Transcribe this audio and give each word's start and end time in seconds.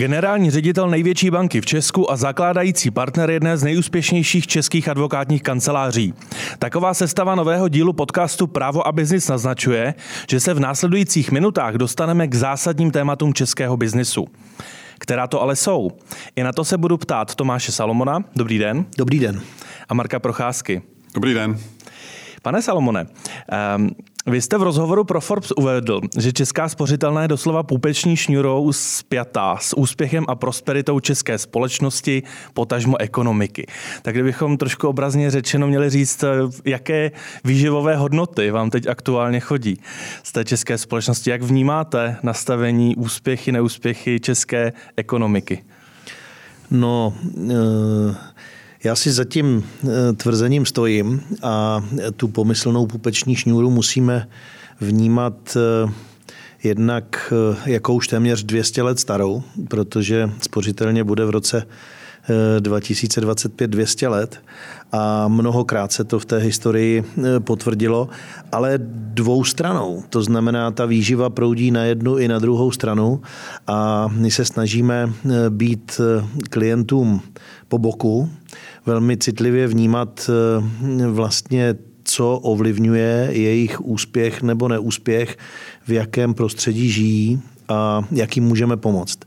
Generální 0.00 0.50
ředitel 0.50 0.90
největší 0.90 1.30
banky 1.30 1.60
v 1.60 1.66
Česku 1.66 2.10
a 2.10 2.16
zakládající 2.16 2.90
partner 2.90 3.30
jedné 3.30 3.56
z 3.56 3.62
nejúspěšnějších 3.62 4.46
českých 4.46 4.88
advokátních 4.88 5.42
kanceláří. 5.42 6.14
Taková 6.58 6.94
sestava 6.94 7.34
nového 7.34 7.68
dílu 7.68 7.92
podcastu 7.92 8.46
Právo 8.46 8.86
a 8.86 8.92
biznis 8.92 9.28
naznačuje, 9.28 9.94
že 10.30 10.40
se 10.40 10.54
v 10.54 10.60
následujících 10.60 11.30
minutách 11.30 11.74
dostaneme 11.74 12.28
k 12.28 12.34
zásadním 12.34 12.90
tématům 12.90 13.34
českého 13.34 13.76
biznisu. 13.76 14.26
Která 14.98 15.26
to 15.26 15.42
ale 15.42 15.56
jsou? 15.56 15.90
I 16.36 16.42
na 16.42 16.52
to 16.52 16.64
se 16.64 16.78
budu 16.78 16.96
ptát 16.96 17.34
Tomáše 17.34 17.72
Salomona. 17.72 18.24
Dobrý 18.36 18.58
den. 18.58 18.84
Dobrý 18.98 19.18
den. 19.18 19.40
A 19.88 19.94
Marka 19.94 20.18
Procházky. 20.18 20.82
Dobrý 21.14 21.34
den. 21.34 21.58
Pane 22.42 22.62
Salomone, 22.62 23.06
um, 23.76 23.90
vy 24.26 24.40
jste 24.40 24.58
v 24.58 24.62
rozhovoru 24.62 25.04
pro 25.04 25.20
Forbes 25.20 25.52
uvedl, 25.56 26.00
že 26.18 26.32
česká 26.32 26.68
spořitelná 26.68 27.22
je 27.22 27.28
doslova 27.28 27.62
půpeční 27.62 28.16
šňurou 28.16 28.72
spjatá 28.72 29.56
s 29.60 29.76
úspěchem 29.76 30.24
a 30.28 30.34
prosperitou 30.34 31.00
české 31.00 31.38
společnosti, 31.38 32.22
potažmo 32.54 33.00
ekonomiky. 33.00 33.66
Tak 34.02 34.14
kdybychom 34.14 34.56
trošku 34.56 34.88
obrazně 34.88 35.30
řečeno 35.30 35.66
měli 35.66 35.90
říct, 35.90 36.24
jaké 36.64 37.10
výživové 37.44 37.96
hodnoty 37.96 38.50
vám 38.50 38.70
teď 38.70 38.86
aktuálně 38.86 39.40
chodí 39.40 39.80
z 40.22 40.32
té 40.32 40.44
české 40.44 40.78
společnosti, 40.78 41.30
jak 41.30 41.42
vnímáte 41.42 42.16
nastavení 42.22 42.96
úspěchy, 42.96 43.52
neúspěchy 43.52 44.20
české 44.20 44.72
ekonomiky? 44.96 45.64
No, 46.70 47.14
uh... 47.36 48.16
Já 48.84 48.96
si 48.96 49.12
za 49.12 49.24
tím 49.24 49.64
eh, 49.84 50.12
tvrzením 50.12 50.66
stojím 50.66 51.20
a 51.42 51.84
tu 52.16 52.28
pomyslnou 52.28 52.86
pupeční 52.86 53.36
šňůru 53.36 53.70
musíme 53.70 54.28
vnímat 54.80 55.56
eh, 55.56 55.92
jednak 56.62 57.32
eh, 57.32 57.70
jako 57.70 57.94
už 57.94 58.08
téměř 58.08 58.44
200 58.44 58.82
let 58.82 58.98
starou, 58.98 59.42
protože 59.68 60.30
spořitelně 60.42 61.04
bude 61.04 61.24
v 61.24 61.30
roce 61.30 61.66
2025 62.58 63.70
200 63.70 64.08
let 64.08 64.42
a 64.92 65.28
mnohokrát 65.28 65.92
se 65.92 66.04
to 66.04 66.18
v 66.18 66.24
té 66.24 66.38
historii 66.38 67.04
potvrdilo, 67.38 68.08
ale 68.52 68.74
dvou 68.92 69.44
stranou. 69.44 70.02
To 70.08 70.22
znamená, 70.22 70.70
ta 70.70 70.86
výživa 70.86 71.30
proudí 71.30 71.70
na 71.70 71.84
jednu 71.84 72.18
i 72.18 72.28
na 72.28 72.38
druhou 72.38 72.70
stranu 72.70 73.22
a 73.66 74.08
my 74.08 74.30
se 74.30 74.44
snažíme 74.44 75.12
být 75.48 76.00
klientům 76.50 77.20
po 77.68 77.78
boku, 77.78 78.30
velmi 78.86 79.16
citlivě 79.16 79.66
vnímat 79.66 80.30
eh, 80.30 81.06
vlastně 81.06 81.74
co 82.04 82.38
ovlivňuje 82.38 83.28
jejich 83.30 83.80
úspěch 83.80 84.42
nebo 84.42 84.68
neúspěch, 84.68 85.36
v 85.86 85.92
jakém 85.92 86.34
prostředí 86.34 86.90
žijí 86.90 87.42
a 87.68 88.02
jak 88.12 88.36
jim 88.36 88.44
můžeme 88.44 88.76
pomoct. 88.76 89.18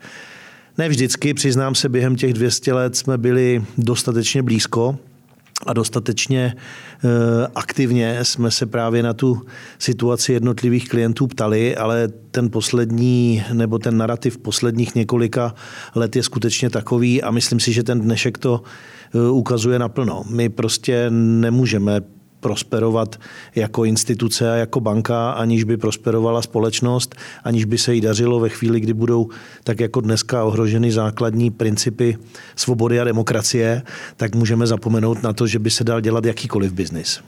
Ne 0.78 0.90
vždycky, 0.90 1.34
přiznám 1.34 1.76
se, 1.76 1.90
během 1.90 2.16
těch 2.16 2.34
200 2.34 2.74
let 2.74 2.96
jsme 2.96 3.18
byli 3.18 3.64
dostatečně 3.78 4.44
blízko 4.44 4.98
a 5.66 5.74
dostatečně 5.74 6.56
eh, 6.56 7.08
aktivně 7.56 8.20
jsme 8.26 8.52
se 8.52 8.66
právě 8.66 9.04
na 9.04 9.14
tu 9.14 9.42
situaci 9.80 10.34
jednotlivých 10.34 10.90
klientů 10.90 11.28
ptali, 11.28 11.76
ale 11.76 12.08
ten 12.08 12.50
poslední 12.50 13.44
nebo 13.54 13.80
ten 13.80 13.98
narrativ 13.98 14.38
posledních 14.38 14.96
několika 14.96 15.56
let 15.96 16.16
je 16.16 16.24
skutečně 16.24 16.70
takový 16.70 17.24
a 17.24 17.32
myslím 17.32 17.60
si, 17.60 17.74
že 17.74 17.84
ten 17.84 18.02
dnešek 18.02 18.38
to 18.38 18.64
Eh, 19.16 19.30
ukazuje 19.30 19.80
naplno. 19.80 20.24
My 20.30 20.50
prostě 20.50 21.06
nemůžeme 21.10 22.02
prosperovat 22.44 23.20
jako 23.56 23.86
instituce 23.86 24.52
a 24.52 24.56
jako 24.56 24.80
banka, 24.80 25.32
aniž 25.32 25.64
by 25.64 25.78
prosperovala 25.78 26.42
společnost, 26.42 27.16
aniž 27.44 27.66
by 27.66 27.78
se 27.78 27.94
jí 27.96 28.02
dařilo 28.02 28.40
ve 28.40 28.50
chvíli, 28.50 28.80
kdy 28.80 28.94
budou 28.94 29.30
tak 29.64 29.80
jako 29.80 30.02
dneska 30.02 30.44
ohroženy 30.44 30.92
základní 30.92 31.52
principy 31.52 32.18
svobody 32.56 33.00
a 33.00 33.04
demokracie, 33.04 33.82
tak 34.18 34.36
můžeme 34.36 34.68
zapomenout 34.68 35.24
na 35.24 35.34
to, 35.34 35.48
že 35.48 35.60
by 35.60 35.70
se 35.70 35.84
dal 35.84 36.02
dělat 36.02 36.26
jakýkoliv 36.26 36.74
biznis. 36.74 37.20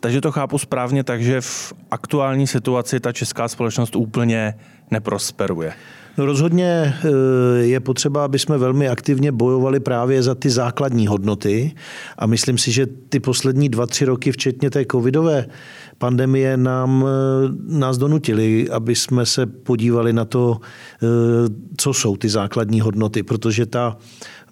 Takže 0.00 0.20
to 0.20 0.32
chápu 0.32 0.58
správně, 0.58 1.04
takže 1.04 1.40
v 1.40 1.72
aktuální 1.90 2.46
situaci 2.46 3.00
ta 3.00 3.12
česká 3.12 3.48
společnost 3.48 3.96
úplně 3.96 4.54
neprosperuje. 4.90 5.72
No 6.20 6.26
rozhodně 6.26 6.94
eh, 7.04 7.08
je 7.58 7.80
potřeba, 7.80 8.24
aby 8.24 8.38
jsme 8.38 8.58
velmi 8.58 8.88
aktivně 8.88 9.32
bojovali 9.32 9.80
právě 9.80 10.22
za 10.22 10.34
ty 10.34 10.50
základní 10.50 11.06
hodnoty 11.06 11.72
a 12.18 12.26
myslím 12.26 12.58
si, 12.58 12.72
že 12.72 12.86
ty 13.08 13.20
poslední 13.20 13.68
dva, 13.68 13.86
tři 13.86 14.04
roky, 14.04 14.32
včetně 14.32 14.70
té 14.70 14.84
covidové 14.92 15.46
pandemie, 15.98 16.56
nám, 16.56 17.06
eh, 17.06 17.76
nás 17.76 17.98
donutili, 17.98 18.70
aby 18.70 18.94
jsme 18.94 19.26
se 19.26 19.46
podívali 19.46 20.12
na 20.12 20.24
to, 20.24 20.60
eh, 20.60 21.06
co 21.76 21.94
jsou 21.94 22.16
ty 22.16 22.28
základní 22.28 22.80
hodnoty, 22.80 23.22
protože 23.22 23.66
ta 23.66 23.96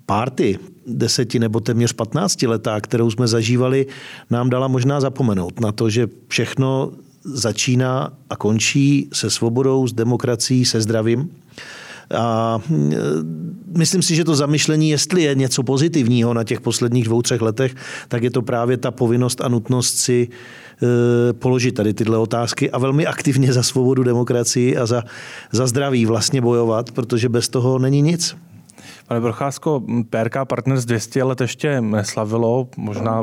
párty 0.06 0.58
deseti 0.86 1.38
nebo 1.38 1.60
téměř 1.60 1.92
15 1.92 2.46
letá, 2.46 2.80
kterou 2.80 3.10
jsme 3.10 3.28
zažívali, 3.28 3.86
nám 4.30 4.50
dala 4.50 4.68
možná 4.68 5.00
zapomenout 5.00 5.60
na 5.60 5.72
to, 5.72 5.90
že 5.90 6.08
všechno 6.28 6.92
začíná 7.24 8.12
a 8.30 8.36
končí 8.36 9.08
se 9.12 9.30
svobodou, 9.30 9.86
s 9.86 9.92
demokracií, 9.92 10.64
se 10.64 10.80
zdravím. 10.80 11.30
A 12.14 12.58
e, 12.70 12.96
myslím 13.78 14.02
si, 14.02 14.14
že 14.14 14.24
to 14.24 14.34
zamyšlení, 14.34 14.90
jestli 14.90 15.22
je 15.22 15.34
něco 15.34 15.62
pozitivního 15.62 16.34
na 16.34 16.44
těch 16.44 16.60
posledních 16.60 17.04
dvou, 17.04 17.22
třech 17.22 17.40
letech, 17.40 17.74
tak 18.08 18.22
je 18.22 18.30
to 18.30 18.42
právě 18.42 18.76
ta 18.76 18.90
povinnost 18.90 19.40
a 19.40 19.48
nutnost 19.48 19.98
si 19.98 20.28
e, 20.28 21.32
položit 21.32 21.72
tady 21.72 21.94
tyhle 21.94 22.18
otázky 22.18 22.70
a 22.70 22.78
velmi 22.78 23.06
aktivně 23.06 23.52
za 23.52 23.62
svobodu, 23.62 24.02
demokracii 24.02 24.76
a 24.76 24.86
za, 24.86 25.02
za 25.52 25.66
zdraví 25.66 26.06
vlastně 26.06 26.40
bojovat, 26.40 26.90
protože 26.90 27.28
bez 27.28 27.48
toho 27.48 27.78
není 27.78 28.02
nic. 28.02 28.36
Pane 29.08 29.20
Procházko, 29.20 29.82
PRK 30.10 30.36
Partners 30.44 30.84
200 30.84 31.22
let 31.22 31.40
ještě 31.40 31.80
neslavilo, 31.80 32.68
možná 32.76 33.22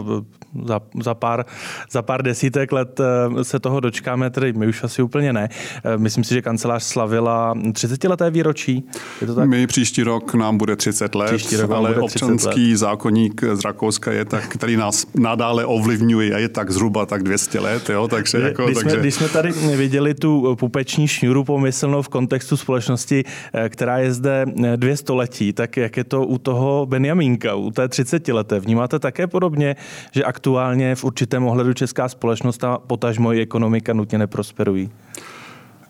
za, 0.63 0.79
za, 1.03 1.13
pár, 1.13 1.46
za 1.91 2.01
pár 2.01 2.23
desítek 2.23 2.72
let 2.72 3.00
eh, 3.00 3.44
se 3.44 3.59
toho 3.59 3.79
dočkáme, 3.79 4.29
tedy 4.29 4.53
my 4.53 4.68
už 4.68 4.84
asi 4.84 5.01
úplně 5.01 5.34
ne. 5.34 5.50
Eh, 5.84 5.97
myslím 5.97 6.23
si, 6.23 6.34
že 6.34 6.41
kancelář 6.41 6.84
slavila 6.84 7.53
30 7.73 8.03
leté 8.03 8.29
výročí. 8.29 8.84
Je 9.22 9.28
to 9.28 9.35
tak? 9.35 9.50
My 9.50 9.68
příští 9.68 10.03
rok 10.03 10.34
nám 10.34 10.57
bude 10.57 10.75
30 10.75 11.16
let, 11.16 11.35
příští 11.35 11.56
rok 11.56 11.72
ale 11.72 11.94
bude 11.94 12.07
30 12.07 12.25
občanský 12.25 12.72
let. 12.72 12.78
zákonník 12.78 13.44
z 13.53 13.66
Rakouska 13.66 14.12
je 14.12 14.25
tak, 14.25 14.47
který 14.47 14.78
nás 14.78 15.07
nadále 15.16 15.66
ovlivňuje 15.66 16.35
a 16.35 16.38
je 16.38 16.50
tak 16.50 16.72
zhruba 16.72 17.06
tak 17.06 17.23
200 17.23 17.59
let. 17.59 17.90
Jo? 17.90 18.07
Takže 18.07 18.38
jako, 18.38 18.66
když, 18.66 18.78
takže... 18.78 18.90
Jsme, 18.90 19.00
když 19.00 19.16
jsme 19.16 19.29
tady 19.29 19.52
viděli 19.52 20.13
tu 20.13 20.56
pupeční 20.56 21.07
šňůru 21.07 21.44
pomyslnou 21.44 22.02
v 22.02 22.09
kontextu 22.09 22.57
společnosti, 22.57 23.23
eh, 23.53 23.69
která 23.69 23.97
je 23.97 24.13
zde 24.13 24.46
dvě 24.75 24.97
století, 24.97 25.53
tak 25.53 25.74
jak 25.77 25.97
je 25.97 26.03
to 26.03 26.25
u 26.25 26.37
toho 26.37 26.85
Benjamínka, 26.85 27.55
u 27.55 27.71
té 27.71 27.87
30 27.87 28.27
leté? 28.27 28.59
Vnímáte 28.59 28.99
také 28.99 29.27
podobně, 29.27 29.75
že 30.11 30.23
aktuálně 30.23 30.95
v 30.95 31.03
určitém 31.03 31.45
ohledu 31.45 31.73
česká 31.73 32.09
společnost 32.09 32.63
a 32.63 32.77
potažmo 32.77 33.33
i 33.33 33.41
ekonomika 33.41 33.93
nutně 33.93 34.17
neprosperují? 34.17 34.89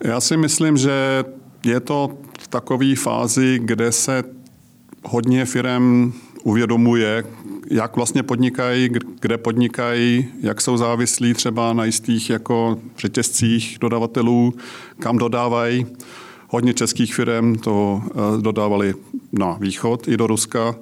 Já 0.03 0.21
si 0.21 0.37
myslím, 0.37 0.77
že 0.77 1.23
je 1.65 1.79
to 1.79 2.17
v 2.39 2.47
takové 2.47 2.95
fázi, 2.95 3.59
kde 3.63 3.91
se 3.91 4.23
hodně 5.03 5.45
firm 5.45 6.13
uvědomuje, 6.43 7.23
jak 7.71 7.95
vlastně 7.95 8.23
podnikají, 8.23 8.89
kde 9.19 9.37
podnikají, 9.37 10.27
jak 10.41 10.61
jsou 10.61 10.77
závislí 10.77 11.33
třeba 11.33 11.73
na 11.73 11.85
jistých 11.85 12.29
jako 12.29 12.77
řetězcích 12.97 13.77
dodavatelů, 13.81 14.53
kam 14.99 15.17
dodávají. 15.17 15.85
Hodně 16.55 16.73
českých 16.73 17.15
firm 17.15 17.55
to 17.55 18.01
eh, 18.05 18.41
dodávali 18.41 18.93
na 19.31 19.57
východ 19.59 20.07
i 20.07 20.17
do 20.17 20.27
Ruska. 20.27 20.75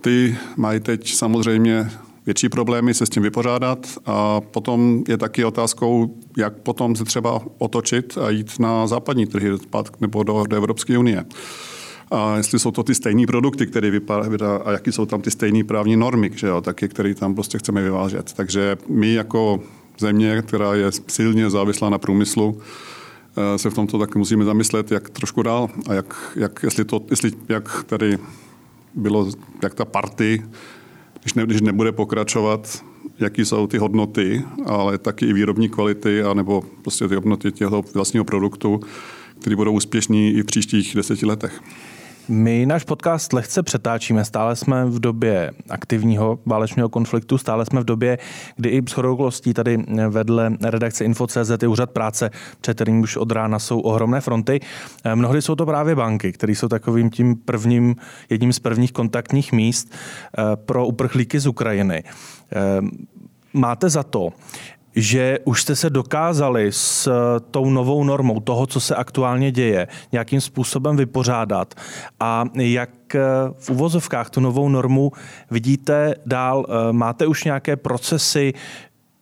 Ty 0.00 0.36
mají 0.56 0.80
teď 0.80 1.14
samozřejmě 1.14 1.90
větší 2.26 2.48
problémy 2.48 2.94
se 2.94 3.06
s 3.06 3.10
tím 3.10 3.22
vypořádat 3.22 3.86
a 4.06 4.40
potom 4.40 5.04
je 5.08 5.16
taky 5.16 5.44
otázkou, 5.44 6.18
jak 6.36 6.56
potom 6.56 6.96
se 6.96 7.04
třeba 7.04 7.40
otočit 7.58 8.18
a 8.18 8.30
jít 8.30 8.58
na 8.58 8.86
západní 8.86 9.26
trhy 9.26 9.50
nebo 10.00 10.22
do, 10.22 10.44
do 10.48 10.56
Evropské 10.56 10.98
unie. 10.98 11.24
A 12.10 12.36
jestli 12.36 12.58
jsou 12.58 12.70
to 12.70 12.82
ty 12.82 12.94
stejné 12.94 13.26
produkty, 13.26 13.66
které 13.66 13.90
vypadá, 13.90 14.56
a 14.56 14.72
jaký 14.72 14.92
jsou 14.92 15.06
tam 15.06 15.22
ty 15.22 15.30
stejné 15.30 15.64
právní 15.64 15.96
normy, 15.96 16.30
že 16.34 16.46
jo, 16.46 16.60
taky, 16.60 16.88
které 16.88 17.14
tam 17.14 17.34
prostě 17.34 17.58
chceme 17.58 17.82
vyvážet. 17.82 18.32
Takže 18.32 18.76
my 18.88 19.14
jako 19.14 19.60
země, 19.98 20.42
která 20.42 20.74
je 20.74 20.90
silně 21.08 21.50
závislá 21.50 21.90
na 21.90 21.98
průmyslu, 21.98 22.60
se 23.56 23.70
v 23.70 23.74
tomto 23.74 23.98
taky 23.98 24.18
musíme 24.18 24.44
zamyslet, 24.44 24.90
jak 24.90 25.10
trošku 25.10 25.42
dál 25.42 25.68
a 25.88 25.94
jak, 25.94 26.36
jak 26.36 26.62
jestli 26.62 26.84
to, 26.84 27.00
jestli, 27.10 27.32
jak 27.48 27.84
tady 27.84 28.18
bylo, 28.94 29.26
jak 29.62 29.74
ta 29.74 29.84
party 29.84 30.42
když, 31.20 31.34
ne, 31.34 31.46
když 31.46 31.60
nebude 31.60 31.92
pokračovat, 31.92 32.84
jaký 33.18 33.44
jsou 33.44 33.66
ty 33.66 33.78
hodnoty, 33.78 34.42
ale 34.66 34.98
taky 34.98 35.26
i 35.26 35.32
výrobní 35.32 35.68
kvality, 35.68 36.22
anebo 36.22 36.62
prostě 36.82 37.08
ty 37.08 37.14
hodnoty 37.14 37.52
těchto 37.52 37.84
vlastního 37.94 38.24
produktu, 38.24 38.80
které 39.40 39.56
budou 39.56 39.72
úspěšní 39.72 40.30
i 40.30 40.42
v 40.42 40.46
příštích 40.46 40.94
deseti 40.94 41.26
letech. 41.26 41.62
My 42.28 42.66
náš 42.66 42.84
podcast 42.84 43.32
lehce 43.32 43.62
přetáčíme. 43.62 44.24
Stále 44.24 44.56
jsme 44.56 44.84
v 44.84 45.00
době 45.00 45.50
aktivního 45.70 46.38
válečného 46.46 46.88
konfliktu, 46.88 47.38
stále 47.38 47.66
jsme 47.66 47.80
v 47.80 47.84
době, 47.84 48.18
kdy 48.56 48.68
i 48.68 48.82
s 49.30 49.40
tady 49.54 49.84
vedle 50.08 50.52
redakce 50.62 51.04
Info.cz 51.04 51.62
je 51.62 51.68
úřad 51.68 51.90
práce, 51.90 52.30
před 52.60 52.74
kterým 52.74 53.00
už 53.00 53.16
od 53.16 53.32
rána 53.32 53.58
jsou 53.58 53.80
ohromné 53.80 54.20
fronty. 54.20 54.60
Mnohdy 55.14 55.42
jsou 55.42 55.54
to 55.54 55.66
právě 55.66 55.94
banky, 55.94 56.32
které 56.32 56.52
jsou 56.52 56.68
takovým 56.68 57.10
tím 57.10 57.36
prvním, 57.36 57.96
jedním 58.30 58.52
z 58.52 58.58
prvních 58.58 58.92
kontaktních 58.92 59.52
míst 59.52 59.92
eh, 59.92 60.56
pro 60.56 60.86
uprchlíky 60.86 61.40
z 61.40 61.46
Ukrajiny. 61.46 62.04
Eh, 62.04 62.56
máte 63.52 63.90
za 63.90 64.02
to, 64.02 64.32
že 64.96 65.38
už 65.44 65.62
jste 65.62 65.76
se 65.76 65.90
dokázali 65.90 66.72
s 66.72 67.06
eh, 67.06 67.40
tou 67.50 67.70
novou 67.70 68.04
normou 68.04 68.40
toho, 68.40 68.66
co 68.66 68.80
se 68.80 68.94
aktuálně 68.94 69.52
děje, 69.52 69.88
nějakým 70.12 70.40
způsobem 70.40 70.96
vypořádat 70.96 71.74
a 72.20 72.44
jak 72.54 73.14
eh, 73.14 73.20
v 73.58 73.70
uvozovkách 73.70 74.30
tu 74.30 74.40
novou 74.40 74.68
normu 74.68 75.12
vidíte 75.50 76.14
dál? 76.26 76.66
Eh, 76.68 76.92
máte 76.92 77.26
už 77.26 77.44
nějaké 77.44 77.76
procesy, 77.76 78.54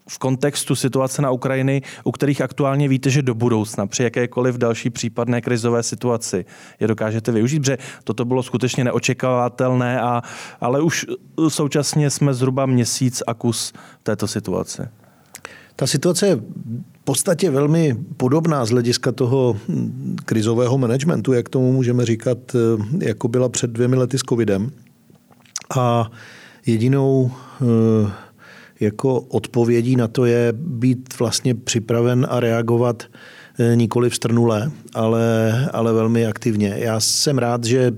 v 0.09 0.19
kontextu 0.19 0.77
situace 0.77 1.23
na 1.23 1.31
Ukrajiny, 1.31 1.83
u 2.05 2.13
kterých 2.13 2.41
aktuálně 2.41 2.89
víte, 2.89 3.11
že 3.11 3.23
do 3.23 3.35
budoucna 3.35 3.87
při 3.87 4.03
jakékoliv 4.03 4.57
další 4.57 4.91
případné 4.91 5.41
krizové 5.41 5.83
situaci 5.83 6.45
je 6.81 6.89
dokážete 6.89 7.33
využít, 7.33 7.61
protože 7.61 7.79
toto 8.05 8.25
bylo 8.25 8.43
skutečně 8.43 8.85
neočekávatelné, 8.85 10.01
a, 10.01 10.23
ale 10.61 10.81
už 10.81 11.07
současně 11.49 12.11
jsme 12.11 12.35
zhruba 12.35 12.67
měsíc 12.67 13.23
a 13.27 13.35
kus 13.35 13.73
této 14.03 14.27
situace. 14.27 14.91
Ta 15.79 15.87
situace 15.87 16.27
je 16.27 16.37
v 16.37 17.05
podstatě 17.05 17.51
velmi 17.51 17.97
podobná 18.17 18.65
z 18.65 18.71
hlediska 18.71 19.13
toho 19.13 19.57
krizového 20.25 20.79
managementu, 20.79 21.33
jak 21.33 21.49
tomu 21.49 21.73
můžeme 21.73 22.07
říkat, 22.07 22.39
eh, 22.55 23.07
jako 23.07 23.29
byla 23.29 23.49
před 23.49 23.71
dvěmi 23.71 23.97
lety 23.97 24.19
s 24.19 24.23
covidem. 24.29 24.71
A 25.79 26.11
jedinou 26.67 27.31
eh, 27.31 28.11
jako 28.81 29.21
odpovědí 29.21 29.97
na 29.97 30.09
to 30.09 30.25
je 30.25 30.53
být 30.53 31.19
vlastně 31.19 31.55
připraven 31.55 32.27
a 32.31 32.41
reagovat 32.41 33.03
nikoli 33.75 34.11
vstrnulé, 34.11 34.71
ale, 34.95 35.69
ale 35.73 35.93
velmi 35.93 36.27
aktivně. 36.27 36.75
Já 36.79 37.01
jsem 37.01 37.39
rád, 37.39 37.65
že 37.65 37.93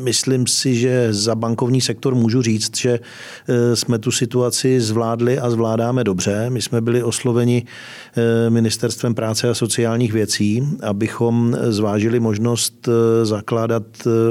myslím 0.00 0.46
si, 0.46 0.74
že 0.74 1.08
za 1.14 1.34
bankovní 1.34 1.80
sektor 1.80 2.14
můžu 2.14 2.42
říct, 2.42 2.76
že 2.76 3.00
eh, 3.48 3.76
jsme 3.76 3.98
tu 3.98 4.10
situaci 4.10 4.80
zvládli 4.80 5.38
a 5.38 5.50
zvládáme 5.50 6.04
dobře. 6.04 6.50
My 6.50 6.62
jsme 6.62 6.80
byli 6.80 7.02
osloveni 7.02 7.64
eh, 7.66 8.50
ministerstvem 8.50 9.14
práce 9.14 9.48
a 9.48 9.54
sociálních 9.54 10.12
věcí, 10.12 10.68
abychom 10.82 11.56
zvážili 11.68 12.20
možnost 12.20 12.88
zakládat 13.22 13.82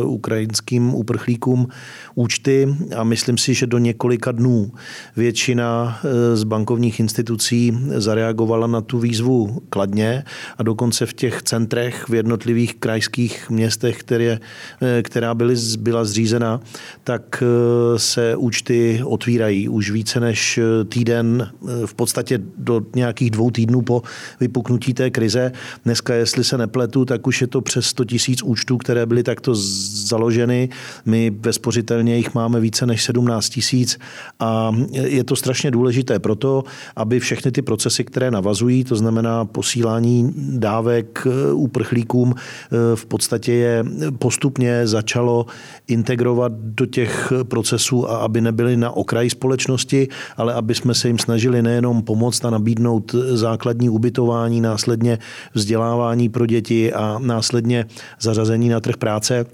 ukrajinským 0.03 0.93
uprchlíkům 0.93 1.67
účty 2.15 2.75
a 2.95 3.03
myslím 3.03 3.37
si, 3.37 3.53
že 3.53 3.67
do 3.67 3.77
několika 3.77 4.31
dnů 4.31 4.71
většina 5.15 5.99
z 6.33 6.43
bankovních 6.43 6.99
institucí 6.99 7.77
zareagovala 7.95 8.67
na 8.67 8.81
tu 8.81 8.99
výzvu 8.99 9.61
kladně 9.69 10.23
a 10.59 10.63
dokonce 10.63 11.05
v 11.05 11.13
těch 11.13 11.43
centrech 11.43 12.09
v 12.09 12.13
jednotlivých 12.13 12.75
krajských 12.75 13.49
městech, 13.49 13.97
které, 13.99 14.39
eh, 14.81 15.03
která 15.03 15.35
byly, 15.35 15.55
byla 15.79 16.05
zřízena, 16.05 16.61
tak 17.03 17.43
eh, 17.43 17.99
se 17.99 18.35
účty 18.35 19.01
otvírají 19.05 19.69
už 19.69 19.91
více 19.91 20.19
než 20.19 20.57
eh, 20.57 20.83
týden, 20.85 21.51
v 21.85 21.93
podstatě 21.93 22.39
do 22.57 22.81
nějakých 22.95 23.31
dvou 23.31 23.51
týdnů 23.51 23.81
po 23.81 24.01
vypuknutí 24.39 24.93
té 24.93 25.09
krize. 25.09 25.51
Dneska, 25.85 26.13
jestli 26.13 26.43
se 26.43 26.57
nepletu, 26.57 27.05
tak 27.05 27.27
už 27.27 27.41
je 27.41 27.47
to 27.47 27.61
přes 27.61 27.85
100 27.85 28.05
tisíc 28.05 28.43
účtů, 28.43 28.77
které 28.77 29.05
byly 29.05 29.23
takto 29.23 29.51
založeny. 29.55 30.69
My 31.05 31.31
ve 31.39 31.53
spořitelně 31.53 32.17
jich 32.17 32.33
máme 32.33 32.59
více 32.59 32.85
než 32.85 33.03
17 33.03 33.49
tisíc 33.49 33.99
a 34.39 34.75
je 34.91 35.23
to 35.23 35.35
strašně 35.35 35.71
důležité 35.71 36.19
proto, 36.19 36.63
aby 36.95 37.19
všechny 37.19 37.51
ty 37.51 37.61
procesy, 37.61 38.03
které 38.03 38.31
navazují, 38.31 38.83
to 38.83 38.95
znamená 38.95 39.45
posílání 39.45 40.33
dávek 40.57 41.27
eh, 41.27 41.53
uprchlíkům 41.53 42.35
eh, 42.35 42.95
v 42.95 43.05
podstatě 43.05 43.53
je 43.53 43.83
postupně 44.19 44.87
začalo 44.87 45.45
integrovat 45.87 46.51
do 46.51 46.85
těch 46.85 47.33
procesů 47.43 48.09
a 48.09 48.17
aby 48.17 48.41
nebyli 48.41 48.77
na 48.77 48.91
okraji 48.91 49.29
společnosti, 49.29 50.07
ale 50.37 50.53
aby 50.53 50.75
jsme 50.75 50.93
se 50.93 51.07
jim 51.07 51.19
snažili 51.19 51.61
nejenom 51.61 52.01
pomoct 52.01 52.45
a 52.45 52.49
nabídnout 52.49 53.15
základní 53.33 53.89
ubytování, 53.89 54.61
následně 54.61 55.19
vzdělávání 55.53 56.29
pro 56.29 56.45
děti 56.45 56.93
a 56.93 57.19
následně 57.19 57.85
zařazení 58.19 58.69
na 58.69 58.79
trh 58.79 58.97
práce, 58.97 59.45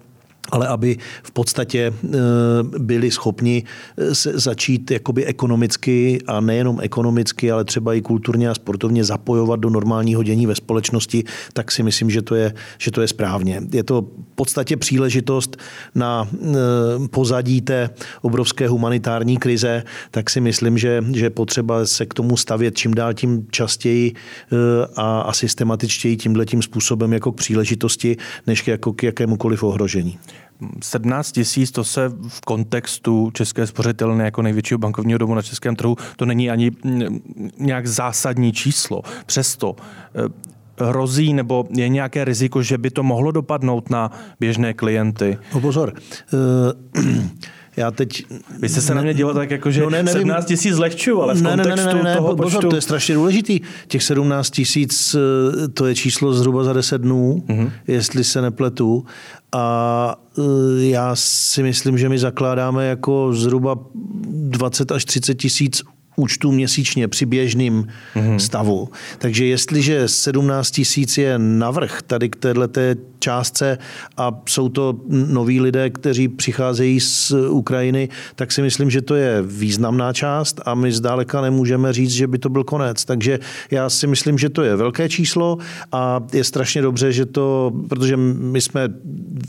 ale 0.52 0.68
aby 0.68 0.98
v 1.24 1.32
podstatě 1.32 1.94
eh, 2.04 2.18
byli 2.80 3.12
schopni 3.12 3.64
eh, 3.98 4.16
se 4.16 4.40
začít 4.40 4.92
jakoby 4.92 5.26
ekonomicky 5.26 6.20
a 6.28 6.40
nejenom 6.40 6.80
ekonomicky, 6.82 7.52
ale 7.52 7.66
třeba 7.66 7.94
i 7.94 8.02
kulturně 8.02 8.50
a 8.50 8.54
sportovně 8.54 9.04
zapojovat 9.04 9.60
do 9.60 9.70
normálního 9.70 10.24
dění 10.24 10.48
ve 10.48 10.56
společnosti, 10.56 11.24
tak 11.54 11.72
si 11.72 11.84
myslím, 11.84 12.10
že 12.10 12.22
to 12.22 12.36
je, 12.36 12.54
že 12.78 12.92
to 12.92 13.02
je 13.02 13.08
správně. 13.08 13.62
Je 13.72 13.84
to 13.84 14.02
v 14.02 14.36
podstatě 14.36 14.78
příležitost 14.78 15.58
na 15.96 16.28
eh, 16.34 16.48
pozadí 17.08 17.62
té 17.62 17.90
obrovské 18.22 18.68
humanitární 18.68 19.38
krize, 19.38 19.84
tak 20.12 20.30
si 20.30 20.42
myslím, 20.42 20.78
že, 20.78 21.04
že 21.14 21.30
potřeba 21.30 21.86
se 21.86 22.06
k 22.06 22.14
tomu 22.14 22.38
stavět 22.38 22.78
čím 22.78 22.94
dál 22.94 23.14
tím 23.14 23.48
častěji 23.52 24.14
a, 24.96 25.22
a 25.22 25.34
systematičtěji 25.34 26.18
tímhle 26.18 26.46
tím 26.46 26.62
způsobem 26.62 27.14
jako 27.14 27.32
k 27.32 27.36
příležitosti, 27.36 28.18
než 28.48 28.68
jako 28.68 28.94
k 28.94 29.04
jakémukoliv 29.04 29.64
ohrožení. 29.64 30.20
17 30.84 31.32
tisíc, 31.32 31.72
to 31.72 31.84
se 31.84 32.10
v 32.28 32.42
kontextu 32.42 33.32
České 33.34 33.68
spořitelny 33.68 34.24
jako 34.24 34.42
největšího 34.42 34.78
bankovního 34.78 35.18
domu 35.18 35.36
na 35.36 35.42
českém 35.42 35.76
trhu, 35.76 35.98
to 36.16 36.26
není 36.26 36.50
ani 36.50 36.72
nějak 37.60 37.88
zásadní 37.88 38.54
číslo. 38.54 39.02
Přesto 39.26 39.76
eh, 40.16 40.86
hrozí 40.86 41.34
nebo 41.34 41.66
je 41.70 41.90
nějaké 41.90 42.26
riziko, 42.26 42.62
že 42.62 42.78
by 42.78 42.90
to 42.90 43.04
mohlo 43.04 43.32
dopadnout 43.32 43.90
na 43.90 44.12
běžné 44.40 44.74
klienty? 44.74 45.38
No 45.54 45.62
pozor, 45.62 45.94
uh, 46.34 47.12
já 47.78 47.92
teď... 47.92 48.26
Vy 48.60 48.70
jste 48.70 48.82
se 48.82 48.92
ne, 48.92 48.96
na 48.96 49.02
mě 49.02 49.14
díval 49.14 49.34
tak 49.34 49.52
jako, 49.52 49.72
že 49.72 49.82
no 49.82 49.90
ne, 49.90 50.04
nevím, 50.04 50.22
17 50.22 50.46
tisíc 50.46 50.76
zlehčuju, 50.76 51.22
ale 51.22 51.34
v 51.34 51.42
ne, 51.42 51.50
kontextu 51.50 51.88
ne, 51.88 51.94
ne, 51.94 52.04
ne, 52.04 52.10
ne, 52.10 52.16
toho 52.16 52.36
pozor, 52.36 52.52
počtu... 52.52 52.70
to 52.70 52.76
je 52.76 52.82
strašně 52.82 53.16
důležitý. 53.16 53.60
Těch 53.88 54.04
17 54.04 54.50
tisíc, 54.50 55.16
eh, 55.16 55.68
to 55.68 55.86
je 55.86 55.96
číslo 55.96 56.34
zhruba 56.34 56.64
za 56.64 56.74
10 56.74 57.02
dnů, 57.02 57.44
mm-hmm. 57.48 57.72
jestli 57.88 58.24
se 58.24 58.42
nepletu. 58.42 59.06
A 59.52 60.16
eh, 60.38 60.42
já 60.78 61.12
si 61.16 61.64
myslím, 61.64 61.98
že 61.98 62.10
my 62.10 62.20
zakládáme 62.20 62.86
jako 62.86 63.34
zhruba 63.34 63.80
20 63.94 64.92
až 64.92 65.06
30 65.06 65.36
tisíc 65.36 65.84
účtů 66.16 66.52
měsíčně 66.52 67.08
při 67.08 67.26
běžném 67.26 67.88
mm-hmm. 68.16 68.36
stavu. 68.36 68.90
Takže 69.18 69.46
jestliže 69.46 70.08
17 70.08 70.72
tisíc 70.72 71.18
je 71.18 71.40
navrh 71.40 72.02
tady 72.02 72.30
k 72.30 72.36
této 72.36 72.82
částce 73.26 73.78
a 74.18 74.32
jsou 74.50 74.70
to 74.70 75.00
noví 75.10 75.62
lidé, 75.62 75.90
kteří 75.90 76.28
přicházejí 76.28 77.00
z 77.00 77.34
Ukrajiny, 77.50 78.10
tak 78.36 78.52
si 78.52 78.62
myslím, 78.62 78.90
že 78.90 79.02
to 79.02 79.16
je 79.16 79.42
významná 79.42 80.14
část 80.14 80.62
a 80.66 80.76
my 80.76 80.92
zdáleka 80.92 81.42
nemůžeme 81.42 81.94
říct, 81.94 82.12
že 82.12 82.28
by 82.28 82.38
to 82.38 82.50
byl 82.50 82.64
konec. 82.64 83.06
Takže 83.06 83.40
já 83.72 83.90
si 83.90 84.08
myslím, 84.08 84.38
že 84.38 84.50
to 84.50 84.62
je 84.62 84.76
velké 84.76 85.10
číslo 85.10 85.58
a 85.92 86.22
je 86.34 86.44
strašně 86.44 86.82
dobře, 86.82 87.12
že 87.12 87.26
to, 87.26 87.74
protože 87.90 88.18
my 88.54 88.62
jsme 88.62 88.90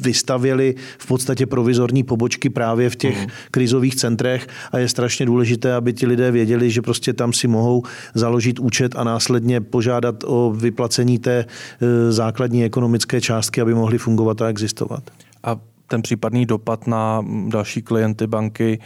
vystavěli 0.01 0.75
v 0.99 1.07
podstatě 1.07 1.47
provizorní 1.47 2.03
pobočky 2.03 2.49
právě 2.49 2.91
v 2.91 2.97
těch 2.97 3.21
mm. 3.21 3.27
krizových 3.51 3.97
centrech 3.97 4.49
a 4.73 4.79
je 4.79 4.89
strašně 4.89 5.27
důležité, 5.27 5.75
aby 5.75 5.93
ti 5.93 6.07
lidé 6.07 6.31
věděli, 6.31 6.56
že 6.71 6.83
prostě 6.83 7.13
tam 7.13 7.33
si 7.33 7.49
mohou 7.49 7.83
založit 8.15 8.59
účet 8.59 8.97
a 8.97 9.05
následně 9.05 9.61
požádat 9.61 10.25
o 10.27 10.53
vyplacení 10.57 11.19
té 11.19 11.45
e, 11.81 12.13
základní 12.13 12.65
ekonomické 12.65 13.21
částky, 13.21 13.61
aby 13.61 13.75
mohly 13.75 13.99
fungovat 13.99 14.43
a 14.43 14.49
existovat. 14.49 15.03
A 15.43 15.57
ten 15.87 16.03
případný 16.03 16.47
dopad 16.47 16.87
na 16.87 17.25
další 17.49 17.83
klienty 17.83 18.27
banky 18.27 18.79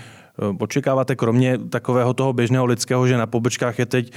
očekáváte 0.59 1.17
kromě 1.17 1.59
takového 1.59 2.15
toho 2.15 2.33
běžného 2.33 2.67
lidského, 2.67 3.07
že 3.07 3.17
na 3.17 3.27
pobočkách 3.27 3.79
je 3.79 3.87
teď 3.87 4.13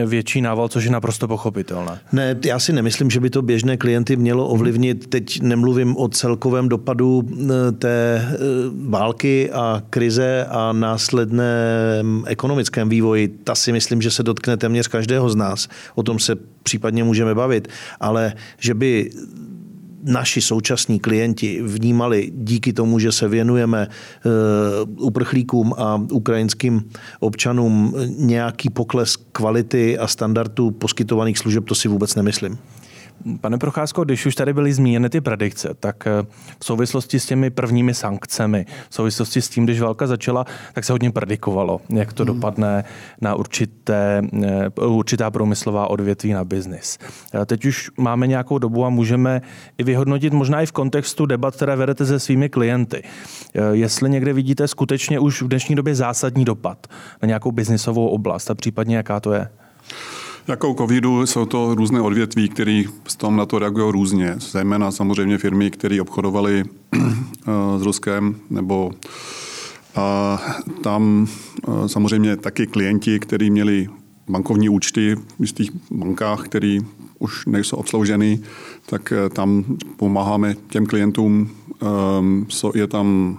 eh, 0.00 0.06
větší 0.06 0.40
nával, 0.40 0.68
což 0.68 0.84
je 0.84 0.90
naprosto 0.90 1.28
pochopitelné? 1.28 2.00
Ne, 2.12 2.36
já 2.44 2.58
si 2.58 2.72
nemyslím, 2.72 3.10
že 3.10 3.20
by 3.20 3.30
to 3.30 3.42
běžné 3.42 3.76
klienty 3.76 4.16
mělo 4.16 4.48
ovlivnit. 4.48 5.06
Teď 5.06 5.40
nemluvím 5.40 5.96
o 5.96 6.08
celkovém 6.08 6.68
dopadu 6.68 7.22
eh, 7.28 7.72
té 7.72 8.28
války 8.88 9.50
a 9.50 9.82
krize 9.90 10.46
a 10.50 10.72
následném 10.72 12.24
ekonomickém 12.26 12.88
vývoji. 12.88 13.28
Ta 13.28 13.54
si 13.54 13.72
myslím, 13.72 14.02
že 14.02 14.10
se 14.10 14.22
dotkne 14.22 14.56
téměř 14.56 14.88
každého 14.88 15.30
z 15.30 15.36
nás. 15.36 15.68
O 15.94 16.02
tom 16.02 16.18
se 16.18 16.36
případně 16.62 17.04
můžeme 17.04 17.34
bavit. 17.34 17.68
Ale 18.00 18.32
že 18.58 18.74
by 18.74 19.10
naši 20.02 20.40
současní 20.40 21.00
klienti 21.00 21.62
vnímali 21.62 22.32
díky 22.34 22.72
tomu, 22.72 22.98
že 22.98 23.12
se 23.12 23.28
věnujeme 23.28 23.88
eh, 23.88 24.28
uprchlíkům 24.84 25.74
a 25.78 26.02
ukrajinským 26.10 26.90
občanům 27.20 27.94
nějaký 28.18 28.70
pokles 28.70 29.16
kvality 29.16 29.98
a 29.98 30.06
standardů 30.06 30.70
poskytovaných 30.70 31.38
služeb, 31.38 31.64
to 31.64 31.74
si 31.74 31.88
vůbec 31.88 32.14
nemyslím. 32.14 32.58
Pane 33.40 33.58
Procházko, 33.58 34.04
když 34.04 34.26
už 34.26 34.34
tady 34.34 34.52
byly 34.52 34.72
zmíněny 34.72 35.08
ty 35.08 35.20
predikce, 35.20 35.74
tak 35.80 36.06
eh, 36.06 36.26
v 36.58 36.64
souvislosti 36.64 37.20
s 37.20 37.26
těmi 37.26 37.50
prvními 37.50 37.94
sankcemi, 37.94 38.66
v 38.90 38.94
souvislosti 38.94 39.42
s 39.42 39.48
tím, 39.48 39.64
když 39.64 39.80
válka 39.80 40.06
začala, 40.06 40.46
tak 40.72 40.84
se 40.84 40.92
hodně 40.92 41.10
predikovalo, 41.10 41.80
jak 41.94 42.12
to 42.12 42.24
hmm. 42.24 42.34
dopadne 42.34 42.84
na 43.20 43.34
určité, 43.34 44.22
eh, 44.42 44.68
určitá 44.86 45.30
průmyslová 45.30 45.90
odvětví 45.90 46.32
na 46.32 46.44
biznis. 46.44 46.98
Teď 47.46 47.64
už 47.64 47.90
máme 47.98 48.26
nějakou 48.26 48.58
dobu 48.58 48.84
a 48.84 48.88
můžeme 48.88 49.42
i 49.78 49.84
vyhodnotit 49.84 50.32
možná 50.32 50.62
i 50.62 50.66
v 50.66 50.72
kontextu 50.72 51.26
debat, 51.26 51.56
které 51.56 51.76
vedete 51.76 52.06
se 52.06 52.20
svými 52.20 52.48
klienty. 52.48 53.02
Jestli 53.72 54.10
někde 54.10 54.32
vidíte 54.32 54.68
skutečně 54.68 55.18
už 55.18 55.42
v 55.42 55.48
dnešní 55.48 55.74
době 55.74 55.94
zásadní 55.94 56.44
dopad 56.44 56.86
na 57.22 57.26
nějakou 57.26 57.52
biznisovou 57.52 58.08
oblast 58.08 58.50
a 58.50 58.54
případně 58.54 58.96
jaká 58.96 59.20
to 59.20 59.32
je? 59.32 59.48
Jako 60.48 60.74
covidu 60.74 61.26
jsou 61.26 61.46
to 61.46 61.74
různé 61.74 62.00
odvětví, 62.00 62.48
které 62.48 62.82
s 63.08 63.16
tom 63.16 63.36
na 63.36 63.46
to 63.46 63.58
reagují 63.58 63.92
různě. 63.92 64.34
Zejména 64.38 64.90
samozřejmě 64.90 65.38
firmy, 65.38 65.70
které 65.70 66.00
obchodovaly 66.00 66.64
eh, 66.94 67.78
s 67.78 67.82
Ruskem, 67.82 68.36
nebo 68.50 68.90
a 69.94 70.38
tam 70.82 71.26
eh, 71.68 71.88
samozřejmě 71.88 72.36
taky 72.36 72.66
klienti, 72.66 73.18
kteří 73.18 73.50
měli 73.50 73.88
bankovní 74.28 74.68
účty 74.68 75.14
v 75.14 75.40
jistých 75.40 75.70
bankách, 75.90 76.44
které 76.44 76.78
už 77.18 77.46
nejsou 77.46 77.76
obslouženy, 77.76 78.40
tak 78.86 79.12
eh, 79.12 79.28
tam 79.28 79.64
pomáháme 79.96 80.54
těm 80.70 80.86
klientům. 80.86 81.50
Ehm, 81.82 82.46
je 82.74 82.86
tam 82.86 83.38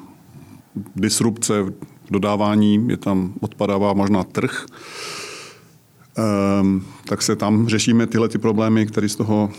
disrupce 0.96 1.62
v 1.64 1.74
dodávání, 2.12 2.86
je 2.90 2.98
tam 2.98 3.34
odpadává 3.42 3.94
možná 3.94 4.24
trh 4.24 4.66
tak 7.06 7.22
se 7.22 7.36
tam 7.36 7.68
řešíme 7.68 8.08
tyhle 8.08 8.30
ty 8.30 8.38
problémy, 8.38 8.86
které 8.86 9.10
z 9.10 9.16
toho 9.16 9.50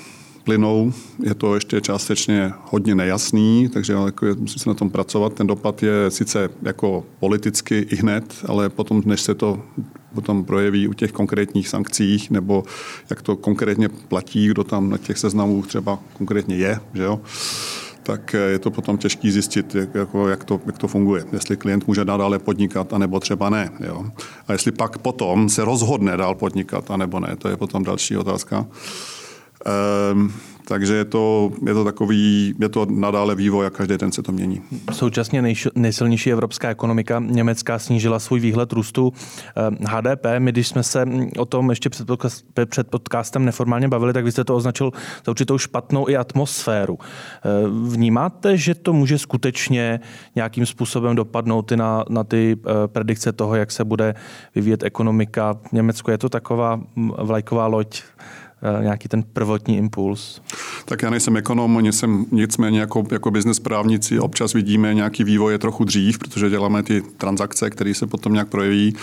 plynou. 0.44 0.92
Je 1.22 1.34
to 1.34 1.54
ještě 1.54 1.80
částečně 1.80 2.52
hodně 2.70 2.94
nejasný, 2.94 3.68
takže 3.68 3.92
jako 3.92 4.26
musí 4.38 4.58
se 4.58 4.68
na 4.68 4.74
tom 4.74 4.90
pracovat. 4.90 5.34
Ten 5.34 5.46
dopad 5.46 5.82
je 5.82 6.10
sice 6.10 6.48
jako 6.62 7.04
politicky 7.20 7.86
i 7.90 7.96
hned, 7.96 8.34
ale 8.48 8.68
potom, 8.68 9.02
než 9.06 9.20
se 9.20 9.34
to 9.34 9.62
potom 10.14 10.44
projeví 10.44 10.88
u 10.88 10.92
těch 10.92 11.12
konkrétních 11.12 11.68
sankcích, 11.68 12.30
nebo 12.30 12.64
jak 13.10 13.22
to 13.22 13.36
konkrétně 13.36 13.88
platí, 13.88 14.48
kdo 14.48 14.64
tam 14.64 14.90
na 14.90 14.98
těch 14.98 15.18
seznamů 15.18 15.62
třeba 15.62 15.98
konkrétně 16.12 16.56
je, 16.56 16.80
že 16.94 17.02
jo, 17.02 17.20
tak 18.04 18.34
je 18.34 18.58
to 18.58 18.70
potom 18.70 18.98
těžké 18.98 19.30
zjistit, 19.30 19.74
jak, 19.74 19.94
jako, 19.94 20.28
jak, 20.28 20.44
to, 20.44 20.60
jak 20.66 20.78
to 20.78 20.88
funguje. 20.88 21.24
Jestli 21.32 21.56
klient 21.56 21.86
může 21.86 22.04
nadále 22.04 22.38
podnikat, 22.38 22.92
anebo 22.92 23.20
třeba 23.20 23.50
ne. 23.50 23.70
Jo. 23.80 24.04
A 24.48 24.52
jestli 24.52 24.72
pak 24.72 24.98
potom 24.98 25.48
se 25.48 25.64
rozhodne 25.64 26.16
dál 26.16 26.34
podnikat, 26.34 26.90
anebo 26.90 27.20
ne, 27.20 27.36
to 27.36 27.48
je 27.48 27.56
potom 27.56 27.84
další 27.84 28.16
otázka. 28.16 28.66
Ehm, 29.66 30.32
takže 30.64 30.94
je 30.94 31.04
to, 31.04 31.52
je 31.66 31.74
to 31.74 31.84
takový, 31.84 32.54
je 32.60 32.68
to 32.68 32.86
nadále 32.90 33.34
vývoj 33.34 33.66
a 33.66 33.70
každý 33.70 33.96
den 33.96 34.12
se 34.12 34.22
to 34.22 34.32
mění. 34.32 34.62
Současně 34.92 35.42
nejš, 35.42 35.68
nejsilnější 35.74 36.32
evropská 36.32 36.68
ekonomika 36.68 37.22
Německá 37.26 37.78
snížila 37.78 38.18
svůj 38.18 38.40
výhled 38.40 38.72
růstu 38.72 39.12
HDP. 39.80 40.26
Ehm, 40.26 40.42
My, 40.42 40.52
když 40.52 40.68
jsme 40.68 40.82
se 40.82 41.04
o 41.38 41.44
tom 41.44 41.70
ještě 41.70 41.90
před, 41.90 42.06
podcast, 42.06 42.44
před 42.66 42.88
podcastem 42.88 43.44
neformálně 43.44 43.88
bavili, 43.88 44.12
tak 44.12 44.24
vy 44.24 44.32
jste 44.32 44.44
to 44.44 44.56
označil 44.56 44.90
za 45.26 45.30
určitou 45.30 45.58
špatnou 45.58 46.08
i 46.08 46.16
atmosféru. 46.16 46.98
Ehm, 47.44 47.88
vnímáte, 47.88 48.56
že 48.56 48.74
to 48.74 48.92
může 48.92 49.18
skutečně 49.18 50.00
nějakým 50.34 50.66
způsobem 50.66 51.16
dopadnout 51.16 51.72
i 51.72 51.76
na, 51.76 52.04
na 52.08 52.24
ty 52.24 52.56
eh, 52.66 52.88
predikce 52.88 53.32
toho, 53.32 53.54
jak 53.54 53.72
se 53.72 53.84
bude 53.84 54.14
vyvíjet 54.54 54.82
ekonomika 54.82 55.54
v 55.68 55.72
Německu? 55.72 56.10
Je 56.10 56.18
to 56.18 56.28
taková 56.28 56.80
vlajková 57.18 57.66
loď 57.66 58.02
Eh, 58.04 58.43
nějaký 58.80 59.08
ten 59.08 59.22
prvotní 59.22 59.76
impuls? 59.76 60.40
Tak 60.84 61.02
já 61.02 61.10
nejsem 61.10 61.36
ekonom, 61.36 61.86
jsem 61.86 62.26
nicméně 62.32 62.80
jako, 62.80 63.04
jako 63.10 63.30
business 63.30 63.58
právníci 63.58 64.18
občas 64.18 64.52
vidíme 64.52 64.94
nějaký 64.94 65.24
vývoj 65.24 65.52
je 65.52 65.58
trochu 65.58 65.84
dřív, 65.84 66.18
protože 66.18 66.50
děláme 66.50 66.82
ty 66.82 67.02
transakce, 67.16 67.70
které 67.70 67.94
se 67.94 68.06
potom 68.06 68.32
nějak 68.32 68.48
projeví. 68.48 68.96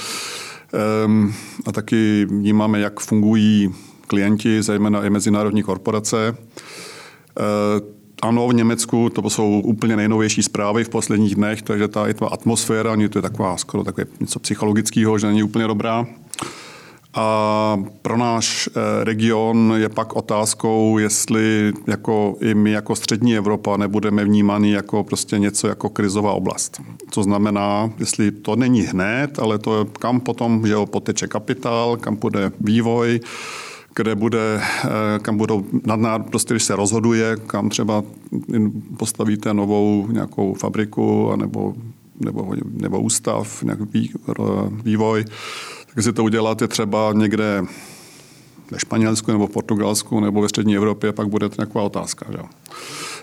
Um, 1.05 1.33
a 1.65 1.71
taky 1.71 2.25
vnímáme, 2.29 2.79
jak 2.79 2.99
fungují 2.99 3.69
klienti, 4.07 4.63
zejména 4.63 5.05
i 5.05 5.09
mezinárodní 5.09 5.63
korporace. 5.63 6.35
Uh, 7.39 8.01
ano, 8.21 8.47
v 8.47 8.53
Německu 8.53 9.09
to 9.09 9.29
jsou 9.29 9.61
úplně 9.65 9.95
nejnovější 9.97 10.43
zprávy 10.43 10.83
v 10.83 10.89
posledních 10.89 11.35
dnech, 11.35 11.61
takže 11.61 11.87
ta, 11.87 12.13
ta 12.13 12.27
atmosféra, 12.27 12.95
to 13.09 13.17
je 13.17 13.21
taková 13.21 13.57
skoro 13.57 13.83
takové 13.83 14.05
něco 14.19 14.39
psychologického, 14.39 15.17
že 15.17 15.27
není 15.27 15.43
úplně 15.43 15.67
dobrá. 15.67 16.05
A 17.13 17.77
pro 18.01 18.17
náš 18.17 18.69
eh, 18.71 19.03
region 19.03 19.73
je 19.77 19.89
pak 19.89 20.15
otázkou, 20.15 20.97
jestli 20.97 21.73
jako 21.87 22.35
i 22.41 22.53
my 22.53 22.71
jako 22.71 22.95
střední 22.95 23.37
Evropa 23.37 23.77
nebudeme 23.77 24.25
vnímáni 24.25 24.71
jako 24.71 25.03
prostě 25.03 25.39
něco 25.39 25.67
jako 25.67 25.89
krizová 25.89 26.33
oblast. 26.33 26.81
Co 27.09 27.23
znamená, 27.23 27.89
jestli 27.99 28.31
to 28.31 28.55
není 28.55 28.81
hned, 28.81 29.39
ale 29.39 29.59
to 29.59 29.79
je, 29.79 29.85
kam 29.99 30.19
potom 30.19 30.67
že 30.67 30.73
jo, 30.73 30.85
poteče 30.85 31.27
kapitál, 31.27 31.97
kam 31.97 32.15
bude 32.15 32.51
vývoj, 32.59 33.19
kde 33.95 34.15
bude, 34.15 34.61
eh, 34.61 35.19
kam 35.21 35.37
budou 35.37 35.65
nadnád, 35.85 36.25
prostě 36.29 36.53
když 36.53 36.63
se 36.63 36.75
rozhoduje, 36.75 37.37
kam 37.47 37.69
třeba 37.69 38.03
postavíte 38.97 39.53
novou 39.53 40.07
nějakou 40.11 40.53
fabriku 40.53 41.35
nebo, 41.35 41.73
nebo, 42.19 42.53
nebo 42.81 42.99
ústav, 42.99 43.63
nějaký 43.63 44.11
vývoj, 44.83 45.25
tak 45.95 46.03
si 46.03 46.13
to 46.13 46.23
uděláte 46.23 46.67
třeba 46.67 47.13
někde 47.13 47.65
ve 48.71 48.79
Španělsku 48.79 49.31
nebo 49.31 49.47
v 49.47 49.51
Portugalsku 49.51 50.19
nebo 50.19 50.41
ve 50.41 50.49
střední 50.49 50.75
Evropě, 50.75 51.11
pak 51.11 51.27
bude 51.27 51.49
to 51.49 51.55
nějaká 51.57 51.81
otázka. 51.81 52.25
Že? 52.31 52.37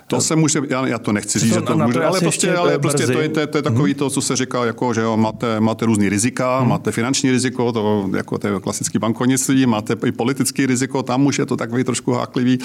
To 0.09 0.21
se 0.21 0.37
může, 0.37 0.63
já, 0.69 0.87
já 0.87 0.99
to 0.99 1.13
nechci 1.13 1.39
říct, 1.39 1.51
to, 1.51 1.55
že 1.55 1.61
to 1.61 1.77
může, 1.77 2.05
ale 2.05 2.21
prostě, 2.21 2.55
ale 2.55 2.79
prostě 2.79 3.07
to, 3.07 3.21
je, 3.21 3.29
to, 3.29 3.47
to 3.47 3.59
je 3.59 3.63
takový 3.63 3.95
mm-hmm. 3.95 3.99
to, 3.99 4.11
co 4.11 4.21
se 4.21 4.37
říká, 4.37 4.65
jako, 4.65 4.95
že 4.95 5.01
jo, 5.01 5.17
máte, 5.17 5.61
máte 5.61 5.87
různý 5.87 6.09
rizika, 6.09 6.61
mm-hmm. 6.61 6.69
máte 6.69 6.93
finanční 6.93 7.31
riziko, 7.31 7.73
to, 7.73 8.11
jako 8.17 8.39
to 8.39 8.47
je 8.49 8.61
klasický 8.61 8.99
bankovnictví, 8.99 9.67
máte 9.67 9.97
i 10.07 10.13
politický 10.13 10.67
riziko, 10.67 11.03
tam 11.03 11.27
už 11.27 11.39
je 11.39 11.47
to 11.47 11.57
takový 11.57 11.85
trošku 11.85 12.13
háklivý. 12.13 12.59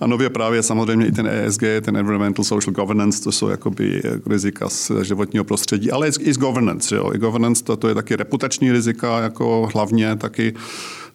A 0.00 0.06
nově 0.06 0.30
právě 0.30 0.62
samozřejmě 0.62 1.06
i 1.06 1.12
ten 1.12 1.26
ESG, 1.26 1.62
ten 1.82 1.96
Environmental 1.96 2.44
Social 2.44 2.72
Governance, 2.72 3.22
to 3.22 3.32
jsou 3.32 3.48
jakoby 3.48 4.02
rizika 4.26 4.68
z 4.68 4.92
životního 5.02 5.44
prostředí, 5.44 5.90
ale 5.90 6.08
i 6.08 6.32
z 6.32 6.38
governance. 6.38 6.96
Jo. 6.96 7.10
I 7.14 7.18
governance 7.18 7.64
to, 7.64 7.76
to 7.76 7.88
je 7.88 7.94
taky 7.94 8.16
reputační 8.16 8.72
rizika, 8.72 9.20
jako 9.20 9.68
hlavně 9.74 10.16
taky 10.16 10.54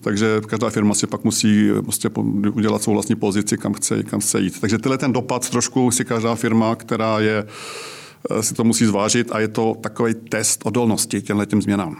takže 0.06 0.42
každá 0.48 0.70
firma 0.70 0.94
si 0.94 1.08
pak 1.08 1.24
musí 1.24 1.70
prostě 1.84 2.10
udělat 2.54 2.84
svou 2.84 2.94
vlastní 2.94 3.16
pozici, 3.16 3.58
kam 3.58 3.74
chce, 3.74 4.04
kam 4.04 4.20
chce 4.20 4.42
jít. 4.42 4.60
Takže 4.62 4.78
tyhle 4.78 4.98
ten 4.98 5.14
dopad 5.14 5.50
trošku 5.50 5.92
si 5.92 6.06
každá 6.06 6.36
firma, 6.36 6.76
která 6.76 7.20
je, 7.20 7.48
eh, 8.30 8.44
si 8.44 8.54
to 8.54 8.64
musí 8.64 8.86
zvážit 8.86 9.32
a 9.32 9.40
je 9.40 9.48
to 9.48 9.76
takový 9.82 10.14
test 10.14 10.62
odolnosti 10.66 11.22
těmhle 11.22 11.46
těm 11.46 11.62
změnám. 11.62 11.98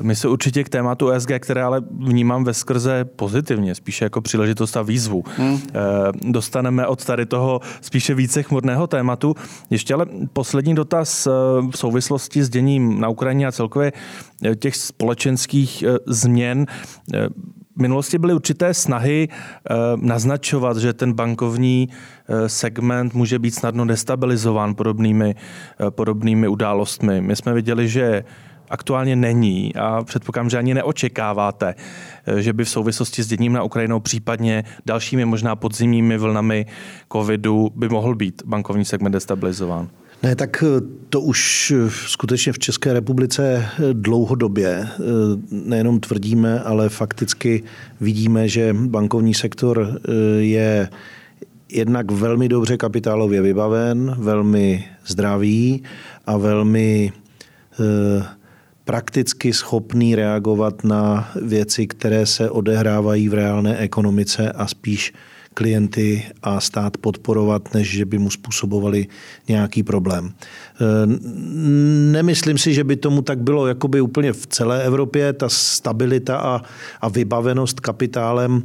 My 0.00 0.16
se 0.16 0.28
určitě 0.28 0.64
k 0.64 0.68
tématu 0.68 1.08
ESG, 1.08 1.30
které 1.38 1.62
ale 1.62 1.82
vnímám 1.90 2.44
ve 2.44 2.54
skrze 2.54 3.04
pozitivně, 3.04 3.74
spíše 3.74 4.04
jako 4.04 4.20
příležitost 4.20 4.76
a 4.76 4.82
výzvu. 4.82 5.24
Hmm. 5.36 5.58
Eh, 5.68 5.80
dostaneme 6.30 6.86
od 6.86 7.04
tady 7.04 7.26
toho 7.26 7.60
spíše 7.80 8.14
více 8.14 8.42
chmurného 8.42 8.86
tématu. 8.86 9.34
Ještě 9.70 9.94
ale 9.94 10.06
poslední 10.32 10.74
dotaz 10.74 11.26
eh, 11.26 11.30
v 11.70 11.78
souvislosti 11.78 12.42
s 12.42 12.48
děním 12.48 13.00
na 13.00 13.08
Ukrajině 13.08 13.46
a 13.46 13.52
celkově 13.52 13.92
eh, 14.44 14.56
těch 14.56 14.76
společenských 14.76 15.84
změn. 16.06 16.66
V 17.76 17.82
minulosti 17.82 18.18
byly 18.18 18.34
určité 18.34 18.74
snahy 18.74 19.28
naznačovat, 19.96 20.76
že 20.76 20.92
ten 20.92 21.12
bankovní 21.12 21.88
segment 22.46 23.14
může 23.14 23.38
být 23.38 23.54
snadno 23.54 23.84
destabilizován 23.84 24.74
podobnými, 24.74 25.34
podobnými 25.90 26.48
událostmi. 26.48 27.20
My 27.20 27.36
jsme 27.36 27.54
viděli, 27.54 27.88
že 27.88 28.24
aktuálně 28.72 29.16
není 29.16 29.74
a 29.74 30.02
předpokládám, 30.04 30.50
že 30.50 30.58
ani 30.58 30.74
neočekáváte, 30.74 31.74
eh, 32.26 32.42
že 32.42 32.52
by 32.52 32.64
v 32.64 32.68
souvislosti 32.68 33.22
s 33.22 33.26
děním 33.26 33.52
na 33.52 33.62
Ukrajinou, 33.62 34.00
případně 34.00 34.64
dalšími 34.86 35.24
možná 35.24 35.56
podzimními 35.56 36.18
vlnami 36.18 36.66
covidu 37.12 37.70
by 37.76 37.88
mohl 37.88 38.14
být 38.14 38.42
bankovní 38.46 38.84
segment 38.84 39.12
destabilizován. 39.12 39.88
Ne, 40.22 40.36
tak 40.36 40.64
eh, 40.66 40.80
to 41.08 41.20
už 41.20 41.70
eh, 41.76 41.90
skutečně 41.90 42.52
v 42.52 42.58
České 42.58 42.92
republice 42.92 43.66
dlouhodobě 43.92 44.88
nejenom 45.50 46.00
tvrdíme, 46.00 46.60
ale 46.60 46.88
fakticky 46.88 47.62
vidíme, 48.00 48.48
že 48.48 48.72
bankovní 48.72 49.34
sektor 49.34 50.00
je 50.38 50.88
jednak 51.72 52.10
velmi 52.10 52.48
dobře 52.48 52.76
kapitálově 52.76 53.42
vybaven, 53.42 54.14
velmi 54.18 54.84
zdravý 55.06 55.82
a 56.26 56.36
velmi 56.36 57.12
prakticky 58.84 59.52
schopný 59.52 60.14
reagovat 60.14 60.84
na 60.84 61.30
věci, 61.42 61.86
které 61.86 62.26
se 62.26 62.50
odehrávají 62.50 63.28
v 63.28 63.34
reálné 63.34 63.76
ekonomice 63.76 64.52
a 64.52 64.66
spíš 64.66 65.12
klienty 65.54 66.24
a 66.42 66.60
stát 66.60 66.96
podporovat, 66.96 67.74
než 67.74 67.90
že 67.90 68.04
by 68.04 68.18
mu 68.18 68.30
způsobovali 68.30 69.06
nějaký 69.48 69.82
problém. 69.82 70.32
Nemyslím 72.12 72.58
si, 72.58 72.74
že 72.74 72.84
by 72.84 72.96
tomu 72.96 73.22
tak 73.22 73.38
bylo 73.38 73.66
jakoby 73.66 74.00
úplně 74.00 74.32
v 74.32 74.46
celé 74.46 74.84
Evropě. 74.84 75.32
Ta 75.32 75.48
stabilita 75.48 76.36
a, 76.36 76.62
a 77.00 77.08
vybavenost 77.08 77.80
kapitálem 77.80 78.62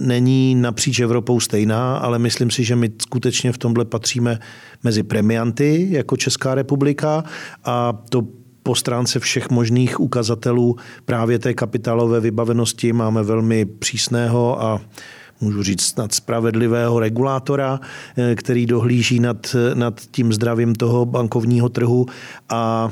není 0.00 0.54
napříč 0.54 1.00
Evropou 1.00 1.40
stejná, 1.40 1.96
ale 1.96 2.18
myslím 2.18 2.50
si, 2.50 2.64
že 2.64 2.76
my 2.76 2.90
skutečně 3.02 3.52
v 3.52 3.58
tomhle 3.58 3.84
patříme 3.84 4.38
mezi 4.84 5.02
premianty 5.02 5.88
jako 5.90 6.16
Česká 6.16 6.54
republika 6.54 7.24
a 7.64 8.02
to 8.08 8.22
po 8.70 8.74
stránce 8.74 9.20
všech 9.20 9.50
možných 9.50 10.00
ukazatelů 10.00 10.76
právě 11.04 11.38
té 11.38 11.54
kapitálové 11.54 12.20
vybavenosti. 12.20 12.92
Máme 12.92 13.22
velmi 13.22 13.64
přísného 13.64 14.62
a 14.62 14.80
můžu 15.40 15.62
říct 15.62 15.82
snad 15.82 16.14
spravedlivého 16.14 17.00
regulátora, 17.00 17.80
eh, 18.16 18.34
který 18.34 18.66
dohlíží 18.66 19.20
nad, 19.20 19.56
nad 19.74 20.00
tím 20.10 20.32
zdravím 20.32 20.74
toho 20.74 21.06
bankovního 21.06 21.68
trhu. 21.68 22.06
A 22.48 22.90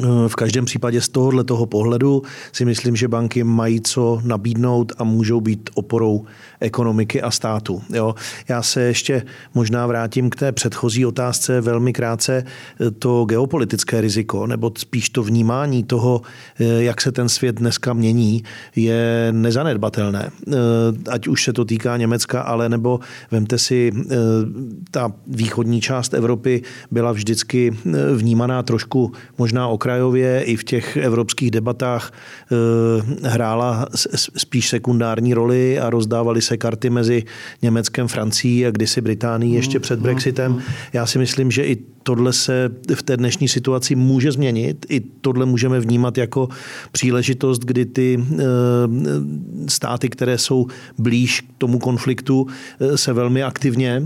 Eh, 0.00 0.28
v 0.28 0.34
každém 0.34 0.64
případě 0.64 1.00
z 1.00 1.08
tohohle 1.08 1.44
toho 1.44 1.66
pohledu 1.66 2.22
si 2.52 2.64
myslím, 2.64 2.96
že 2.96 3.08
banky 3.08 3.44
mají 3.44 3.80
co 3.80 4.20
nabídnout 4.24 4.92
a 4.98 5.04
můžou 5.04 5.40
být 5.40 5.70
oporou 5.74 6.24
ekonomiky 6.62 7.22
a 7.22 7.30
státu. 7.30 7.82
Jo. 7.94 8.14
Já 8.48 8.62
se 8.62 8.82
ještě 8.82 9.22
možná 9.54 9.86
vrátím 9.86 10.30
k 10.30 10.36
té 10.36 10.52
předchozí 10.52 11.06
otázce 11.06 11.60
velmi 11.60 11.92
krátce. 11.92 12.44
Eh, 12.80 12.90
to 12.90 13.24
geopolitické 13.24 14.00
riziko, 14.00 14.46
nebo 14.46 14.72
spíš 14.78 15.10
to 15.10 15.22
vnímání 15.22 15.84
toho, 15.84 16.22
eh, 16.60 16.64
jak 16.64 17.00
se 17.00 17.12
ten 17.12 17.28
svět 17.28 17.56
dneska 17.56 17.92
mění, 17.92 18.44
je 18.76 19.28
nezanedbatelné. 19.32 20.30
Ať 21.10 21.28
už 21.28 21.44
se 21.44 21.52
to 21.52 21.64
týká 21.64 21.96
Německa, 21.96 22.40
ale 22.40 22.68
nebo 22.68 23.00
vemte 23.30 23.58
si, 23.58 23.92
ta 24.90 25.12
východní 25.26 25.80
část 25.80 26.14
Evropy 26.14 26.62
byla 26.90 27.12
vždycky 27.12 27.76
vnímaná 28.14 28.62
trošku 28.62 29.12
možná 29.38 29.68
okrajově 29.68 30.42
i 30.42 30.56
v 30.56 30.64
těch 30.64 30.96
evropských 30.96 31.50
debatách 31.50 32.12
eh, 32.12 33.28
hrála 33.28 33.86
spíš 34.36 34.68
sekundární 34.68 35.34
roli 35.34 35.78
a 35.78 35.90
rozdávaly 35.90 36.42
se 36.42 36.51
karty 36.56 36.90
mezi 36.90 37.24
Německem, 37.62 38.08
Francií 38.08 38.66
a 38.66 38.70
kdysi 38.70 39.00
Británií 39.00 39.54
ještě 39.54 39.80
před 39.80 39.96
mm, 39.96 40.02
Brexitem. 40.02 40.52
Mm. 40.52 40.60
Já 40.92 41.06
si 41.06 41.18
myslím, 41.18 41.50
že 41.50 41.64
i 41.64 41.76
tohle 42.02 42.32
se 42.32 42.70
v 42.94 43.02
té 43.02 43.16
dnešní 43.16 43.48
situaci 43.48 43.94
může 43.94 44.32
změnit. 44.32 44.86
I 44.88 45.00
tohle 45.00 45.46
můžeme 45.46 45.80
vnímat 45.80 46.18
jako 46.18 46.48
příležitost, 46.92 47.58
kdy 47.58 47.86
ty 47.86 48.18
eh, 48.20 48.44
státy, 49.68 50.08
které 50.08 50.38
jsou 50.38 50.66
blíž 50.98 51.40
k 51.40 51.44
tomu 51.58 51.78
konfliktu, 51.78 52.46
eh, 52.80 52.98
se 52.98 53.12
velmi 53.12 53.42
aktivně 53.42 54.02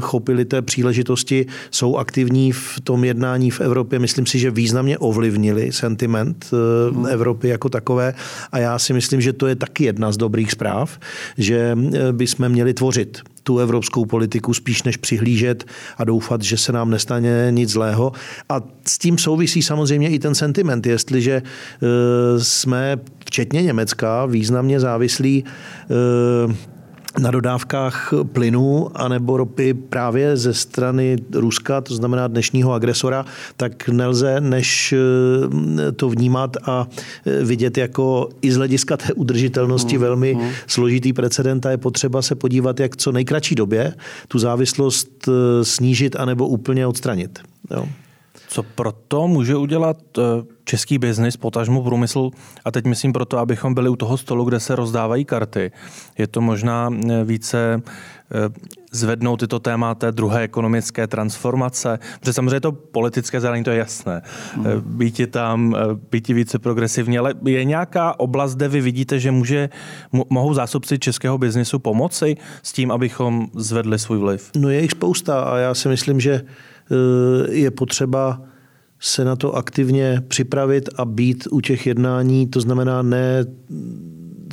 chopily 0.00 0.44
té 0.44 0.62
příležitosti, 0.62 1.46
jsou 1.70 1.96
aktivní 1.96 2.52
v 2.52 2.80
tom 2.84 3.04
jednání 3.04 3.50
v 3.50 3.60
Evropě. 3.60 3.98
Myslím 3.98 4.26
si, 4.26 4.38
že 4.38 4.50
významně 4.50 4.98
ovlivnili 4.98 5.72
sentiment 5.72 6.46
hmm. 6.92 7.06
Evropy 7.06 7.48
jako 7.48 7.68
takové 7.68 8.14
a 8.52 8.58
já 8.58 8.78
si 8.78 8.92
myslím, 8.92 9.20
že 9.20 9.32
to 9.32 9.46
je 9.46 9.56
taky 9.56 9.84
jedna 9.84 10.12
z 10.12 10.16
dobrých 10.16 10.52
zpráv, 10.52 10.98
že 11.38 11.69
eh, 11.76 12.12
bychom 12.12 12.48
měli 12.48 12.74
tvořit 12.74 13.18
tu 13.42 13.58
evropskou 13.58 14.04
politiku 14.04 14.54
spíš 14.54 14.82
než 14.82 14.96
přihlížet 14.96 15.64
a 15.96 16.04
doufat, 16.04 16.42
že 16.42 16.56
se 16.56 16.72
nám 16.72 16.90
nestane 16.90 17.48
nic 17.50 17.70
zlého. 17.70 18.12
A 18.48 18.62
s 18.88 18.98
tím 18.98 19.18
souvisí 19.18 19.62
samozřejmě 19.62 20.10
i 20.10 20.18
ten 20.18 20.34
sentiment, 20.34 20.86
jestliže 20.86 21.42
eh, 21.42 22.44
jsme, 22.44 22.96
včetně 23.26 23.62
Německa, 23.62 24.26
významně 24.26 24.80
závislí 24.80 25.44
na 27.20 27.30
dodávkách 27.30 28.12
plynu 28.32 28.90
anebo 28.94 29.36
ropy 29.36 29.74
právě 29.74 30.36
ze 30.36 30.54
strany 30.54 31.16
Ruska, 31.34 31.80
to 31.80 31.94
znamená 31.94 32.28
dnešního 32.28 32.72
agresora, 32.72 33.24
tak 33.56 33.88
nelze 33.88 34.40
než 34.40 34.92
eh, 34.92 35.92
to 35.92 36.08
vnímat 36.08 36.56
a 36.66 36.86
eh, 37.26 37.44
vidět 37.44 37.78
jako 37.78 38.28
i 38.42 38.52
z 38.52 38.56
hlediska 38.56 38.96
té 38.96 39.12
udržitelnosti 39.12 39.96
mm, 39.96 40.02
velmi 40.02 40.34
mm. 40.34 40.50
složitý 40.66 41.12
precedent 41.12 41.66
a 41.66 41.70
je 41.70 41.78
potřeba 41.78 42.22
se 42.22 42.34
podívat, 42.34 42.80
jak 42.80 42.96
co 42.96 43.12
nejkratší 43.12 43.54
době 43.54 43.94
tu 44.28 44.38
závislost 44.38 45.28
eh, 45.28 45.64
snížit 45.64 46.16
anebo 46.16 46.48
úplně 46.48 46.86
odstranit. 46.86 47.38
Jo. 47.70 47.88
Co 48.48 48.62
proto 48.62 49.28
může 49.28 49.56
udělat 49.56 49.96
český 50.70 50.98
biznis, 50.98 51.36
potažmu 51.36 51.82
průmysl, 51.82 52.30
a 52.64 52.70
teď 52.70 52.84
myslím 52.84 53.12
proto, 53.12 53.38
abychom 53.38 53.74
byli 53.74 53.88
u 53.88 53.96
toho 53.96 54.16
stolu, 54.16 54.44
kde 54.44 54.60
se 54.60 54.76
rozdávají 54.76 55.24
karty. 55.24 55.72
Je 56.18 56.26
to 56.26 56.40
možná 56.40 56.90
eh, 56.90 57.24
více 57.24 57.82
eh, 57.82 58.70
zvednout 58.92 59.40
tyto 59.40 59.58
téma 59.58 59.94
té 59.94 60.12
druhé 60.12 60.42
ekonomické 60.42 61.06
transformace, 61.06 61.98
protože 62.20 62.32
samozřejmě 62.32 62.60
to 62.60 62.72
politické 62.72 63.40
zelení, 63.40 63.64
to 63.64 63.70
je 63.70 63.78
jasné. 63.78 64.22
Mm. 64.56 64.64
Býti 64.84 65.26
tam, 65.26 65.76
býti 66.10 66.34
více 66.34 66.58
progresivní, 66.58 67.18
ale 67.18 67.34
je 67.44 67.64
nějaká 67.64 68.20
oblast, 68.20 68.54
kde 68.54 68.68
vy 68.68 68.80
vidíte, 68.80 69.18
že 69.18 69.30
může, 69.30 69.68
mohou 70.30 70.54
zásobci 70.54 70.98
českého 70.98 71.38
biznisu 71.38 71.78
pomoci 71.78 72.36
s 72.62 72.72
tím, 72.72 72.90
abychom 72.90 73.46
zvedli 73.54 73.98
svůj 73.98 74.18
vliv? 74.18 74.50
No 74.56 74.70
je 74.70 74.82
jich 74.82 74.90
spousta 74.90 75.40
a 75.42 75.58
já 75.58 75.74
si 75.74 75.88
myslím, 75.88 76.20
že 76.20 76.42
Eh, 76.90 77.52
je 77.52 77.70
potřeba 77.70 78.40
se 79.00 79.24
na 79.24 79.36
to 79.36 79.56
aktivně 79.56 80.22
připravit 80.28 80.88
a 80.96 81.04
být 81.04 81.48
u 81.50 81.60
těch 81.60 81.86
jednání, 81.86 82.46
to 82.46 82.60
znamená 82.60 83.02
ne 83.02 83.44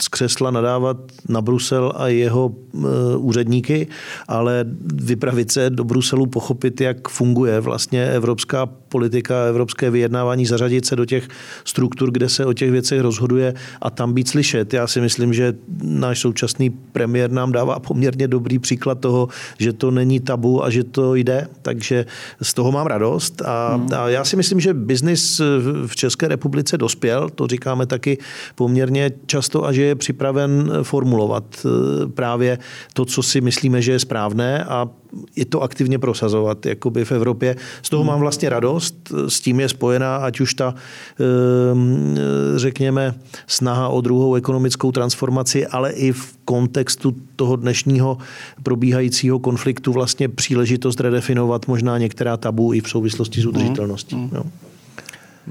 z 0.01 0.07
křesla 0.07 0.51
nadávat 0.51 0.97
na 1.29 1.41
Brusel 1.41 1.93
a 1.95 2.07
jeho 2.07 2.51
e, 2.53 2.77
úředníky, 3.17 3.87
ale 4.27 4.65
vypravit 4.93 5.51
se 5.51 5.69
do 5.69 5.83
Bruselu, 5.83 6.25
pochopit, 6.25 6.81
jak 6.81 7.07
funguje 7.07 7.59
vlastně 7.59 8.05
evropská 8.05 8.65
politika, 8.97 9.45
evropské 9.45 9.89
vyjednávání, 9.89 10.45
zařadit 10.45 10.85
se 10.85 10.95
do 10.95 11.05
těch 11.05 11.27
struktur, 11.65 12.11
kde 12.11 12.29
se 12.29 12.45
o 12.45 12.53
těch 12.53 12.71
věcech 12.71 13.01
rozhoduje 13.01 13.53
a 13.81 13.89
tam 13.89 14.13
být 14.13 14.27
slyšet. 14.27 14.73
Já 14.73 14.87
si 14.87 15.01
myslím, 15.01 15.33
že 15.33 15.53
náš 15.81 16.19
současný 16.19 16.69
premiér 16.69 17.31
nám 17.31 17.51
dává 17.51 17.79
poměrně 17.79 18.27
dobrý 18.27 18.59
příklad 18.59 18.99
toho, 18.99 19.27
že 19.57 19.73
to 19.73 19.91
není 19.91 20.19
tabu 20.19 20.65
a 20.65 20.69
že 20.69 20.83
to 20.83 21.15
jde, 21.15 21.47
takže 21.61 22.05
z 22.41 22.53
toho 22.53 22.71
mám 22.71 22.85
radost 22.87 23.41
a, 23.45 23.75
hmm. 23.75 23.89
a 23.93 24.09
já 24.09 24.25
si 24.25 24.35
myslím, 24.35 24.59
že 24.59 24.73
biznis 24.73 25.41
v 25.87 25.95
České 25.95 26.27
republice 26.27 26.77
dospěl, 26.77 27.29
to 27.29 27.47
říkáme 27.47 27.85
taky 27.85 28.17
poměrně 28.55 29.11
často 29.25 29.65
a 29.65 29.71
že 29.71 29.81
je 29.81 29.95
připraven 29.95 30.71
formulovat 30.83 31.45
eh, 31.65 31.69
právě 32.09 32.57
to, 32.93 33.05
co 33.05 33.23
si 33.23 33.41
myslíme, 33.41 33.81
že 33.81 33.91
je 33.91 33.99
správné 33.99 34.63
a 34.65 34.89
je 35.35 35.45
to 35.45 35.61
aktivně 35.61 35.99
prosazovat 35.99 36.65
jakoby 36.65 37.05
v 37.05 37.11
Evropě. 37.11 37.55
Z 37.81 37.89
toho 37.89 38.03
mám 38.03 38.19
vlastně 38.19 38.49
radost, 38.49 39.11
s 39.27 39.41
tím 39.41 39.59
je 39.59 39.69
spojená 39.69 40.17
ať 40.17 40.39
už 40.39 40.53
ta, 40.53 40.75
ehm, 41.19 42.17
řekněme, 42.55 43.15
snaha 43.47 43.87
o 43.87 44.01
druhou 44.01 44.35
ekonomickou 44.35 44.91
transformaci, 44.91 45.67
ale 45.67 45.91
i 45.91 46.11
v 46.11 46.37
kontextu 46.45 47.15
toho 47.35 47.55
dnešního 47.55 48.17
probíhajícího 48.63 49.39
konfliktu 49.39 49.93
vlastně 49.93 50.29
příležitost 50.29 50.99
redefinovat 50.99 51.67
možná 51.67 51.97
některá 51.97 52.37
tabu 52.37 52.73
i 52.73 52.81
v 52.81 52.89
souvislosti 52.89 53.41
s 53.41 53.45
mhm. 53.45 53.49
udržitelností. 53.55 54.15
Mm. 54.15 54.29
Jo. 54.35 54.43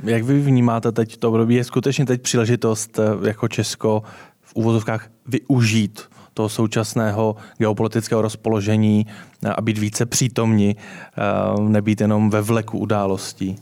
Jak 0.05 0.25
vy 0.25 0.41
vnímáte 0.41 0.93
teď 0.93 1.17
to 1.17 1.29
období? 1.29 1.55
Je 1.55 1.65
skutečně 1.65 2.07
teď 2.07 2.23
příležitost 2.23 2.99
eh, 2.99 3.29
jako 3.29 3.49
Česko 3.49 4.03
v 4.43 4.55
úvozovkách 4.55 5.09
využít 5.27 6.01
toho 6.37 6.49
současného 6.49 7.37
geopolitického 7.59 8.23
rozpoložení 8.23 9.07
eh, 9.43 9.49
a 9.49 9.61
být 9.61 9.79
více 9.79 10.07
přítomní, 10.07 10.77
eh, 10.77 11.61
nebýt 11.61 12.01
jenom 12.01 12.31
ve 12.31 12.43
vleku 12.43 12.79
událostí? 12.79 13.57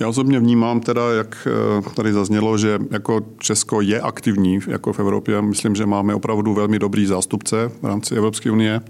Já 0.00 0.08
osobně 0.08 0.40
vnímám 0.40 0.80
teda, 0.80 1.12
jak 1.12 1.48
tady 1.94 2.12
zaznělo, 2.12 2.58
že 2.58 2.78
jako 2.90 3.20
Česko 3.38 3.80
je 3.80 4.00
aktivní 4.00 4.58
jako 4.66 4.92
v 4.92 5.00
Evropě. 5.00 5.42
Myslím, 5.42 5.74
že 5.74 5.86
máme 5.86 6.14
opravdu 6.14 6.54
velmi 6.54 6.78
dobrý 6.78 7.06
zástupce 7.06 7.70
v 7.82 7.86
rámci 7.86 8.14
Evropské 8.14 8.50
unie, 8.50 8.80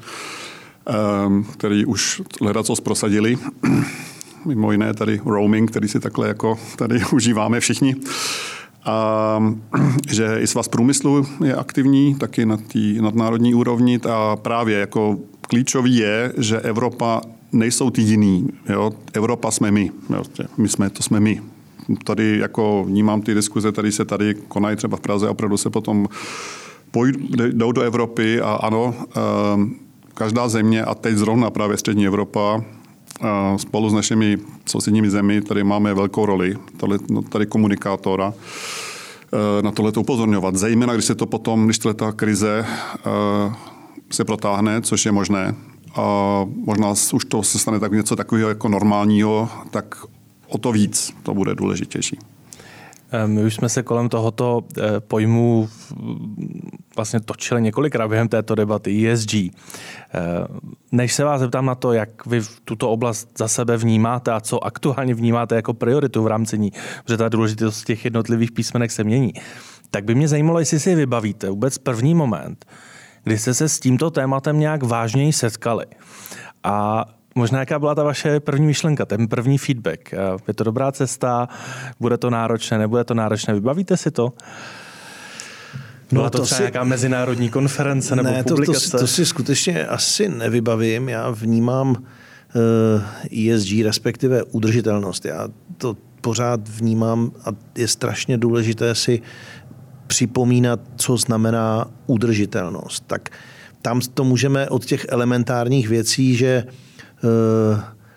který 1.53 1.85
už 1.85 2.23
hledat 2.41 2.67
co 2.67 2.75
prosadili 2.83 3.39
mimo 4.45 4.73
jiné 4.73 4.95
tady 4.95 5.21
roaming, 5.25 5.71
který 5.71 5.89
si 5.89 6.01
takhle 6.01 6.29
jako 6.29 6.59
tady 6.77 7.01
užíváme 7.13 7.61
všichni. 7.61 7.97
A 8.87 9.41
že 10.09 10.39
i 10.41 10.47
svaz 10.47 10.69
průmyslu 10.69 11.27
je 11.45 11.55
aktivní, 11.55 12.15
taky 12.15 12.47
na 12.47 12.57
té 12.57 12.79
nadnárodní 13.01 13.55
úrovni 13.55 14.01
a 14.11 14.37
právě 14.37 14.79
jako 14.79 15.19
klíčový 15.41 15.97
je, 15.97 16.33
že 16.39 16.61
Evropa 16.61 17.21
nejsou 17.53 17.91
ty 17.91 18.03
jiný. 18.03 18.49
Jo? 18.69 18.93
Evropa 19.13 19.51
jsme 19.51 19.71
my. 19.71 19.91
Jo? 20.11 20.23
My 20.59 20.69
jsme, 20.69 20.91
to 20.91 21.03
jsme 21.03 21.21
my. 21.21 21.43
Tady 22.05 22.39
jako 22.39 22.85
vnímám 22.85 23.23
ty 23.23 23.35
diskuze, 23.35 23.73
tady 23.73 23.93
se 23.93 24.05
tady 24.05 24.35
konají 24.35 24.77
třeba 24.77 24.97
v 24.97 25.01
Praze, 25.01 25.29
opravdu 25.29 25.57
se 25.57 25.71
potom 25.71 26.09
jdou 27.53 27.73
do 27.73 27.83
Evropy 27.83 28.41
a 28.41 28.55
ano, 28.55 28.95
ehm, 29.55 29.75
každá 30.15 30.49
země, 30.49 30.85
a 30.85 30.95
teď 30.95 31.17
zrovna 31.17 31.51
právě 31.51 31.77
střední 31.77 32.07
Evropa, 32.07 32.65
spolu 33.57 33.91
s 33.91 33.93
našimi 33.93 34.39
sousedními 34.67 35.11
zemi 35.11 35.43
tady 35.43 35.65
máme 35.65 35.95
velkou 35.95 36.27
roli, 36.27 36.57
tady, 36.77 36.95
no, 37.11 37.23
tady 37.23 37.47
komunikátora, 37.47 38.35
e, 39.59 39.63
na 39.63 39.71
tohle 39.71 39.93
to 39.93 40.01
upozorňovat. 40.01 40.57
Zejména, 40.57 40.95
když 40.95 41.05
se 41.05 41.15
to 41.15 41.27
potom, 41.27 41.65
když 41.65 41.79
ta 41.79 42.13
krize 42.13 42.67
e, 42.67 43.55
se 44.11 44.25
protáhne, 44.25 44.83
což 44.83 45.07
je 45.07 45.13
možné, 45.13 45.55
a 45.97 46.45
možná 46.65 46.95
už 47.13 47.25
to 47.25 47.43
se 47.43 47.59
stane 47.59 47.81
tak 47.81 47.93
něco 47.93 48.17
takového 48.17 48.49
jako 48.49 48.69
normálního, 48.69 49.49
tak 49.71 49.95
o 50.49 50.59
to 50.59 50.73
víc 50.73 51.15
to 51.23 51.35
bude 51.35 51.55
důležitější. 51.55 52.19
My 53.27 53.45
už 53.45 53.55
jsme 53.55 53.69
se 53.69 53.83
kolem 53.83 54.09
tohoto 54.09 54.63
eh, 54.79 55.01
pojmu 55.01 55.69
vlastně 56.97 57.21
točili 57.21 57.63
několikrát 57.63 58.09
během 58.09 58.29
této 58.29 58.55
debaty 58.55 59.11
ESG. 59.11 59.35
Eh, 59.35 59.51
než 60.93 61.13
se 61.13 61.25
vás 61.25 61.41
zeptám 61.41 61.67
na 61.67 61.75
to, 61.75 61.93
jak 61.93 62.27
vy 62.27 62.41
tuto 62.65 62.91
oblast 62.91 63.29
za 63.39 63.49
sebe 63.49 63.77
vnímáte 63.77 64.33
a 64.33 64.41
co 64.41 64.65
aktuálně 64.65 65.15
vnímáte 65.15 65.55
jako 65.55 65.75
prioritu 65.75 66.23
v 66.23 66.27
rámci 66.27 66.59
ní, 66.59 66.73
protože 67.05 67.17
ta 67.17 67.29
důležitost 67.29 67.85
těch 67.85 68.05
jednotlivých 68.05 68.53
písmenek 68.53 68.91
se 68.91 69.05
mění, 69.05 69.33
tak 69.91 70.05
by 70.05 70.15
mě 70.15 70.29
zajímalo, 70.29 70.59
jestli 70.59 70.81
si 70.81 70.95
vybavíte 70.95 71.51
vůbec 71.51 71.79
první 71.79 72.15
moment, 72.15 72.67
kdy 73.25 73.39
jste 73.39 73.55
se 73.55 73.69
s 73.69 73.81
tímto 73.81 74.11
tématem 74.11 74.61
nějak 74.61 74.83
vážněji 74.83 75.33
setkali. 75.33 75.87
A 76.63 77.05
Možná 77.37 77.59
jaká 77.59 77.79
byla 77.79 77.95
ta 77.95 78.03
vaše 78.03 78.41
první 78.41 78.67
myšlenka, 78.67 79.05
ten 79.05 79.29
první 79.29 79.59
feedback? 79.59 80.15
Je 80.49 80.55
to 80.55 80.65
dobrá 80.65 80.93
cesta, 80.93 81.49
bude 82.01 82.19
to 82.19 82.31
náročné, 82.31 82.79
nebude 82.79 83.05
to 83.05 83.15
náročné, 83.15 83.55
vybavíte 83.55 83.97
si 83.97 84.11
to? 84.11 84.33
Byla 86.13 86.25
no, 86.25 86.31
to, 86.31 86.39
to 86.39 86.45
třeba 86.45 86.57
si... 86.57 86.63
nějaká 86.63 86.85
mezinárodní 86.85 87.49
konference 87.49 88.17
nebo 88.17 88.29
ne, 88.29 88.45
publikace? 88.45 88.91
To, 88.91 88.97
to, 88.97 89.03
to 89.03 89.07
si 89.07 89.27
skutečně 89.27 89.87
asi 89.87 90.29
nevybavím. 90.29 91.09
Já 91.09 91.31
vnímám 91.31 91.91
uh, 91.91 91.97
eh, 93.33 93.55
ESG, 93.55 93.73
respektive 93.85 94.43
udržitelnost. 94.43 95.25
Já 95.25 95.49
to 95.77 95.97
pořád 96.21 96.69
vnímám 96.69 97.31
a 97.45 97.49
je 97.79 97.89
strašně 97.89 98.39
důležité 98.39 98.95
si 98.95 99.23
připomínat, 100.07 100.81
co 100.97 101.17
znamená 101.17 101.91
udržitelnost. 102.07 103.05
Tak 103.07 103.29
tam 103.83 104.01
to 104.15 104.25
můžeme 104.25 104.69
od 104.69 104.85
těch 104.85 105.07
elementárních 105.09 105.89
věcí, 105.89 106.37
že 106.37 106.65
Eh, 106.67 106.86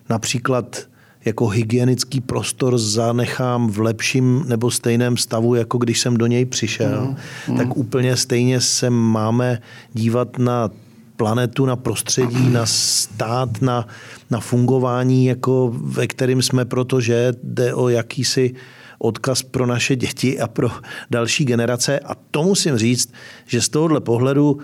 například 0.10 0.90
jako 1.26 1.48
hygienický 1.48 2.22
prostor 2.22 2.78
zanechám 2.78 3.70
v 3.70 3.80
lepším 3.80 4.44
nebo 4.48 4.72
stejném 4.72 5.18
stavu, 5.18 5.56
jako 5.56 5.78
když 5.78 6.00
jsem 6.00 6.18
do 6.18 6.28
něj 6.28 6.46
přišel, 6.46 7.02
mm, 7.02 7.16
mm. 7.48 7.58
tak 7.58 7.78
úplně 7.78 8.18
stejně 8.18 8.62
se 8.62 8.90
máme 8.90 9.62
dívat 9.94 10.38
na 10.38 10.70
planetu, 11.18 11.66
na 11.66 11.76
prostředí, 11.76 12.50
na 12.50 12.66
stát, 12.66 13.62
na, 13.62 13.88
na 14.30 14.40
fungování, 14.40 15.26
jako 15.26 15.76
ve 15.76 16.08
kterým 16.08 16.42
jsme, 16.42 16.66
protože 16.66 17.34
jde 17.44 17.74
o 17.74 17.90
jakýsi 17.90 18.54
odkaz 19.00 19.44
pro 19.44 19.66
naše 19.66 19.96
děti 19.96 20.40
a 20.40 20.48
pro 20.48 20.72
další 21.12 21.46
generace. 21.46 22.00
A 22.00 22.16
to 22.32 22.44
musím 22.44 22.78
říct, 22.78 23.14
že 23.48 23.62
z 23.62 23.70
tohohle 23.70 24.02
pohledu 24.02 24.58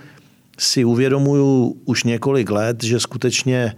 si 0.60 0.86
uvědomuju 0.86 1.76
už 1.86 2.04
několik 2.04 2.52
let, 2.52 2.84
že 2.84 3.00
skutečně 3.00 3.76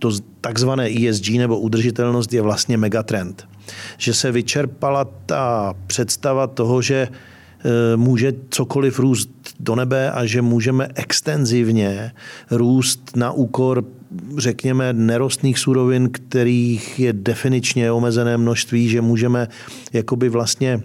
to 0.00 0.10
takzvané 0.40 0.90
ESG 0.90 1.28
nebo 1.30 1.58
udržitelnost 1.58 2.32
je 2.32 2.42
vlastně 2.42 2.76
megatrend. 2.76 3.48
Že 3.98 4.14
se 4.14 4.32
vyčerpala 4.32 5.04
ta 5.26 5.74
představa 5.86 6.46
toho, 6.46 6.82
že 6.82 6.96
e, 6.96 7.96
může 7.96 8.32
cokoliv 8.50 8.98
růst 8.98 9.30
do 9.60 9.74
nebe 9.74 10.10
a 10.10 10.26
že 10.26 10.42
můžeme 10.42 10.88
extenzivně 10.94 12.12
růst 12.50 13.16
na 13.16 13.32
úkor, 13.32 13.84
řekněme, 14.36 14.92
nerostných 14.92 15.58
surovin, 15.58 16.08
kterých 16.10 17.00
je 17.00 17.12
definičně 17.12 17.92
omezené 17.92 18.36
množství, 18.36 18.88
že 18.88 19.00
můžeme 19.00 19.48
jakoby 19.92 20.28
vlastně 20.28 20.82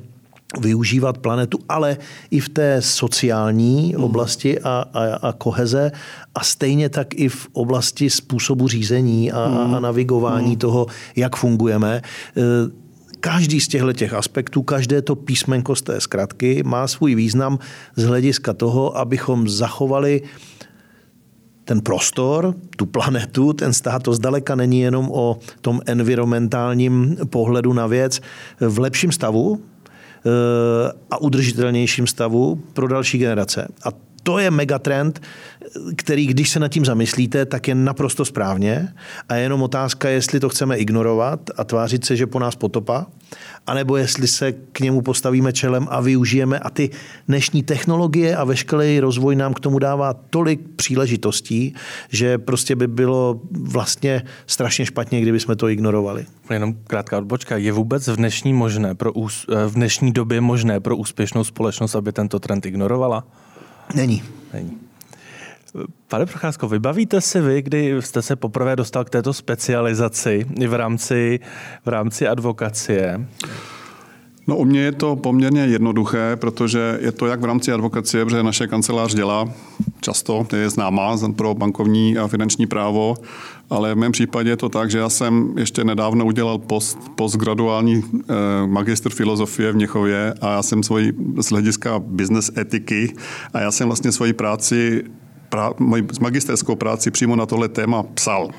využívat 0.60 1.17
planetu, 1.17 1.60
ale 1.69 1.97
i 2.31 2.39
v 2.39 2.49
té 2.49 2.81
sociální 2.81 3.93
hmm. 3.93 4.03
oblasti 4.03 4.60
a, 4.60 4.86
a, 4.93 5.03
a 5.15 5.34
koheze 5.34 5.91
a 6.36 6.43
stejně 6.43 6.89
tak 6.89 7.08
i 7.13 7.29
v 7.29 7.47
oblasti 7.53 8.10
způsobu 8.10 8.67
řízení 8.67 9.31
a, 9.31 9.39
a 9.39 9.63
hmm. 9.63 9.81
navigování 9.81 10.47
hmm. 10.47 10.58
toho, 10.58 10.88
jak 11.15 11.36
fungujeme. 11.36 11.95
E, 11.95 12.01
každý 13.19 13.62
z 13.62 13.67
těchto 13.67 13.93
těch 13.93 14.13
aspektů, 14.13 14.62
každé 14.62 15.01
to 15.01 15.15
písmenko 15.15 15.75
z 15.75 15.81
té 15.81 16.01
zkratky 16.01 16.63
má 16.63 16.88
svůj 16.88 17.15
význam 17.15 17.60
z 17.95 18.03
hlediska 18.03 18.53
toho, 18.53 18.97
abychom 18.97 19.49
zachovali 19.49 20.21
ten 21.65 21.81
prostor, 21.81 22.55
tu 22.77 22.86
planetu, 22.86 23.53
ten 23.53 23.73
stát, 23.73 24.03
to 24.03 24.13
zdaleka 24.13 24.55
není 24.55 24.79
jenom 24.79 25.10
o 25.12 25.39
tom 25.62 25.81
environmentálním 25.86 27.17
pohledu 27.29 27.73
na 27.73 27.88
věc 27.88 28.21
v 28.60 28.79
lepším 28.79 29.12
stavu, 29.12 29.62
a 31.11 31.21
udržitelnějším 31.21 32.07
stavu 32.07 32.63
pro 32.73 32.88
další 32.88 33.17
generace. 33.17 33.67
A 33.83 33.89
to 34.25 34.39
je 34.39 34.51
megatrend, 34.51 35.21
který, 35.95 36.27
když 36.27 36.49
se 36.49 36.59
nad 36.59 36.67
tím 36.67 36.85
zamyslíte, 36.85 37.45
tak 37.45 37.67
je 37.67 37.75
naprosto 37.75 38.25
správně. 38.25 38.93
A 39.29 39.35
je 39.35 39.43
jenom 39.43 39.63
otázka, 39.63 40.09
jestli 40.09 40.39
to 40.39 40.49
chceme 40.49 40.77
ignorovat 40.77 41.39
a 41.57 41.63
tvářit 41.63 42.05
se, 42.05 42.15
že 42.15 42.27
po 42.27 42.39
nás 42.39 42.55
potopa, 42.55 43.05
anebo 43.67 43.97
jestli 43.97 44.27
se 44.27 44.51
k 44.51 44.79
němu 44.79 45.01
postavíme 45.01 45.53
čelem 45.53 45.88
a 45.89 46.01
využijeme. 46.01 46.59
A 46.59 46.69
ty 46.69 46.89
dnešní 47.27 47.63
technologie 47.63 48.35
a 48.35 48.43
veškerý 48.43 48.99
rozvoj 48.99 49.35
nám 49.35 49.53
k 49.53 49.59
tomu 49.59 49.79
dává 49.79 50.13
tolik 50.13 50.59
příležitostí, 50.75 51.73
že 52.09 52.38
prostě 52.38 52.75
by 52.75 52.88
bylo 52.88 53.41
vlastně 53.51 54.23
strašně 54.47 54.85
špatně, 54.85 55.21
kdyby 55.21 55.39
jsme 55.39 55.55
to 55.55 55.69
ignorovali. 55.69 56.25
Jenom 56.49 56.73
krátká 56.88 57.17
odbočka. 57.17 57.57
Je 57.57 57.71
vůbec 57.71 58.07
v 58.07 58.15
dnešní, 58.15 58.53
možné 58.53 58.95
pro, 58.95 59.11
v 59.67 59.73
dnešní 59.73 60.11
době 60.11 60.41
možné 60.41 60.79
pro 60.79 60.97
úspěšnou 60.97 61.43
společnost, 61.43 61.95
aby 61.95 62.11
tento 62.11 62.39
trend 62.39 62.65
ignorovala? 62.65 63.23
Není. 63.93 64.24
Není. 64.54 64.78
Pane 66.08 66.26
Procházko, 66.26 66.67
vybavíte 66.67 67.21
si 67.21 67.41
vy, 67.41 67.62
kdy 67.62 67.95
jste 68.00 68.21
se 68.21 68.36
poprvé 68.36 68.76
dostal 68.76 69.04
k 69.04 69.10
této 69.10 69.34
specializaci 69.34 70.45
v 70.67 70.74
rámci, 70.74 71.39
v 71.86 71.88
rámci 71.88 72.28
advokacie? 72.28 73.28
No 74.48 74.58
u 74.58 74.65
mě 74.65 74.82
je 74.82 74.91
to 74.91 75.15
poměrně 75.15 75.62
jednoduché, 75.62 76.36
protože 76.36 76.98
je 77.02 77.12
to 77.12 77.28
jak 77.28 77.41
v 77.41 77.45
rámci 77.45 77.71
advokacie, 77.71 78.26
protože 78.26 78.43
naše 78.43 78.67
kancelář 78.67 79.13
dělá 79.13 79.50
často, 80.02 80.48
je 80.56 80.69
známá 80.69 81.17
pro 81.36 81.54
bankovní 81.54 82.17
a 82.17 82.28
finanční 82.28 82.67
právo, 82.67 83.15
ale 83.69 83.95
v 83.95 83.97
mém 83.97 84.12
případě 84.12 84.49
je 84.49 84.58
to 84.58 84.69
tak, 84.69 84.91
že 84.91 84.97
já 84.97 85.10
jsem 85.10 85.54
ještě 85.58 85.84
nedávno 85.84 86.25
udělal 86.25 86.58
post, 86.58 86.97
postgraduální 87.15 88.04
eh, 88.04 88.34
magistr 88.67 89.10
filozofie 89.10 89.71
v 89.71 89.75
Měchově 89.75 90.34
a 90.41 90.51
já 90.51 90.63
jsem 90.63 90.84
svoji 90.84 91.13
z 91.41 91.49
hlediska 91.49 91.99
business 91.99 92.51
etiky 92.58 93.13
a 93.54 93.60
já 93.60 93.71
jsem 93.71 93.88
vlastně 93.88 94.12
svoji 94.12 94.34
práci 94.34 95.04
prá, 95.56 95.74
moji 95.80 96.08
magisterskou 96.22 96.76
práci 96.76 97.12
přímo 97.12 97.36
na 97.36 97.46
tohle 97.46 97.68
téma 97.68 98.04
psal. 98.04 98.50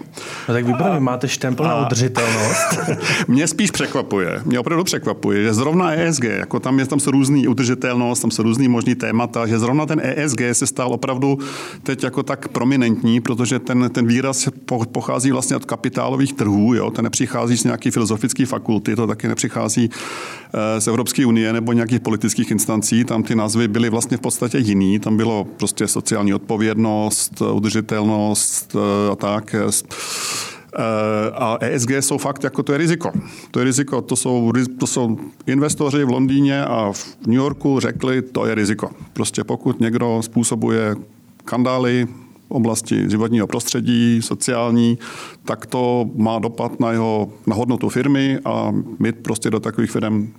No 0.49 0.55
tak 0.55 0.67
výborně, 0.67 1.01
máte 1.01 1.29
štempel 1.29 1.67
na 1.67 1.87
udržitelnost. 1.87 2.79
mě 3.29 3.47
spíš 3.47 3.71
překvapuje, 3.71 4.41
mě 4.45 4.61
opravdu 4.61 4.85
překvapuje, 4.85 5.43
že 5.43 5.55
zrovna 5.55 5.93
ESG, 5.93 6.25
jako 6.25 6.61
tam 6.61 6.79
je 6.79 6.87
tam 6.87 7.01
se 7.01 7.11
různý 7.11 7.49
udržitelnost, 7.49 8.21
tam 8.21 8.31
jsou 8.31 8.43
různý 8.43 8.69
možný 8.69 8.95
témata, 8.95 9.47
že 9.47 9.59
zrovna 9.59 9.87
ten 9.87 10.01
ESG 10.05 10.41
se 10.53 10.67
stal 10.67 10.93
opravdu 10.93 11.39
teď 11.83 12.03
jako 12.05 12.23
tak 12.23 12.49
prominentní, 12.49 13.21
protože 13.21 13.59
ten, 13.59 13.91
ten 13.93 14.07
výraz 14.07 14.49
pochází 14.93 15.33
vlastně 15.33 15.57
od 15.57 15.65
kapitálových 15.65 16.33
trhů, 16.33 16.75
jo? 16.75 16.91
ten 16.91 17.03
nepřichází 17.05 17.57
z 17.57 17.65
nějaké 17.65 17.91
filozofické 17.91 18.47
fakulty, 18.47 18.97
to 18.97 19.07
taky 19.07 19.29
nepřichází 19.29 19.91
eh, 19.91 20.81
z 20.81 20.87
Evropské 20.87 21.27
unie 21.27 21.53
nebo 21.53 21.73
nějakých 21.73 22.01
politických 22.01 22.51
instancí, 22.51 23.05
tam 23.05 23.23
ty 23.23 23.35
názvy 23.35 23.69
byly 23.69 23.91
vlastně 23.91 24.17
v 24.17 24.21
podstatě 24.21 24.59
jiný, 24.59 24.99
tam 24.99 25.17
bylo 25.17 25.47
prostě 25.57 25.89
sociální 25.89 26.35
odpovědnost, 26.35 26.86
odpovědnost, 26.87 27.42
udržitelnost 27.53 28.77
eh, 28.77 29.12
a 29.12 29.16
tak. 29.16 29.55
Eh, 29.55 31.31
a 31.35 31.59
ESG 31.61 31.90
jsou 31.90 32.18
fakt 32.18 32.44
jako 32.44 32.62
to 32.62 32.72
je 32.72 32.79
riziko. 32.79 33.12
To 33.51 33.61
je 33.61 33.64
riziko, 33.64 34.03
to 34.03 34.16
jsou, 34.16 34.53
to 34.79 34.87
jsou 34.87 35.18
investoři 35.46 36.05
v 36.05 36.11
Londýně 36.11 36.64
a 36.64 36.92
v 36.92 37.16
New 37.27 37.37
Yorku 37.37 37.81
řekli, 37.81 38.22
to 38.22 38.46
je 38.46 38.55
riziko. 38.55 38.90
Prostě 39.12 39.44
pokud 39.44 39.81
někdo 39.81 40.20
způsobuje 40.22 40.96
kandály 41.44 42.07
v 42.49 42.51
oblasti 42.51 43.11
životního 43.11 43.46
prostředí, 43.46 44.22
sociální, 44.22 44.99
tak 45.44 45.66
to 45.66 46.11
má 46.14 46.38
dopad 46.38 46.81
na 46.81 46.92
jeho 46.92 47.33
na 47.46 47.57
hodnotu 47.57 47.88
firmy 47.88 48.38
a 48.44 48.72
my 48.99 49.12
prostě 49.12 49.51
do 49.51 49.61
takových 49.61 49.90
firm 49.90 50.33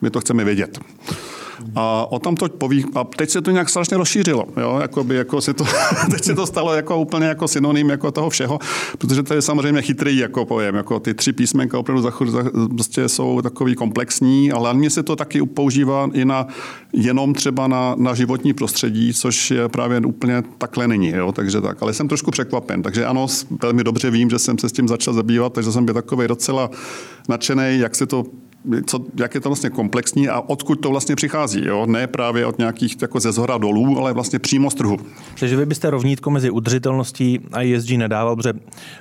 my 0.00 0.10
to 0.10 0.20
chceme 0.20 0.44
vědět. 0.44 0.78
A 1.74 2.06
o 2.10 2.18
tom 2.18 2.36
to 2.36 2.48
poví, 2.48 2.84
a 2.94 3.04
teď 3.04 3.30
se 3.30 3.40
to 3.40 3.50
nějak 3.50 3.68
strašně 3.68 3.96
rozšířilo, 3.96 4.44
jo? 4.56 4.78
Jakoby, 4.82 5.14
jako 5.14 5.40
se 5.40 5.54
to, 5.54 5.64
teď 6.10 6.24
se 6.24 6.34
to 6.34 6.46
stalo 6.46 6.74
jako 6.74 6.98
úplně 6.98 7.26
jako 7.26 7.48
synonym 7.48 7.90
jako 7.90 8.10
toho 8.10 8.30
všeho, 8.30 8.58
protože 8.98 9.22
to 9.22 9.34
je 9.34 9.42
samozřejmě 9.42 9.82
chytrý 9.82 10.16
jako 10.16 10.44
pojem, 10.44 10.74
jako 10.74 11.00
ty 11.00 11.14
tři 11.14 11.32
písmenka 11.32 11.78
opravdu 11.78 12.02
za, 12.02 12.12
za, 12.26 12.44
prostě 12.74 13.08
jsou 13.08 13.42
takový 13.42 13.74
komplexní, 13.74 14.52
ale 14.52 14.62
hlavně 14.62 14.90
se 14.90 15.02
to 15.02 15.16
taky 15.16 15.42
používá 15.46 16.08
i 16.12 16.24
na 16.24 16.46
jenom 16.92 17.34
třeba 17.34 17.68
na, 17.68 17.94
na 17.98 18.14
životní 18.14 18.54
prostředí, 18.54 19.14
což 19.14 19.50
je 19.50 19.68
právě 19.68 20.00
úplně 20.00 20.42
takhle 20.58 20.88
není, 20.88 21.08
jo? 21.08 21.32
takže 21.32 21.60
tak, 21.60 21.82
ale 21.82 21.92
jsem 21.92 22.08
trošku 22.08 22.30
překvapen, 22.30 22.82
takže 22.82 23.06
ano, 23.06 23.26
velmi 23.62 23.84
dobře 23.84 24.10
vím, 24.10 24.30
že 24.30 24.38
jsem 24.38 24.58
se 24.58 24.68
s 24.68 24.72
tím 24.72 24.88
začal 24.88 25.14
zabývat, 25.14 25.52
takže 25.52 25.72
jsem 25.72 25.84
byl 25.84 25.94
takový 25.94 26.28
docela 26.28 26.70
nadšený, 27.28 27.78
jak 27.78 27.94
se 27.94 28.06
to 28.06 28.24
co, 28.86 29.04
jak 29.20 29.34
je 29.34 29.40
to 29.40 29.48
vlastně 29.48 29.70
komplexní 29.70 30.28
a 30.28 30.40
odkud 30.40 30.74
to 30.74 30.90
vlastně 30.90 31.16
přichází. 31.16 31.66
Jo? 31.66 31.86
Ne 31.86 32.06
právě 32.06 32.46
od 32.46 32.58
nějakých 32.58 33.02
jako 33.02 33.20
ze 33.20 33.32
zhora 33.32 33.58
dolů, 33.58 33.98
ale 33.98 34.12
vlastně 34.12 34.38
přímo 34.38 34.70
z 34.70 34.74
trhu. 34.74 34.96
Takže 35.40 35.56
vy 35.56 35.66
byste 35.66 35.90
rovnítko 35.90 36.30
mezi 36.30 36.50
udržitelností 36.50 37.40
a 37.52 37.62
ESG 37.62 37.90
nedával, 37.90 38.36
protože 38.36 38.52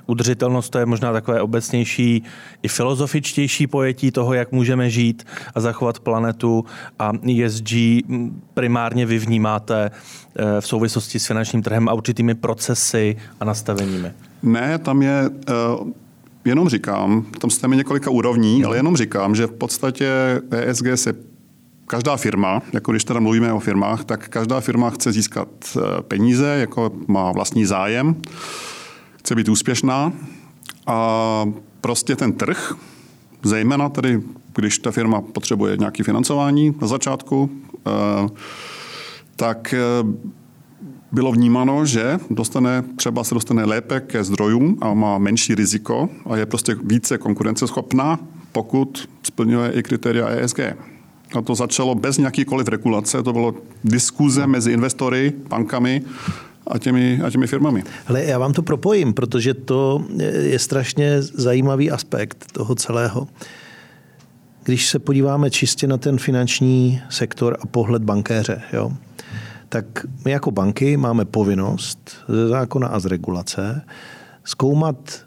udržitelnost 0.08 0.70
to 0.70 0.80
je 0.80 0.86
možná 0.86 1.14
takové 1.14 1.42
obecnější 1.42 2.24
i 2.64 2.68
filozofičtější 2.68 3.68
pojetí 3.68 4.12
toho, 4.12 4.34
jak 4.34 4.52
můžeme 4.52 4.90
žít 4.90 5.24
a 5.56 5.60
zachovat 5.60 6.00
planetu 6.00 6.66
a 7.00 7.12
ESG 7.46 7.72
primárně 8.54 9.06
vy 9.06 9.20
vnímáte 9.20 9.92
eh, 9.92 10.62
v 10.62 10.68
souvislosti 10.68 11.20
s 11.20 11.28
finančním 11.28 11.62
trhem 11.62 11.90
a 11.90 11.94
určitými 11.94 12.36
procesy 12.36 13.18
a 13.40 13.46
nastaveními. 13.46 14.12
Ne, 14.44 14.78
tam 14.78 15.02
je 15.02 15.30
uh 15.30 15.88
jenom 16.46 16.70
říkám, 16.70 17.26
tom 17.40 17.50
systému 17.50 17.74
několika 17.74 18.10
úrovní, 18.10 18.64
ale 18.64 18.78
jenom 18.78 18.98
říkám, 18.98 19.36
že 19.36 19.48
v 19.48 19.52
podstatě 19.52 20.08
ESG 20.52 20.86
se 20.96 21.14
každá 21.88 22.18
firma, 22.18 22.62
jako 22.74 22.92
když 22.92 23.04
teda 23.04 23.20
mluvíme 23.20 23.54
o 23.54 23.60
firmách, 23.60 24.04
tak 24.04 24.30
každá 24.30 24.60
firma 24.60 24.90
chce 24.90 25.12
získat 25.12 25.48
eh, 25.78 26.02
peníze, 26.02 26.48
jako 26.48 26.92
má 27.08 27.32
vlastní 27.32 27.66
zájem, 27.66 28.16
chce 29.18 29.36
být 29.36 29.50
úspěšná 29.50 30.14
a 30.88 31.46
prostě 31.82 32.16
ten 32.16 32.34
trh, 32.34 32.76
zejména 33.44 33.90
tedy, 33.90 34.22
když 34.56 34.80
ta 34.80 34.92
firma 34.92 35.22
potřebuje 35.22 35.78
nějaké 35.78 36.04
financování 36.04 36.76
na 36.82 36.88
začátku, 36.88 37.50
eh, 37.88 38.30
tak 39.36 39.74
eh, 39.74 39.80
bylo 41.12 41.32
vnímáno, 41.32 41.86
že 41.86 42.20
dostane, 42.30 42.84
třeba 42.96 43.24
se 43.24 43.34
dostane 43.34 43.66
lépe 43.66 44.00
ke 44.00 44.24
zdrojům 44.24 44.78
a 44.82 44.94
má 44.94 45.18
menší 45.18 45.56
riziko 45.56 46.10
a 46.26 46.38
je 46.38 46.46
prostě 46.46 46.76
více 46.84 47.18
konkurenceschopná, 47.18 48.20
pokud 48.52 49.10
splňuje 49.24 49.72
i 49.72 49.84
kritéria 49.84 50.28
ESG. 50.28 50.60
A 51.36 51.42
to 51.42 51.56
začalo 51.56 51.96
bez 51.96 52.18
nějakýkoliv 52.18 52.68
regulace, 52.68 53.24
to 53.24 53.34
bylo 53.34 53.56
diskuze 53.84 54.48
mezi 54.48 54.72
investory, 54.72 55.34
bankami 55.48 56.02
a 56.68 56.78
těmi, 56.78 57.22
a 57.26 57.30
těmi 57.30 57.48
firmami. 57.48 57.84
Ale 58.08 58.24
já 58.24 58.40
vám 58.40 58.54
to 58.54 58.62
propojím, 58.62 59.14
protože 59.14 59.54
to 59.54 60.06
je 60.42 60.60
strašně 60.60 61.22
zajímavý 61.22 61.92
aspekt 61.92 62.46
toho 62.52 62.76
celého. 62.76 63.28
Když 64.64 64.90
se 64.90 65.00
podíváme 65.00 65.50
čistě 65.50 65.88
na 65.88 65.98
ten 65.98 66.18
finanční 66.18 67.02
sektor 67.10 67.58
a 67.62 67.68
pohled 67.68 68.04
bankéře, 68.04 68.62
jo, 68.74 68.92
tak 69.72 70.06
my 70.26 70.32
jako 70.32 70.52
banky 70.52 70.98
máme 70.98 71.26
povinnost 71.26 72.12
ze 72.30 72.48
zákona 72.48 72.88
a 72.88 73.00
z 73.00 73.06
regulace 73.06 73.82
zkoumat, 74.44 75.26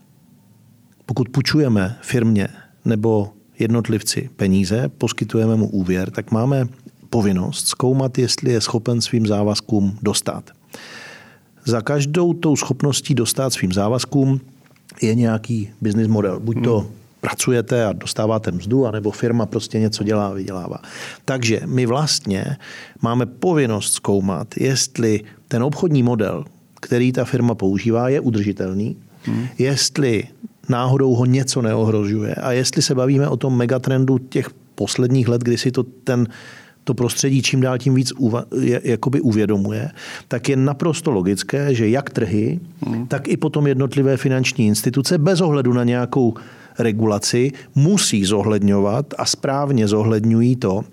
pokud 1.06 1.28
půjčujeme 1.28 1.96
firmě 2.02 2.48
nebo 2.84 3.30
jednotlivci 3.58 4.30
peníze, 4.36 4.88
poskytujeme 4.88 5.56
mu 5.56 5.68
úvěr, 5.68 6.10
tak 6.10 6.30
máme 6.30 6.68
povinnost 7.10 7.68
zkoumat, 7.68 8.18
jestli 8.18 8.52
je 8.52 8.60
schopen 8.60 9.00
svým 9.00 9.26
závazkům 9.26 9.98
dostat. 10.02 10.50
Za 11.64 11.80
každou 11.80 12.34
tou 12.34 12.56
schopností 12.56 13.14
dostat 13.14 13.52
svým 13.52 13.72
závazkům 13.72 14.40
je 15.02 15.14
nějaký 15.14 15.70
business 15.80 16.08
model. 16.08 16.40
Buď 16.40 16.64
to 16.64 16.78
hmm 16.78 17.03
pracujete 17.24 17.84
a 17.84 17.92
dostáváte 17.92 18.52
mzdu, 18.52 18.86
anebo 18.86 19.10
firma 19.10 19.46
prostě 19.46 19.80
něco 19.80 20.04
dělá 20.04 20.26
a 20.26 20.32
vydělává. 20.32 20.78
Takže 21.24 21.60
my 21.66 21.86
vlastně 21.86 22.56
máme 23.02 23.26
povinnost 23.26 23.92
zkoumat, 23.92 24.48
jestli 24.56 25.20
ten 25.48 25.62
obchodní 25.62 26.02
model, 26.02 26.44
který 26.80 27.12
ta 27.12 27.24
firma 27.24 27.54
používá, 27.54 28.08
je 28.08 28.20
udržitelný, 28.20 28.96
hmm. 29.22 29.46
jestli 29.58 30.24
náhodou 30.68 31.14
ho 31.14 31.24
něco 31.24 31.62
neohrožuje 31.62 32.34
a 32.34 32.52
jestli 32.52 32.82
se 32.82 32.94
bavíme 32.94 33.28
o 33.28 33.36
tom 33.36 33.56
megatrendu 33.56 34.18
těch 34.18 34.50
posledních 34.74 35.28
let, 35.28 35.42
kdy 35.42 35.58
si 35.58 35.70
to 35.70 35.82
ten 35.82 36.28
to 36.84 36.94
prostředí 36.94 37.42
čím 37.42 37.60
dál 37.60 37.78
tím 37.78 37.94
víc 37.94 38.12
uva, 38.12 38.44
je, 38.60 38.80
jakoby 38.84 39.20
uvědomuje, 39.20 39.90
tak 40.28 40.48
je 40.48 40.56
naprosto 40.56 41.10
logické, 41.10 41.74
že 41.74 41.88
jak 41.88 42.10
trhy, 42.10 42.60
hmm. 42.86 43.06
tak 43.06 43.28
i 43.28 43.36
potom 43.36 43.66
jednotlivé 43.66 44.16
finanční 44.16 44.66
instituce 44.66 45.18
bez 45.18 45.40
ohledu 45.40 45.72
na 45.72 45.84
nějakou 45.84 46.34
regulaci 46.78 47.52
musí 47.74 48.24
zohledňovat 48.24 49.14
a 49.18 49.24
správně 49.24 49.88
zohledňují 49.88 50.56
to, 50.56 50.84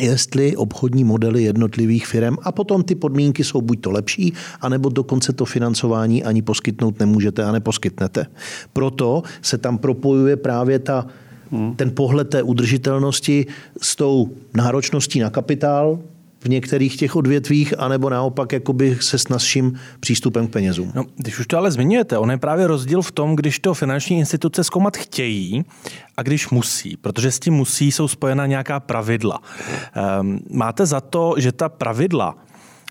jestli 0.00 0.56
obchodní 0.56 1.04
modely 1.04 1.42
jednotlivých 1.42 2.06
firm 2.06 2.36
a 2.42 2.52
potom 2.52 2.82
ty 2.82 2.94
podmínky 2.94 3.44
jsou 3.44 3.60
buď 3.60 3.80
to 3.80 3.90
lepší, 3.90 4.32
anebo 4.60 4.88
dokonce 4.88 5.32
to 5.32 5.44
financování 5.44 6.24
ani 6.24 6.42
poskytnout 6.42 6.98
nemůžete 6.98 7.44
a 7.44 7.52
neposkytnete. 7.52 8.26
Proto 8.72 9.22
se 9.42 9.58
tam 9.58 9.78
propojuje 9.78 10.36
právě 10.36 10.78
ta, 10.78 11.06
hmm. 11.50 11.74
ten 11.74 11.90
pohled 11.90 12.28
té 12.28 12.42
udržitelnosti 12.42 13.46
s 13.80 13.96
tou 13.96 14.28
náročností 14.54 15.20
na 15.20 15.30
kapitál, 15.30 15.98
v 16.44 16.48
některých 16.48 16.96
těch 16.96 17.16
odvětvích, 17.16 17.74
anebo 17.78 18.10
naopak 18.10 18.52
jakoby 18.52 18.98
se 19.00 19.18
snazším 19.18 19.80
přístupem 20.00 20.46
k 20.46 20.50
penězům. 20.50 20.92
No, 20.94 21.04
když 21.16 21.38
už 21.38 21.46
to 21.46 21.58
ale 21.58 21.70
zmiňujete, 21.70 22.18
on 22.18 22.30
je 22.30 22.36
právě 22.36 22.66
rozdíl 22.66 23.02
v 23.02 23.12
tom, 23.12 23.36
když 23.36 23.58
to 23.58 23.74
finanční 23.74 24.18
instituce 24.18 24.64
zkoumat 24.64 24.96
chtějí 24.96 25.64
a 26.16 26.22
když 26.22 26.50
musí, 26.50 26.96
protože 26.96 27.30
s 27.30 27.40
tím 27.40 27.54
musí 27.54 27.92
jsou 27.92 28.08
spojena 28.08 28.46
nějaká 28.46 28.80
pravidla. 28.80 29.40
Um, 30.20 30.40
máte 30.50 30.86
za 30.86 31.00
to, 31.00 31.34
že 31.38 31.52
ta 31.52 31.68
pravidla, 31.68 32.36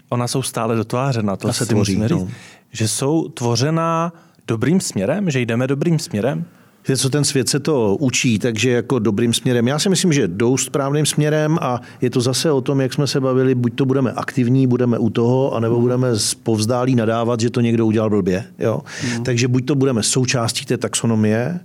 ona 0.09 0.27
jsou 0.27 0.41
stále 0.41 0.75
dotvářena, 0.75 1.35
to 1.35 1.53
se 1.53 1.65
tvoří, 1.65 1.97
no. 1.97 2.27
že 2.71 2.87
jsou 2.87 3.29
tvořená 3.29 4.13
dobrým 4.47 4.79
směrem, 4.81 5.29
že 5.29 5.39
jdeme 5.39 5.67
dobrým 5.67 5.99
směrem? 5.99 6.45
Že 6.87 6.97
co 6.97 7.09
ten 7.09 7.23
svět 7.23 7.49
se 7.49 7.59
to 7.59 7.95
učí, 7.99 8.39
takže 8.39 8.71
jako 8.71 8.99
dobrým 8.99 9.33
směrem. 9.33 9.67
Já 9.67 9.79
si 9.79 9.89
myslím, 9.89 10.13
že 10.13 10.27
jdou 10.27 10.57
správným 10.57 11.05
směrem 11.05 11.57
a 11.61 11.81
je 12.01 12.09
to 12.09 12.21
zase 12.21 12.51
o 12.51 12.61
tom, 12.61 12.81
jak 12.81 12.93
jsme 12.93 13.07
se 13.07 13.19
bavili, 13.19 13.55
buď 13.55 13.75
to 13.75 13.85
budeme 13.85 14.11
aktivní, 14.11 14.67
budeme 14.67 14.97
u 14.97 15.09
toho, 15.09 15.55
anebo 15.55 15.79
budeme 15.81 16.15
z 16.15 16.33
povzdálí 16.33 16.95
nadávat, 16.95 17.39
že 17.39 17.49
to 17.49 17.61
někdo 17.61 17.85
udělal 17.85 18.09
blbě. 18.09 18.45
Jo? 18.59 18.81
Mm. 19.03 19.23
Takže 19.23 19.47
buď 19.47 19.65
to 19.65 19.75
budeme 19.75 20.03
součástí 20.03 20.65
té 20.65 20.77
taxonomie, 20.77 21.59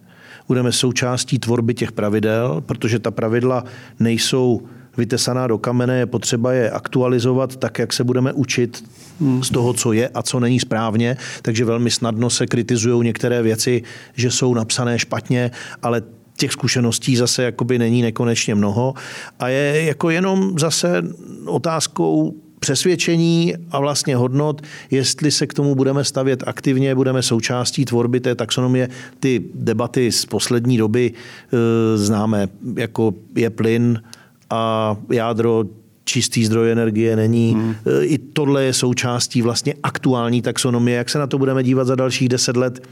budeme 0.49 0.73
součástí 0.73 1.39
tvorby 1.39 1.75
těch 1.75 1.93
pravidel, 1.93 2.63
protože 2.67 2.99
ta 2.99 3.11
pravidla 3.11 3.65
nejsou 4.01 4.63
vytesaná 4.99 5.47
do 5.47 5.59
kamene, 5.59 5.99
je 5.99 6.07
potřeba 6.07 6.53
je 6.53 6.71
aktualizovat 6.71 7.57
tak, 7.57 7.79
jak 7.79 7.93
se 7.93 8.05
budeme 8.05 8.33
učit 8.33 8.85
hmm. 9.21 9.43
z 9.43 9.51
toho, 9.51 9.73
co 9.73 9.93
je 9.93 10.09
a 10.09 10.23
co 10.23 10.41
není 10.41 10.61
správně. 10.61 11.17
Takže 11.43 11.65
velmi 11.65 11.91
snadno 11.91 12.31
se 12.31 12.47
kritizují 12.47 13.05
některé 13.05 13.43
věci, 13.43 13.83
že 14.15 14.31
jsou 14.31 14.55
napsané 14.55 14.99
špatně, 14.99 15.51
ale 15.83 16.03
těch 16.37 16.53
zkušeností 16.53 17.17
zase 17.17 17.43
jakoby 17.43 17.79
není 17.79 18.03
nekonečně 18.03 18.55
mnoho 18.55 18.95
a 19.39 19.49
je 19.49 19.85
jako 19.85 20.11
jenom 20.11 20.59
zase 20.59 21.03
otázkou 21.47 22.35
přesvědčení 22.61 23.55
a 23.71 23.81
vlastně 23.81 24.17
hodnot, 24.17 24.63
jestli 24.91 25.31
se 25.31 25.47
k 25.47 25.55
tomu 25.55 25.75
budeme 25.75 26.05
stavět 26.05 26.45
aktivně, 26.47 26.95
budeme 26.95 27.23
součástí 27.23 27.85
tvorby 27.85 28.21
té 28.21 28.35
taxonomie. 28.35 28.89
Ty 29.21 29.45
debaty 29.55 30.13
z 30.13 30.27
poslední 30.27 30.77
doby 30.77 31.13
e, 31.13 31.99
známe, 31.99 32.49
jako 32.77 33.15
je 33.35 33.51
plyn, 33.51 34.03
a 34.51 34.97
jádro 35.11 35.65
čistý 36.05 36.45
zdroj 36.45 36.73
energie 36.73 37.17
není. 37.17 37.53
Hmm. 37.53 37.75
I 38.03 38.19
tohle 38.19 38.65
je 38.65 38.73
součástí 38.73 39.43
vlastně 39.43 39.75
aktuální 39.83 40.43
taxonomie. 40.43 40.97
Jak 40.97 41.09
se 41.09 41.19
na 41.19 41.27
to 41.27 41.39
budeme 41.39 41.63
dívat 41.63 41.85
za 41.85 41.95
dalších 41.95 42.29
deset 42.29 42.57
let, 42.57 42.89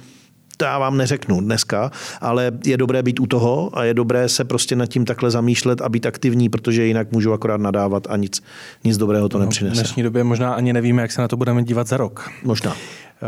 to 0.56 0.64
já 0.64 0.78
vám 0.78 0.96
neřeknu 0.96 1.40
dneska, 1.40 1.90
ale 2.20 2.52
je 2.66 2.76
dobré 2.76 3.02
být 3.02 3.20
u 3.20 3.26
toho 3.26 3.78
a 3.78 3.84
je 3.84 3.94
dobré 3.94 4.28
se 4.28 4.44
prostě 4.44 4.76
nad 4.76 4.86
tím 4.86 5.04
takhle 5.04 5.30
zamýšlet 5.30 5.80
a 5.80 5.88
být 5.88 6.06
aktivní, 6.06 6.48
protože 6.48 6.86
jinak 6.86 7.12
můžu 7.12 7.32
akorát 7.32 7.60
nadávat 7.60 8.06
a 8.10 8.16
nic, 8.16 8.42
nic 8.84 8.96
dobrého 8.96 9.28
to 9.28 9.38
no, 9.38 9.44
nepřinese. 9.44 9.74
V 9.74 9.78
dnešní 9.78 10.02
době 10.02 10.24
možná 10.24 10.54
ani 10.54 10.72
nevíme, 10.72 11.02
jak 11.02 11.12
se 11.12 11.20
na 11.20 11.28
to 11.28 11.36
budeme 11.36 11.62
dívat 11.62 11.88
za 11.88 11.96
rok. 11.96 12.30
Možná. 12.44 12.76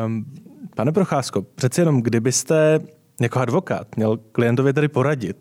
Um, 0.07 0.25
pane 0.75 0.93
Procházko, 0.93 1.43
přeci 1.55 1.81
jenom 1.81 2.03
kdybyste 2.03 2.81
jako 3.21 3.39
advokát 3.39 3.97
měl 3.97 4.17
klientovi 4.33 4.73
tedy 4.73 4.89
poradit, 4.89 5.37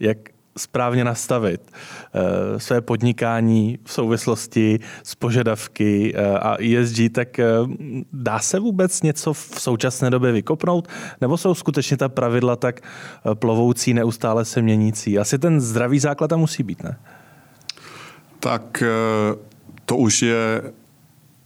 jak 0.00 0.18
správně 0.56 1.04
nastavit 1.04 1.60
eh, 1.70 2.60
své 2.60 2.80
podnikání 2.80 3.78
v 3.84 3.92
souvislosti 3.92 4.78
s 5.02 5.14
požadavky 5.14 6.14
eh, 6.14 6.38
a 6.38 6.56
ESG, 6.62 7.12
tak 7.12 7.38
eh, 7.38 7.44
dá 8.12 8.38
se 8.38 8.58
vůbec 8.60 9.02
něco 9.02 9.32
v 9.32 9.54
současné 9.58 10.10
době 10.10 10.32
vykopnout? 10.32 10.88
Nebo 11.20 11.36
jsou 11.36 11.54
skutečně 11.54 11.96
ta 11.96 12.08
pravidla 12.08 12.56
tak 12.56 12.80
plovoucí, 13.34 13.94
neustále 13.94 14.44
se 14.44 14.62
měnící? 14.62 15.18
Asi 15.18 15.38
ten 15.38 15.60
zdravý 15.60 15.98
základ 15.98 16.28
tam 16.28 16.40
musí 16.40 16.62
být, 16.62 16.82
ne? 16.82 16.98
Tak 18.40 18.82
to 19.84 19.96
už 19.96 20.22
je 20.22 20.72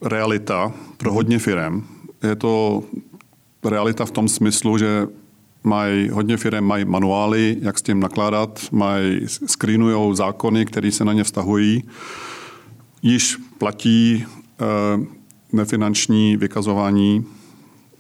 realita 0.03 0.73
pro 0.97 1.13
hodně 1.13 1.39
firm. 1.39 1.85
Je 2.23 2.37
to 2.37 2.83
realita 3.65 4.05
v 4.05 4.11
tom 4.11 4.29
smyslu, 4.29 4.79
že 4.79 5.07
mají, 5.65 6.09
hodně 6.09 6.37
firm 6.37 6.65
mají 6.65 6.85
manuály, 6.85 7.57
jak 7.61 7.79
s 7.79 7.83
tím 7.83 8.01
nakládat, 8.01 8.61
mají, 8.73 9.21
screenují 9.27 10.17
zákony, 10.17 10.67
které 10.67 10.93
se 10.93 11.05
na 11.05 11.13
ně 11.13 11.25
vztahují. 11.25 11.85
Již 13.03 13.37
platí 13.59 14.25
e, 14.25 14.27
nefinanční 15.53 16.37
vykazování 16.37 17.25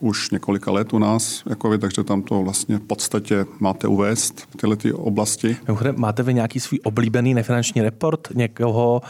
už 0.00 0.30
několika 0.30 0.70
let 0.70 0.92
u 0.92 0.98
nás, 0.98 1.42
jako 1.46 1.70
vy, 1.70 1.78
takže 1.78 2.04
tam 2.04 2.22
to 2.22 2.42
vlastně 2.42 2.76
v 2.76 2.80
podstatě 2.80 3.46
máte 3.60 3.88
uvést, 3.88 4.48
tyhle 4.56 4.76
ty 4.76 4.92
oblasti. 4.92 5.56
Máte 5.96 6.22
vy 6.22 6.34
nějaký 6.34 6.60
svůj 6.60 6.80
oblíbený 6.84 7.34
nefinanční 7.34 7.82
report, 7.82 8.28
někoho, 8.34 9.02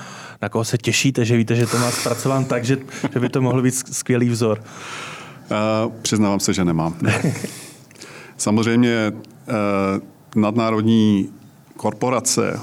na 0.43 0.49
koho 0.49 0.65
se 0.65 0.79
těšíte, 0.79 1.25
že 1.25 1.37
víte, 1.37 1.57
že 1.57 1.67
to 1.67 1.79
má 1.79 1.91
zpracován 1.91 2.45
tak, 2.45 2.65
že, 2.65 2.79
že 3.13 3.21
by 3.21 3.29
to 3.29 3.43
mohl 3.43 3.63
být 3.63 3.75
skvělý 3.75 4.29
vzor? 4.29 4.63
Uh, 4.63 5.93
přiznávám 6.03 6.41
se, 6.41 6.55
že 6.55 6.65
nemám. 6.65 6.97
Samozřejmě 8.43 9.13
uh, 9.13 10.43
nadnárodní 10.43 11.29
korporace 11.77 12.61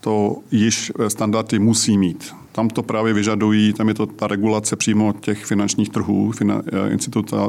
to 0.00 0.36
již 0.50 0.92
standardy 1.08 1.58
musí 1.58 1.98
mít. 1.98 2.34
Tam 2.52 2.68
to 2.68 2.82
právě 2.82 3.12
vyžadují, 3.12 3.72
tam 3.72 3.88
je 3.88 3.94
to 3.94 4.06
ta 4.06 4.26
regulace 4.26 4.76
přímo 4.76 5.12
těch 5.12 5.44
finančních 5.44 5.88
trhů, 5.88 6.32
eh, 6.50 6.90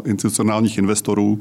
institucionálních 0.05 0.77
investorů, 0.77 1.39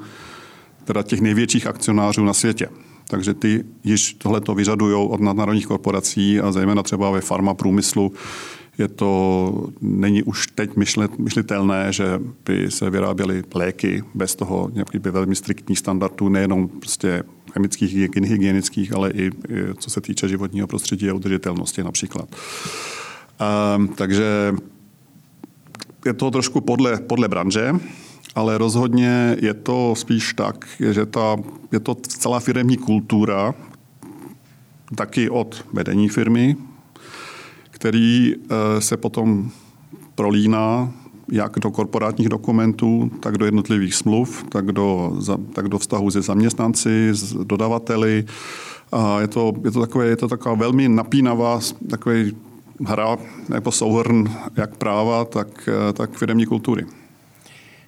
teda 0.84 1.02
těch 1.02 1.20
největších 1.20 1.66
akcionářů 1.66 2.24
na 2.24 2.32
světě. 2.32 2.68
Takže 3.08 3.34
ty 3.34 3.64
již 3.84 4.14
tohle 4.14 4.40
to 4.40 4.54
vyžadují 4.54 4.94
od 4.94 5.20
nadnárodních 5.20 5.66
korporací 5.66 6.40
a 6.40 6.52
zejména 6.52 6.82
třeba 6.82 7.10
ve 7.10 7.20
farma 7.20 7.54
průmyslu 7.54 8.12
je 8.78 8.88
to, 8.88 9.68
není 9.80 10.22
už 10.22 10.46
teď 10.46 10.70
myšlitelné, 11.18 11.92
že 11.92 12.20
by 12.44 12.70
se 12.70 12.90
vyráběly 12.90 13.44
léky 13.54 14.04
bez 14.14 14.34
toho 14.34 14.70
nějakých 14.72 15.00
by 15.00 15.10
velmi 15.10 15.34
striktních 15.34 15.78
standardů, 15.78 16.28
nejenom 16.28 16.68
prostě 16.68 17.22
chemických, 17.52 17.94
hygienických, 18.24 18.92
ale 18.92 19.10
i, 19.10 19.26
i 19.26 19.30
co 19.78 19.90
se 19.90 20.00
týče 20.00 20.28
životního 20.28 20.66
prostředí 20.66 21.10
a 21.10 21.14
udržitelnosti 21.14 21.82
například. 21.82 22.28
Um, 23.76 23.88
takže 23.88 24.54
je 26.06 26.12
to 26.12 26.30
trošku 26.30 26.60
podle, 26.60 26.96
podle 26.96 27.28
branže, 27.28 27.72
ale 28.34 28.58
rozhodně 28.58 29.36
je 29.40 29.54
to 29.54 29.94
spíš 29.96 30.34
tak, 30.34 30.68
že 30.90 31.06
ta, 31.06 31.36
je 31.72 31.80
to 31.80 31.94
celá 31.94 32.40
firmní 32.40 32.76
kultura, 32.76 33.54
taky 34.94 35.30
od 35.30 35.64
vedení 35.72 36.08
firmy, 36.08 36.56
který 37.76 38.34
eh, 38.34 38.80
se 38.80 38.96
potom 38.96 39.50
prolíná 40.14 40.92
jak 41.32 41.58
do 41.58 41.70
korporátních 41.70 42.28
dokumentů, 42.28 43.10
tak 43.20 43.38
do 43.38 43.44
jednotlivých 43.44 43.94
smluv, 43.94 44.44
tak 44.48 44.72
do, 44.72 45.12
tak 45.52 45.68
do 45.68 45.78
vztahu 45.78 46.10
se 46.10 46.22
zaměstnanci, 46.22 47.08
s 47.12 47.32
dodavateli. 47.32 48.24
A 48.92 49.20
je 49.20 49.28
to, 49.28 49.52
je 49.64 49.70
to, 49.70 49.80
takové, 49.80 50.06
je 50.06 50.16
to 50.16 50.28
taková 50.28 50.54
velmi 50.54 50.88
napínavá 50.88 51.60
takový 51.90 52.36
hra 52.86 53.16
nebo 53.48 53.72
souhrn 53.72 54.24
jak 54.56 54.76
práva, 54.76 55.24
tak, 55.24 55.68
eh, 55.68 55.92
tak 55.92 56.16
firmní 56.16 56.46
kultury. 56.46 56.86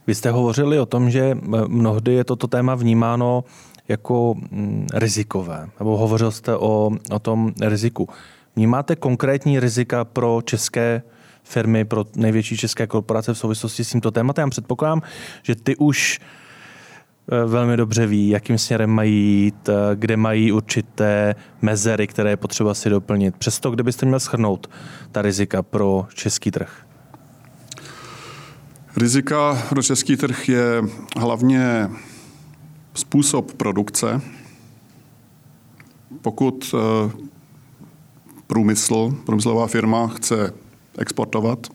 Vy 0.07 0.15
jste 0.15 0.31
hovořili 0.31 0.79
o 0.79 0.87
tom, 0.87 1.11
že 1.11 1.21
eh, 1.21 1.39
mnohdy 1.69 2.15
je 2.15 2.25
toto 2.25 2.47
téma 2.47 2.75
vnímáno 2.75 3.45
jako 3.89 4.35
mm, 4.51 4.87
rizikové, 4.95 5.69
nebo 5.79 5.97
hovořil 5.97 6.31
jste 6.31 6.57
o, 6.57 6.91
o 7.11 7.19
tom 7.19 7.53
riziku. 7.61 8.09
Vnímáte 8.59 8.97
konkrétní 8.97 9.61
rizika 9.61 10.05
pro 10.05 10.43
české 10.45 11.03
firmy, 11.43 11.85
pro 11.85 12.05
největší 12.17 12.57
české 12.57 12.87
korporace 12.87 13.35
v 13.35 13.39
souvislosti 13.39 13.85
s 13.85 13.91
tímto 13.91 14.11
tématem? 14.11 14.51
Předpokládám, 14.51 15.03
že 15.43 15.55
ty 15.55 15.77
už 15.77 16.21
eh, 17.33 17.45
velmi 17.47 17.77
dobře 17.77 18.07
ví, 18.07 18.29
jakým 18.29 18.59
směrem 18.59 18.91
mají 18.91 19.15
jít, 19.15 19.69
eh, 19.69 19.73
kde 19.95 20.17
mají 20.17 20.53
určité 20.53 21.35
mezery, 21.63 22.07
které 22.07 22.31
je 22.31 22.37
potřeba 22.37 22.75
si 22.75 22.91
doplnit. 22.91 23.37
Přesto, 23.37 23.71
kdybyste 23.71 24.07
měl 24.07 24.21
schrnout 24.21 24.71
ta 25.13 25.23
rizika 25.23 25.63
pro 25.63 26.07
český 26.15 26.51
trh? 26.51 26.87
Rizika 28.97 29.63
pro 29.69 29.83
český 29.83 30.17
trh 30.17 30.49
je 30.49 30.83
hlavně 31.17 31.91
způsob 32.95 33.53
produkce. 33.53 34.21
Pokud 36.23 36.75
eh, 36.75 37.28
průmysl, 38.49 39.15
průmyslová 39.27 39.67
firma 39.67 40.09
chce 40.09 40.55
exportovat, 40.99 41.67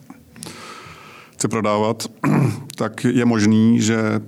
chce 1.32 1.48
prodávat, 1.48 2.06
tak 2.76 3.04
je 3.04 3.24
možný, 3.24 3.80
že 3.80 4.20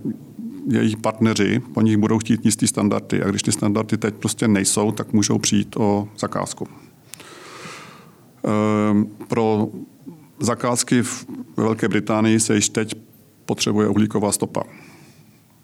jejich 0.71 0.97
partneři 0.97 1.63
po 1.75 1.81
nich 1.81 1.97
budou 1.97 2.19
chtít 2.19 2.45
jistý 2.45 2.67
standardy 2.67 3.23
a 3.23 3.29
když 3.29 3.43
ty 3.43 3.53
standardy 3.53 3.97
teď 3.97 4.15
prostě 4.15 4.49
nejsou, 4.49 4.93
tak 4.93 5.13
můžou 5.13 5.39
přijít 5.39 5.77
o 5.77 6.09
zakázku. 6.19 6.69
Ehm, 8.45 9.07
pro 9.29 9.69
zakázky 10.41 11.03
v 11.03 11.27
Velké 11.57 11.89
Británii 11.89 12.41
se 12.41 12.55
již 12.55 12.69
teď 12.69 12.95
potřebuje 13.45 13.89
uhlíková 13.89 14.33
stopa. 14.33 14.63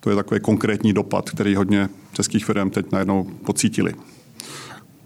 To 0.00 0.10
je 0.10 0.16
takový 0.16 0.40
konkrétní 0.40 0.92
dopad, 0.92 1.30
který 1.30 1.54
hodně 1.54 1.88
českých 2.12 2.44
firm 2.44 2.70
teď 2.70 2.92
najednou 2.92 3.24
pocítili 3.24 3.94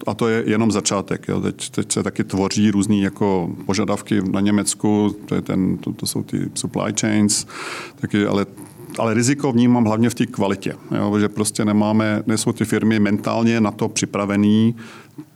a 0.07 0.15
to 0.15 0.29
je 0.29 0.43
jenom 0.47 0.73
začátek. 0.73 1.29
Jo. 1.29 1.41
Teď, 1.41 1.71
teď 1.71 1.93
se 1.93 2.03
taky 2.03 2.25
tvoří 2.25 2.71
různé 2.71 2.97
jako 2.97 3.51
požadavky 3.67 4.21
na 4.31 4.41
Německu, 4.41 5.17
to, 5.27 5.35
je 5.35 5.43
ten, 5.43 5.79
to, 5.79 5.93
to 5.93 6.07
jsou 6.07 6.23
ty 6.23 6.51
supply 6.55 6.93
chains, 7.01 7.47
taky, 8.01 8.27
ale 8.27 8.47
ale 8.99 9.15
riziko 9.15 9.53
vnímám 9.53 9.85
hlavně 9.85 10.11
v 10.11 10.15
té 10.15 10.27
kvalitě, 10.27 10.75
jo, 10.97 11.19
že 11.19 11.29
prostě 11.29 11.65
nemáme, 11.65 12.23
nejsou 12.27 12.53
ty 12.53 12.65
firmy 12.65 13.01
mentálně 13.01 13.61
na 13.61 13.71
to 13.71 13.89
připravený 13.89 14.75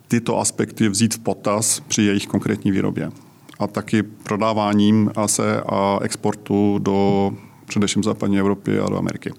tyto 0.09 0.39
aspekty 0.39 0.89
vzít 0.89 1.15
v 1.15 1.19
potaz 1.19 1.81
při 1.81 2.03
jejich 2.03 2.27
konkrétní 2.27 2.71
výrobě. 2.71 3.11
A 3.59 3.67
taky 3.67 4.03
prodáváním 4.03 5.11
ASE 5.17 5.61
a 5.61 5.99
exportu 6.03 6.79
do 6.79 7.31
především 7.67 8.03
západní 8.03 8.39
Evropy 8.39 8.79
a 8.79 8.89
do 8.89 8.99
Ameriky 8.99 9.33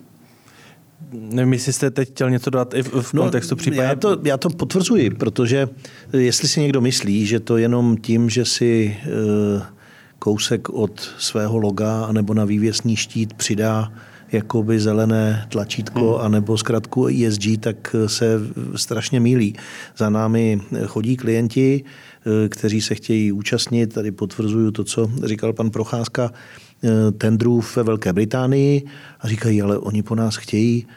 nevím, 1.13 1.54
jestli 1.54 1.74
jste 1.74 1.91
teď 1.91 2.10
chtěl 2.10 2.30
něco 2.30 2.50
dodat 2.50 2.74
i 2.74 2.84
v, 2.84 3.02
v 3.02 3.13
no, 3.13 3.21
kontextu 3.21 3.56
případně. 3.56 3.84
Já 3.84 3.95
to, 3.95 4.17
já 4.24 4.38
to 4.38 4.50
potvrzuji, 4.50 5.10
protože 5.10 5.67
jestli 6.13 6.47
si 6.47 6.62
někdo 6.62 6.82
myslí, 6.82 7.26
že 7.26 7.39
to 7.39 7.58
jenom 7.58 7.97
tím, 7.97 8.30
že 8.30 8.45
si 8.45 8.97
e, 8.97 9.62
kousek 10.19 10.69
od 10.69 11.00
svého 11.17 11.58
loga 11.58 12.12
nebo 12.12 12.34
na 12.34 12.45
vývěsní 12.45 12.95
štít 12.95 13.34
přidá 13.34 13.91
jakoby 14.32 14.80
zelené 14.80 15.47
tlačítko 15.50 16.13
hmm. 16.13 16.26
anebo 16.26 16.58
zkratku 16.58 17.08
ESG, 17.08 17.43
tak 17.60 17.95
se 18.08 18.39
strašně 18.76 19.19
mílí. 19.19 19.56
Za 19.97 20.10
námi 20.10 20.62
chodí 20.86 21.17
klienti, 21.17 21.84
e, 22.45 22.50
kteří 22.50 22.82
se 22.82 22.95
chtějí 22.95 23.32
účastnit, 23.32 23.93
tady 23.93 24.12
potvrzuju 24.12 24.71
to, 24.71 24.84
co 24.84 25.12
říkal 25.24 25.54
pan 25.54 25.69
Procházka, 25.69 26.32
tendrů 27.17 27.63
ve 27.76 27.84
Velké 27.84 28.13
Británii 28.13 28.86
a 29.20 29.28
říkají, 29.28 29.62
ale 29.62 29.78
oni 29.78 30.04
po 30.04 30.15
nás 30.15 30.36
chtějí 30.36 30.88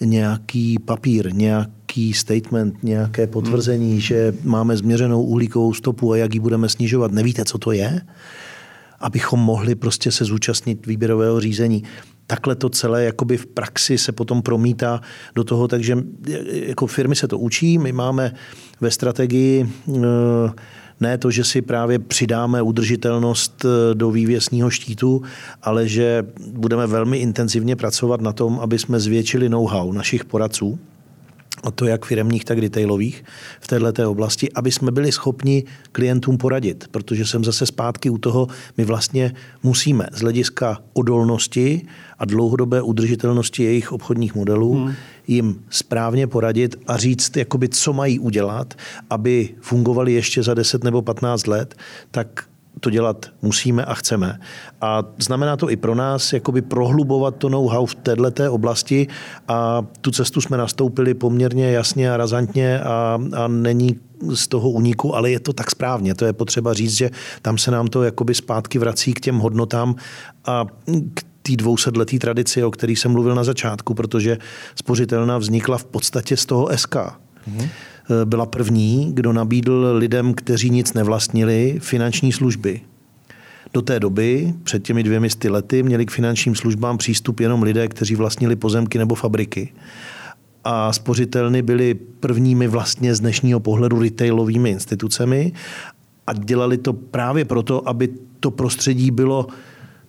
nějaký 0.00 0.78
papír, 0.78 1.34
nějaký 1.34 2.12
statement, 2.12 2.82
nějaké 2.82 3.26
potvrzení, 3.26 3.90
hmm. 3.90 4.00
že 4.00 4.34
máme 4.44 4.76
změřenou 4.76 5.22
uhlíkovou 5.22 5.74
stopu 5.74 6.12
a 6.12 6.16
jak 6.16 6.34
ji 6.34 6.40
budeme 6.40 6.68
snižovat. 6.68 7.12
Nevíte, 7.12 7.44
co 7.44 7.58
to 7.58 7.72
je? 7.72 8.00
Abychom 9.00 9.40
mohli 9.40 9.74
prostě 9.74 10.12
se 10.12 10.24
zúčastnit 10.24 10.86
výběrového 10.86 11.40
řízení. 11.40 11.82
Takhle 12.26 12.54
to 12.54 12.68
celé 12.68 13.04
jakoby 13.04 13.36
v 13.36 13.46
praxi 13.46 13.98
se 13.98 14.12
potom 14.12 14.42
promítá 14.42 15.00
do 15.34 15.44
toho, 15.44 15.68
takže 15.68 15.96
jako 16.52 16.86
firmy 16.86 17.16
se 17.16 17.28
to 17.28 17.38
učí. 17.38 17.78
My 17.78 17.92
máme 17.92 18.34
ve 18.80 18.90
strategii 18.90 19.70
uh, 19.86 20.04
ne 21.00 21.18
to, 21.18 21.30
že 21.30 21.44
si 21.44 21.62
právě 21.62 21.98
přidáme 21.98 22.62
udržitelnost 22.62 23.64
eh, 23.64 23.94
do 23.94 24.10
vývěsního 24.10 24.70
štítu, 24.70 25.22
ale 25.62 25.88
že 25.88 26.26
budeme 26.52 26.86
velmi 26.86 27.18
intenzivně 27.18 27.76
pracovat 27.76 28.20
na 28.20 28.32
tom, 28.32 28.60
aby 28.60 28.78
jsme 28.78 29.00
zvětšili 29.00 29.48
know-how 29.48 29.92
našich 29.92 30.24
poradců, 30.24 30.78
a 31.62 31.70
to 31.70 31.86
jak 31.86 32.04
firmních, 32.04 32.44
tak 32.44 32.58
retailových 32.58 33.24
v 33.60 33.66
této 33.66 34.10
oblasti, 34.10 34.52
aby 34.52 34.72
jsme 34.72 34.90
byli 34.90 35.12
schopni 35.12 35.64
klientům 35.92 36.38
poradit, 36.38 36.88
protože 36.90 37.26
jsem 37.26 37.44
zase 37.44 37.66
zpátky 37.66 38.10
u 38.10 38.18
toho, 38.18 38.48
my 38.76 38.84
vlastně 38.84 39.34
musíme 39.62 40.06
z 40.12 40.20
hlediska 40.20 40.78
odolnosti 40.92 41.86
a 42.20 42.24
dlouhodobé 42.24 42.82
udržitelnosti 42.82 43.62
jejich 43.62 43.92
obchodních 43.92 44.34
modelů 44.34 44.74
hmm. 44.74 44.94
jim 45.26 45.62
správně 45.70 46.26
poradit 46.26 46.76
a 46.86 46.96
říct, 46.96 47.36
jakoby, 47.36 47.68
co 47.68 47.92
mají 47.92 48.18
udělat, 48.18 48.74
aby 49.10 49.48
fungovali 49.60 50.12
ještě 50.12 50.42
za 50.42 50.54
10 50.54 50.84
nebo 50.84 51.02
15 51.02 51.46
let, 51.46 51.74
tak 52.10 52.44
to 52.80 52.90
dělat 52.90 53.26
musíme 53.42 53.84
a 53.84 53.94
chceme. 53.94 54.40
A 54.80 55.04
znamená 55.18 55.56
to 55.56 55.70
i 55.70 55.76
pro 55.76 55.94
nás 55.94 56.32
jakoby 56.32 56.62
prohlubovat 56.62 57.36
to 57.36 57.48
know-how 57.48 57.86
v 57.86 57.94
této 57.94 58.52
oblasti 58.52 59.06
a 59.48 59.86
tu 60.00 60.10
cestu 60.10 60.40
jsme 60.40 60.56
nastoupili 60.56 61.14
poměrně 61.14 61.72
jasně 61.72 62.12
a 62.12 62.16
razantně 62.16 62.80
a, 62.80 63.18
a 63.36 63.48
není 63.48 63.96
z 64.34 64.48
toho 64.48 64.70
uniku, 64.70 65.16
ale 65.16 65.30
je 65.30 65.40
to 65.40 65.52
tak 65.52 65.70
správně. 65.70 66.14
To 66.14 66.24
je 66.24 66.32
potřeba 66.32 66.74
říct, 66.74 66.96
že 66.96 67.10
tam 67.42 67.58
se 67.58 67.70
nám 67.70 67.86
to 67.86 68.02
jakoby 68.02 68.34
zpátky 68.34 68.78
vrací 68.78 69.14
k 69.14 69.20
těm 69.20 69.38
hodnotám 69.38 69.94
a 70.46 70.66
k 71.14 71.29
té 71.42 71.56
dvousetletý 71.56 72.18
tradici, 72.18 72.64
o 72.64 72.70
který 72.70 72.96
jsem 72.96 73.12
mluvil 73.12 73.34
na 73.34 73.44
začátku, 73.44 73.94
protože 73.94 74.38
spořitelna 74.74 75.38
vznikla 75.38 75.78
v 75.78 75.84
podstatě 75.84 76.36
z 76.36 76.46
toho 76.46 76.68
SK. 76.76 76.94
Mm-hmm. 76.96 77.68
Byla 78.24 78.46
první, 78.46 79.10
kdo 79.14 79.32
nabídl 79.32 79.92
lidem, 79.96 80.34
kteří 80.34 80.70
nic 80.70 80.92
nevlastnili, 80.92 81.78
finanční 81.82 82.32
služby. 82.32 82.80
Do 83.74 83.82
té 83.82 84.00
doby, 84.00 84.54
před 84.62 84.82
těmi 84.82 85.02
dvěmi 85.02 85.28
lety, 85.48 85.82
měli 85.82 86.06
k 86.06 86.10
finančním 86.10 86.54
službám 86.54 86.98
přístup 86.98 87.40
jenom 87.40 87.62
lidé, 87.62 87.88
kteří 87.88 88.16
vlastnili 88.16 88.56
pozemky 88.56 88.98
nebo 88.98 89.14
fabriky. 89.14 89.72
A 90.64 90.92
spořitelny 90.92 91.62
byly 91.62 91.94
prvními 91.94 92.68
vlastně 92.68 93.14
z 93.14 93.20
dnešního 93.20 93.60
pohledu 93.60 94.00
retailovými 94.00 94.70
institucemi 94.70 95.52
a 96.26 96.32
dělali 96.32 96.78
to 96.78 96.92
právě 96.92 97.44
proto, 97.44 97.88
aby 97.88 98.08
to 98.40 98.50
prostředí 98.50 99.10
bylo 99.10 99.46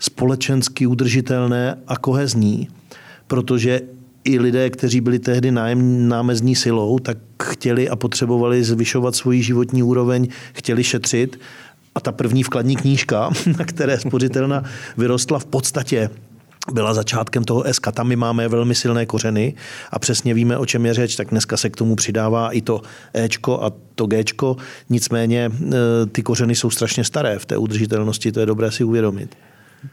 společensky 0.01 0.87
udržitelné 0.87 1.77
a 1.87 1.97
kohezní, 1.97 2.67
protože 3.27 3.81
i 4.23 4.39
lidé, 4.39 4.69
kteří 4.69 5.01
byli 5.01 5.19
tehdy 5.19 5.51
nájem, 5.51 6.07
námezní 6.07 6.55
silou, 6.55 6.99
tak 6.99 7.17
chtěli 7.43 7.89
a 7.89 7.95
potřebovali 7.95 8.63
zvyšovat 8.63 9.15
svoji 9.15 9.43
životní 9.43 9.83
úroveň, 9.83 10.27
chtěli 10.53 10.83
šetřit. 10.83 11.39
A 11.95 11.99
ta 11.99 12.11
první 12.11 12.43
vkladní 12.43 12.75
knížka, 12.75 13.29
na 13.57 13.65
které 13.65 13.99
spořitelna 13.99 14.63
vyrostla 14.97 15.39
v 15.39 15.45
podstatě 15.45 16.09
byla 16.73 16.93
začátkem 16.93 17.43
toho 17.43 17.63
SK. 17.71 17.91
Tam 17.91 18.07
my 18.07 18.15
máme 18.15 18.47
velmi 18.47 18.75
silné 18.75 19.05
kořeny 19.05 19.53
a 19.91 19.99
přesně 19.99 20.33
víme, 20.33 20.57
o 20.57 20.65
čem 20.65 20.85
je 20.85 20.93
řeč, 20.93 21.15
tak 21.15 21.29
dneska 21.29 21.57
se 21.57 21.69
k 21.69 21.75
tomu 21.75 21.95
přidává 21.95 22.51
i 22.51 22.61
to 22.61 22.81
Ečko 23.13 23.63
a 23.63 23.71
to 23.95 24.05
Gčko. 24.05 24.57
Nicméně 24.89 25.51
e, 25.51 26.05
ty 26.05 26.23
kořeny 26.23 26.55
jsou 26.55 26.69
strašně 26.69 27.03
staré 27.03 27.39
v 27.39 27.45
té 27.45 27.57
udržitelnosti, 27.57 28.31
to 28.31 28.39
je 28.39 28.45
dobré 28.45 28.71
si 28.71 28.83
uvědomit. 28.83 29.35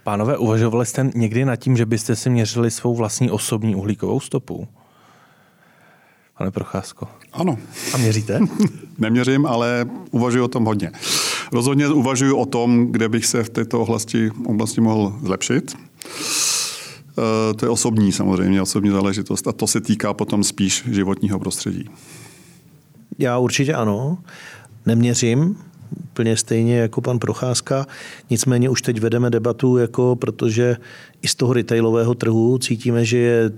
Pánové, 0.05 0.37
uvažovali 0.37 0.87
jste 0.87 1.11
někdy 1.15 1.45
nad 1.45 1.57
tím, 1.57 1.77
že 1.77 1.87
byste 1.87 2.17
si 2.17 2.31
měřili 2.31 2.71
svou 2.71 2.97
vlastní 2.97 3.31
osobní 3.31 3.75
uhlíkovou 3.75 4.21
stopu? 4.21 4.69
Pane 6.39 6.51
Procházko. 6.51 7.09
Ano. 7.33 7.59
A 7.95 7.97
měříte? 7.97 8.41
Neměřím, 8.99 9.47
ale 9.47 9.87
uvažuji 10.11 10.43
o 10.43 10.49
tom 10.49 10.65
hodně. 10.65 10.93
Rozhodně 11.53 11.89
uvažuji 11.89 12.33
o 12.33 12.47
tom, 12.47 12.87
kde 12.93 13.09
bych 13.09 13.27
se 13.27 13.45
v 13.45 13.49
této 13.49 13.81
oblasti, 13.81 14.31
oblasti 14.47 14.81
mohl 14.81 15.19
zlepšit. 15.23 15.77
E, 15.77 17.55
to 17.55 17.67
je 17.67 17.71
osobní 17.71 18.13
samozřejmě, 18.13 18.63
osobní 18.63 18.91
záležitost 18.91 19.49
a 19.49 19.53
to 19.53 19.67
se 19.67 19.81
týká 19.81 20.15
potom 20.15 20.45
spíš 20.45 20.85
životního 20.91 21.39
prostředí. 21.39 21.91
Já 23.19 23.39
určitě 23.39 23.75
ano. 23.75 24.19
Neměřím, 24.87 25.57
úplně 26.05 26.37
stejně 26.37 26.79
jako 26.79 27.01
pan 27.01 27.19
Procházka. 27.19 27.87
Nicméně 28.31 28.71
už 28.71 28.83
teď 28.83 29.01
vedeme 29.01 29.31
debatu, 29.31 29.77
jako 29.77 30.17
protože 30.17 30.77
i 31.23 31.29
z 31.29 31.35
toho 31.35 31.53
retailového 31.53 32.15
trhu 32.15 32.59
cítíme, 32.59 33.05
že 33.05 33.19
je 33.19 33.51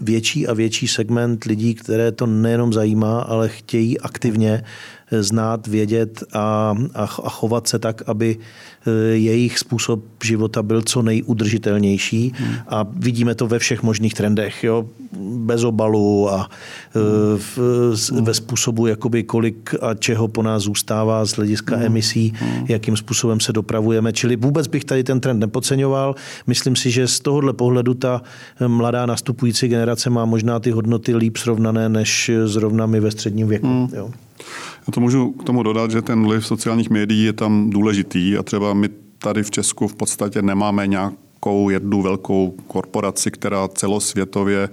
větší 0.00 0.46
a 0.46 0.52
větší 0.52 0.88
segment 0.88 1.44
lidí, 1.44 1.74
které 1.74 2.12
to 2.12 2.26
nejenom 2.26 2.72
zajímá, 2.72 3.20
ale 3.20 3.48
chtějí 3.48 4.00
aktivně 4.00 4.64
znát, 5.10 5.66
vědět 5.66 6.24
a, 6.32 6.74
a, 6.94 7.02
a 7.02 7.28
chovat 7.28 7.68
se 7.68 7.78
tak, 7.78 8.02
aby 8.06 8.36
e, 8.86 8.90
jejich 9.16 9.58
způsob 9.58 10.04
života 10.24 10.62
byl 10.62 10.82
co 10.82 11.02
nejudržitelnější. 11.02 12.32
Hmm. 12.36 12.54
A 12.68 12.86
vidíme 12.96 13.34
to 13.34 13.46
ve 13.46 13.58
všech 13.58 13.82
možných 13.82 14.14
trendech. 14.14 14.64
Jo? 14.64 14.86
Bez 15.36 15.64
obalu 15.64 16.30
a 16.30 16.48
e, 16.48 17.38
v, 17.38 17.58
ve 18.20 18.34
způsobu, 18.34 18.86
jakoby 18.86 19.22
kolik 19.22 19.74
a 19.80 19.94
čeho 19.94 20.28
po 20.28 20.42
nás 20.42 20.62
zůstává 20.62 21.24
z 21.24 21.32
hlediska 21.32 21.76
hmm. 21.76 21.84
emisí, 21.84 22.32
hmm. 22.36 22.66
jakým 22.68 22.96
způsobem 22.96 23.40
se 23.40 23.52
dopravujeme. 23.52 24.12
Čili 24.12 24.36
vůbec 24.36 24.66
bych 24.66 24.84
tady 24.84 25.04
ten 25.04 25.20
trend 25.20 25.38
nepodceňoval. 25.38 26.14
Myslím 26.46 26.76
si, 26.76 26.90
že 26.90 27.08
z 27.08 27.20
tohohle 27.20 27.52
pohledu 27.52 27.94
ta 27.94 28.22
mladá 28.66 29.06
nastupující 29.06 29.68
generace 29.68 30.10
má 30.10 30.24
možná 30.24 30.60
ty 30.60 30.70
hodnoty 30.70 31.16
líp 31.16 31.36
srovnané 31.36 31.88
než 31.88 32.30
zrovna 32.44 32.86
my 32.86 33.00
ve 33.00 33.10
středním 33.10 33.48
věku. 33.48 33.66
Hmm. 33.66 33.88
Jo. 33.96 34.10
Já 34.86 34.92
to 34.92 35.00
můžu 35.00 35.30
k 35.30 35.44
tomu 35.44 35.62
dodat, 35.62 35.90
že 35.90 36.02
ten 36.02 36.24
vliv 36.24 36.46
sociálních 36.46 36.90
médií 36.90 37.24
je 37.24 37.32
tam 37.32 37.70
důležitý 37.70 38.36
a 38.36 38.42
třeba 38.42 38.74
my 38.74 38.88
tady 39.18 39.42
v 39.42 39.50
Česku 39.50 39.88
v 39.88 39.94
podstatě 39.94 40.42
nemáme 40.42 40.86
nějakou 40.86 41.70
jednu 41.70 42.02
velkou 42.02 42.54
korporaci, 42.66 43.30
která 43.30 43.68
celosvětově 43.68 44.68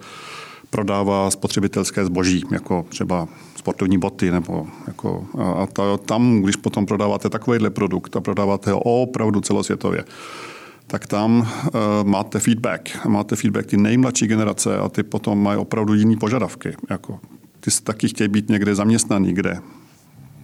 prodává 0.70 1.32
spotřebitelské 1.32 2.06
zboží, 2.06 2.44
jako 2.52 2.86
třeba 2.90 3.28
sportovní 3.56 3.98
boty. 3.98 4.32
Nebo 4.32 4.68
jako, 4.88 5.26
a 5.38 5.68
ta, 5.68 5.98
tam, 5.98 6.42
když 6.42 6.56
potom 6.56 6.86
prodáváte 6.86 7.30
takovýhle 7.30 7.70
produkt 7.70 8.16
a 8.16 8.22
prodáváte 8.22 8.72
ho 8.72 8.80
opravdu 8.80 9.42
celosvětově, 9.42 10.04
tak 10.88 11.08
tam 11.08 11.40
uh, 11.40 11.48
máte 12.04 12.40
feedback. 12.40 13.06
Máte 13.08 13.36
feedback 13.36 13.66
ty 13.66 13.78
nejmladší 13.78 14.28
generace 14.28 14.78
a 14.78 14.90
ty 14.90 15.04
potom 15.04 15.44
mají 15.44 15.60
opravdu 15.60 15.94
jiný 15.94 16.18
požadavky. 16.18 16.74
Jako, 16.90 17.20
ty 17.60 17.72
taky 17.84 18.08
chtějí 18.08 18.28
být 18.28 18.50
někde 18.50 18.76
zaměstnaný, 18.76 19.34
kde 19.34 19.60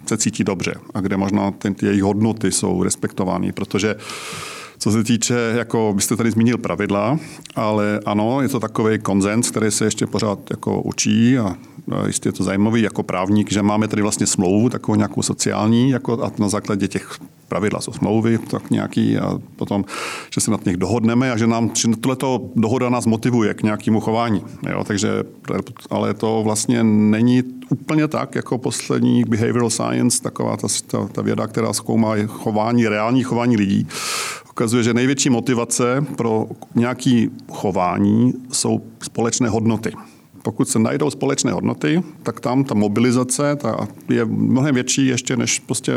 se 0.07 0.17
cítí 0.17 0.43
dobře 0.43 0.73
a 0.93 1.01
kde 1.01 1.17
možná 1.17 1.51
ty, 1.51 1.71
ty 1.71 1.85
jejich 1.85 2.03
hodnoty 2.03 2.51
jsou 2.51 2.83
respektovány, 2.83 3.51
protože 3.51 3.95
co 4.79 4.91
se 4.91 5.03
týče, 5.03 5.53
jako 5.55 5.93
byste 5.95 6.15
tady 6.15 6.31
zmínil 6.31 6.57
pravidla, 6.57 7.19
ale 7.55 7.99
ano, 8.05 8.41
je 8.41 8.49
to 8.49 8.59
takový 8.59 8.99
konzens, 8.99 9.51
který 9.51 9.71
se 9.71 9.85
ještě 9.85 10.07
pořád 10.07 10.39
jako 10.49 10.81
učí 10.81 11.37
a 11.37 11.55
jistě 12.07 12.29
je 12.29 12.33
to 12.33 12.43
zajímavý 12.43 12.81
jako 12.81 13.03
právník, 13.03 13.51
že 13.51 13.61
máme 13.61 13.87
tady 13.87 14.01
vlastně 14.01 14.27
smlouvu, 14.27 14.69
takovou 14.69 14.95
nějakou 14.95 15.21
sociální, 15.21 15.89
jako 15.89 16.23
a 16.23 16.31
na 16.39 16.49
základě 16.49 16.87
těch 16.87 17.19
pravidla 17.47 17.81
jsou 17.81 17.93
smlouvy, 17.93 18.37
tak 18.37 18.69
nějaký 18.69 19.17
a 19.17 19.39
potom, 19.55 19.85
že 20.33 20.41
se 20.41 20.51
nad 20.51 20.65
nich 20.65 20.77
dohodneme 20.77 21.31
a 21.31 21.37
že 21.37 21.47
nám, 21.47 21.71
tohleto 22.01 22.49
dohoda 22.55 22.89
nás 22.89 23.05
motivuje 23.05 23.53
k 23.53 23.63
nějakému 23.63 23.99
chování. 23.99 24.43
Jo, 24.69 24.83
takže, 24.83 25.23
ale 25.89 26.13
to 26.13 26.41
vlastně 26.43 26.83
není 26.83 27.43
úplně 27.69 28.07
tak, 28.07 28.35
jako 28.35 28.57
poslední 28.57 29.23
behavioral 29.23 29.69
science, 29.69 30.21
taková 30.21 30.57
ta, 30.57 30.67
ta, 30.87 31.07
ta 31.07 31.21
věda, 31.21 31.47
která 31.47 31.73
zkoumá 31.73 32.15
chování, 32.27 32.87
reální 32.87 33.23
chování 33.23 33.57
lidí, 33.57 33.87
ukazuje, 34.49 34.83
že 34.83 34.93
největší 34.93 35.29
motivace 35.29 36.05
pro 36.15 36.47
nějaké 36.75 37.25
chování 37.51 38.33
jsou 38.51 38.81
společné 39.01 39.49
hodnoty 39.49 39.91
pokud 40.47 40.69
se 40.69 40.79
najdou 40.79 41.09
společné 41.09 41.51
hodnoty, 41.51 42.03
tak 42.23 42.39
tam 42.39 42.63
ta 42.63 42.73
mobilizace 42.73 43.55
ta 43.55 43.87
je 44.09 44.25
mnohem 44.25 44.75
větší 44.75 45.07
ještě 45.07 45.37
než 45.37 45.59
prostě, 45.59 45.93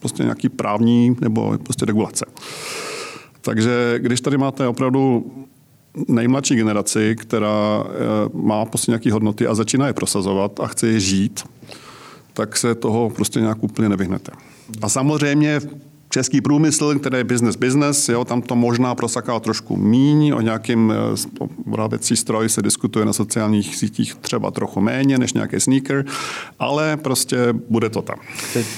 prostě 0.00 0.22
nějaký 0.22 0.48
právní 0.48 1.16
nebo 1.20 1.58
prostě 1.62 1.84
regulace. 1.84 2.26
Takže 3.40 3.98
když 3.98 4.20
tady 4.20 4.38
máte 4.38 4.68
opravdu 4.68 5.32
nejmladší 6.08 6.56
generaci, 6.56 7.16
která 7.18 7.84
eh, 7.84 7.90
má 8.32 8.64
prostě 8.64 8.90
nějaké 8.90 9.12
hodnoty 9.12 9.46
a 9.46 9.54
začíná 9.54 9.86
je 9.86 9.92
prosazovat 9.92 10.60
a 10.60 10.66
chce 10.66 10.86
je 10.86 11.00
žít, 11.00 11.42
tak 12.32 12.56
se 12.56 12.74
toho 12.74 13.10
prostě 13.10 13.40
nějak 13.40 13.64
úplně 13.64 13.88
nevyhnete. 13.88 14.32
A 14.82 14.88
samozřejmě 14.88 15.60
Český 16.10 16.40
průmysl, 16.40 16.98
který 16.98 17.16
je 17.16 17.24
business 17.24 17.56
business, 17.56 18.08
jo, 18.08 18.24
tam 18.24 18.42
to 18.42 18.56
možná 18.56 18.94
prosaká 18.94 19.40
trošku 19.40 19.76
míň, 19.76 20.32
o 20.36 20.40
nějakým 20.40 20.92
vyráběcí 21.66 22.16
stroj 22.16 22.48
se 22.48 22.62
diskutuje 22.62 23.04
na 23.04 23.12
sociálních 23.12 23.76
sítích 23.76 24.14
třeba 24.14 24.50
trochu 24.50 24.80
méně 24.80 25.18
než 25.18 25.32
nějaký 25.32 25.60
sneaker, 25.60 26.04
ale 26.58 26.96
prostě 26.96 27.36
bude 27.68 27.90
to 27.90 28.02
tam. 28.02 28.16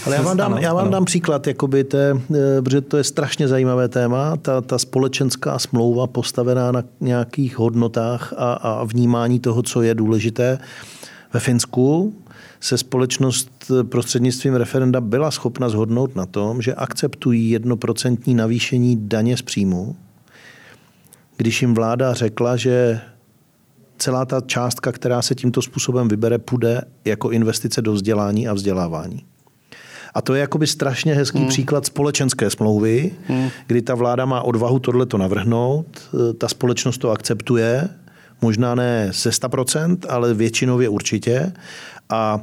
Ale 0.06 0.16
já 0.16 0.22
vám 0.22 0.36
dám, 0.36 0.58
já 0.58 0.74
vám 0.74 0.90
dám 0.90 1.04
příklad, 1.04 1.46
jakoby 1.46 1.84
té, 1.84 2.20
eh, 2.34 2.62
protože 2.62 2.80
to 2.80 2.96
je 2.96 3.04
strašně 3.04 3.48
zajímavé 3.48 3.88
téma, 3.88 4.36
ta, 4.36 4.60
ta 4.60 4.78
společenská 4.78 5.58
smlouva 5.58 6.06
postavená 6.06 6.72
na 6.72 6.82
nějakých 7.00 7.58
hodnotách 7.58 8.34
a, 8.36 8.52
a 8.52 8.84
vnímání 8.84 9.40
toho, 9.40 9.62
co 9.62 9.82
je 9.82 9.94
důležité. 9.94 10.58
Ve 11.32 11.40
Finsku 11.40 12.14
se 12.60 12.78
společnost 12.78 13.70
prostřednictvím 13.82 14.54
referenda 14.54 15.00
byla 15.00 15.30
schopna 15.30 15.68
zhodnout 15.68 16.16
na 16.16 16.26
tom, 16.26 16.62
že 16.62 16.74
akceptují 16.74 17.50
jednoprocentní 17.50 18.34
navýšení 18.34 19.08
daně 19.08 19.36
z 19.36 19.42
příjmu, 19.42 19.96
když 21.36 21.62
jim 21.62 21.74
vláda 21.74 22.14
řekla, 22.14 22.56
že 22.56 23.00
celá 23.98 24.24
ta 24.24 24.40
částka, 24.40 24.92
která 24.92 25.22
se 25.22 25.34
tímto 25.34 25.62
způsobem 25.62 26.08
vybere, 26.08 26.38
půjde 26.38 26.82
jako 27.04 27.30
investice 27.30 27.82
do 27.82 27.92
vzdělání 27.92 28.48
a 28.48 28.54
vzdělávání. 28.54 29.24
A 30.14 30.22
to 30.22 30.34
je 30.34 30.40
jakoby 30.40 30.66
strašně 30.66 31.14
hezký 31.14 31.38
hmm. 31.38 31.48
příklad 31.48 31.86
společenské 31.86 32.50
smlouvy, 32.50 33.12
hmm. 33.26 33.48
kdy 33.66 33.82
ta 33.82 33.94
vláda 33.94 34.24
má 34.24 34.42
odvahu 34.42 34.78
tohleto 34.78 35.18
navrhnout, 35.18 35.86
ta 36.38 36.48
společnost 36.48 36.98
to 36.98 37.10
akceptuje, 37.10 37.88
možná 38.42 38.74
ne 38.74 39.10
ze 39.14 39.30
100%, 39.30 39.98
ale 40.08 40.34
většinově 40.34 40.88
určitě. 40.88 41.52
A 42.10 42.40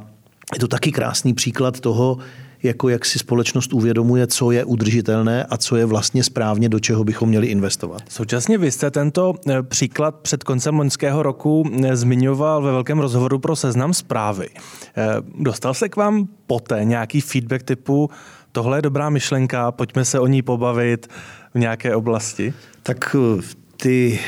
je 0.54 0.60
to 0.60 0.68
taky 0.68 0.92
krásný 0.92 1.34
příklad 1.34 1.80
toho, 1.80 2.18
jako 2.62 2.88
jak 2.88 3.04
si 3.04 3.18
společnost 3.18 3.72
uvědomuje, 3.72 4.26
co 4.26 4.50
je 4.50 4.64
udržitelné 4.64 5.44
a 5.44 5.56
co 5.56 5.76
je 5.76 5.84
vlastně 5.84 6.24
správně, 6.24 6.68
do 6.68 6.80
čeho 6.80 7.04
bychom 7.04 7.28
měli 7.28 7.46
investovat. 7.46 8.02
Současně 8.08 8.58
vy 8.58 8.70
jste 8.70 8.90
tento 8.90 9.34
eh, 9.48 9.62
příklad 9.62 10.14
před 10.14 10.44
koncem 10.44 10.78
loňského 10.78 11.22
roku 11.22 11.70
eh, 11.84 11.96
zmiňoval 11.96 12.62
ve 12.62 12.72
velkém 12.72 12.98
rozhovoru 12.98 13.38
pro 13.38 13.56
seznam 13.56 13.94
zprávy. 13.94 14.48
Eh, 14.96 15.06
dostal 15.38 15.74
se 15.74 15.88
k 15.88 15.96
vám 15.96 16.28
poté 16.46 16.84
nějaký 16.84 17.20
feedback 17.20 17.62
typu 17.62 18.10
tohle 18.52 18.78
je 18.78 18.82
dobrá 18.82 19.10
myšlenka, 19.10 19.72
pojďme 19.72 20.04
se 20.04 20.20
o 20.20 20.26
ní 20.26 20.42
pobavit 20.42 21.06
v 21.54 21.58
nějaké 21.58 21.96
oblasti? 21.96 22.54
Tak 22.82 23.16
ty, 23.82 24.18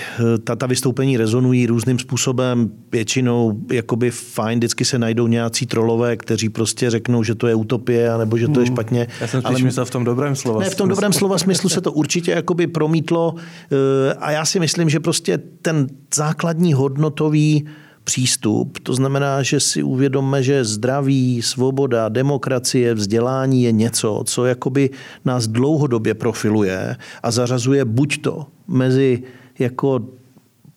ta, 0.44 0.56
ta 0.56 0.66
vystoupení 0.66 1.16
rezonují 1.16 1.66
různým 1.66 1.98
způsobem. 1.98 2.70
Většinou 2.92 3.60
jakoby 3.72 4.10
fajn, 4.10 4.58
vždycky 4.58 4.84
se 4.84 4.98
najdou 4.98 5.26
nějací 5.26 5.66
trolové, 5.66 6.16
kteří 6.16 6.48
prostě 6.48 6.90
řeknou, 6.90 7.22
že 7.22 7.34
to 7.34 7.46
je 7.46 7.54
utopie, 7.54 8.18
nebo 8.18 8.38
že 8.38 8.48
to 8.48 8.60
je 8.60 8.66
hmm. 8.66 8.74
špatně. 8.74 9.06
Já 9.20 9.26
jsem 9.26 9.40
ale 9.44 9.58
myslel 9.58 9.86
v 9.86 9.90
tom 9.90 10.04
dobrém 10.04 10.36
slova 10.36 10.60
Ne, 10.60 10.70
v 10.70 10.74
tom 10.74 10.88
dobrém 10.88 11.12
slova 11.12 11.38
smyslu 11.38 11.68
se 11.68 11.80
to 11.80 11.92
určitě 11.92 12.30
jakoby 12.30 12.66
promítlo 12.66 13.34
eh, 13.38 14.14
a 14.14 14.30
já 14.30 14.44
si 14.44 14.60
myslím, 14.60 14.90
že 14.90 15.00
prostě 15.00 15.38
ten 15.62 15.86
základní 16.14 16.72
hodnotový 16.72 17.66
přístup. 18.04 18.78
To 18.82 18.94
znamená, 18.94 19.42
že 19.42 19.60
si 19.60 19.82
uvědomme, 19.82 20.42
že 20.42 20.64
zdraví, 20.64 21.42
svoboda, 21.42 22.08
demokracie, 22.08 22.94
vzdělání 22.94 23.62
je 23.62 23.72
něco, 23.72 24.22
co 24.26 24.44
jakoby 24.44 24.90
nás 25.24 25.46
dlouhodobě 25.46 26.14
profiluje 26.14 26.96
a 27.22 27.30
zařazuje 27.30 27.84
buď 27.84 28.20
to 28.22 28.46
mezi 28.68 29.22
jako 29.60 30.00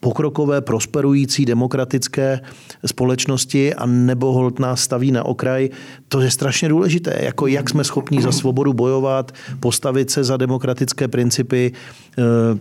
pokrokové, 0.03 0.61
prosperující, 0.61 1.45
demokratické 1.45 2.39
společnosti 2.85 3.73
a 3.73 3.85
nebo 3.85 4.33
hold 4.33 4.59
nás 4.59 4.81
staví 4.81 5.11
na 5.11 5.25
okraj, 5.25 5.69
to 6.07 6.21
je 6.21 6.31
strašně 6.31 6.69
důležité. 6.69 7.19
Jako 7.21 7.47
jak 7.47 7.69
jsme 7.69 7.83
schopni 7.83 8.21
za 8.21 8.31
svobodu 8.31 8.73
bojovat, 8.73 9.31
postavit 9.59 10.11
se 10.11 10.23
za 10.23 10.37
demokratické 10.37 11.07
principy, 11.07 11.71
eh, 12.17 12.59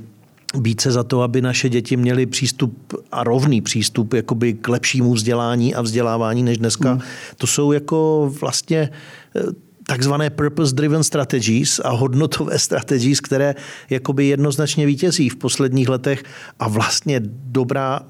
být 0.59 0.81
se 0.81 0.93
za 0.93 1.03
to, 1.03 1.23
aby 1.23 1.43
naše 1.43 1.69
děti 1.69 1.97
měly 1.97 2.27
přístup 2.27 2.95
a 3.13 3.25
rovný 3.25 3.61
přístup 3.61 4.15
jakoby 4.15 4.53
k 4.53 4.69
lepšímu 4.69 5.13
vzdělání 5.13 5.75
a 5.75 5.83
vzdělávání 5.83 6.43
než 6.43 6.59
dneska. 6.59 6.91
Hmm. 6.91 7.01
To 7.37 7.47
jsou 7.47 7.73
jako 7.73 8.31
vlastně 8.41 8.91
eh, 9.37 9.72
takzvané 9.93 10.31
purpose-driven 10.31 11.05
strategies 11.05 11.81
a 11.85 11.91
hodnotové 11.91 12.59
strategies, 12.59 13.21
které 13.21 13.55
jakoby 13.91 14.27
jednoznačně 14.27 14.87
vítězí 14.87 15.29
v 15.29 15.37
posledních 15.37 15.89
letech 15.89 16.23
a 16.59 16.69
vlastně 16.69 17.21
dobrá, 17.25 18.01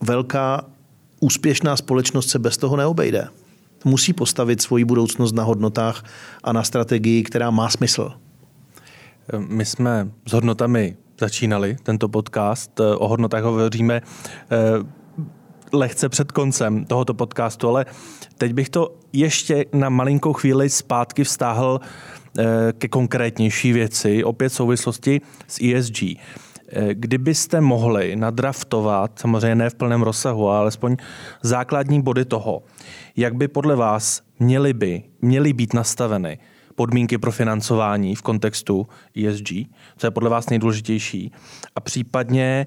velká, 0.00 0.64
úspěšná 1.20 1.76
společnost 1.76 2.28
se 2.28 2.38
bez 2.38 2.56
toho 2.56 2.76
neobejde. 2.76 3.28
Musí 3.84 4.12
postavit 4.12 4.62
svoji 4.62 4.84
budoucnost 4.84 5.32
na 5.32 5.42
hodnotách 5.42 6.04
a 6.44 6.52
na 6.52 6.62
strategii, 6.62 7.22
která 7.22 7.50
má 7.50 7.68
smysl. 7.68 8.12
My 9.38 9.64
jsme 9.64 10.08
s 10.26 10.32
hodnotami 10.32 10.96
začínali 11.20 11.76
tento 11.82 12.08
podcast. 12.08 12.80
O 12.80 13.08
hodnotách 13.08 13.42
hovoříme 13.42 14.00
eh, 14.00 14.56
lehce 15.72 16.08
před 16.08 16.32
koncem 16.32 16.84
tohoto 16.84 17.14
podcastu, 17.14 17.68
ale 17.68 17.86
teď 18.38 18.52
bych 18.52 18.68
to 18.68 18.94
ještě 19.12 19.64
na 19.72 19.88
malinkou 19.88 20.32
chvíli 20.32 20.70
zpátky 20.70 21.24
vztáhl 21.24 21.80
eh, 22.38 22.44
ke 22.78 22.88
konkrétnější 22.88 23.72
věci, 23.72 24.24
opět 24.24 24.48
v 24.48 24.54
souvislosti 24.54 25.20
s 25.46 25.60
ESG. 25.62 26.02
Kdybyste 26.92 27.60
mohli 27.60 28.16
nadraftovat, 28.16 29.18
samozřejmě 29.18 29.54
ne 29.54 29.70
v 29.70 29.74
plném 29.74 30.02
rozsahu, 30.02 30.48
ale 30.48 30.58
alespoň 30.58 30.96
základní 31.42 32.02
body 32.02 32.24
toho, 32.24 32.62
jak 33.16 33.34
by 33.34 33.48
podle 33.48 33.76
vás 33.76 34.22
měly, 34.38 34.72
by, 34.72 35.02
měly 35.22 35.52
být 35.52 35.74
nastaveny 35.74 36.38
podmínky 36.74 37.18
pro 37.18 37.32
financování 37.32 38.14
v 38.14 38.22
kontextu 38.22 38.86
ESG, 39.26 39.48
co 39.96 40.06
je 40.06 40.10
podle 40.10 40.30
vás 40.30 40.50
nejdůležitější, 40.50 41.32
a 41.74 41.80
případně 41.80 42.66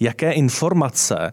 jaké 0.00 0.32
informace 0.32 1.32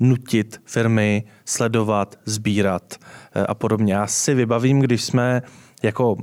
nutit 0.00 0.60
firmy 0.64 1.24
sledovat, 1.44 2.18
sbírat 2.24 2.94
eh, 3.34 3.46
a 3.46 3.54
podobně. 3.54 3.94
Já 3.94 4.06
si 4.06 4.34
vybavím, 4.34 4.80
když 4.80 5.04
jsme 5.04 5.42
jako 5.82 6.16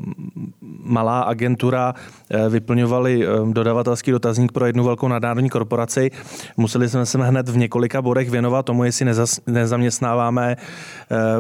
malá 0.84 1.22
agentura 1.22 1.94
eh, 2.30 2.50
vyplňovali 2.50 3.26
eh, 3.26 3.30
dodavatelský 3.54 4.12
dotazník 4.12 4.52
pro 4.52 4.66
jednu 4.66 4.84
velkou 4.84 5.08
nadnárodní 5.08 5.50
korporaci. 5.50 6.12
Museli 6.58 6.90
jsme 6.90 7.06
se 7.06 7.18
hned 7.18 7.50
v 7.50 7.58
několika 7.58 8.02
bodech 8.02 8.30
věnovat 8.30 8.66
tomu, 8.66 8.84
jestli 8.84 9.06
nezaměstnáváme 9.48 10.58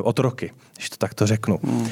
otroky, 0.03 0.51
když 0.75 0.89
to 0.89 0.97
takto 0.97 1.27
řeknu. 1.27 1.59
Hmm 1.63 1.87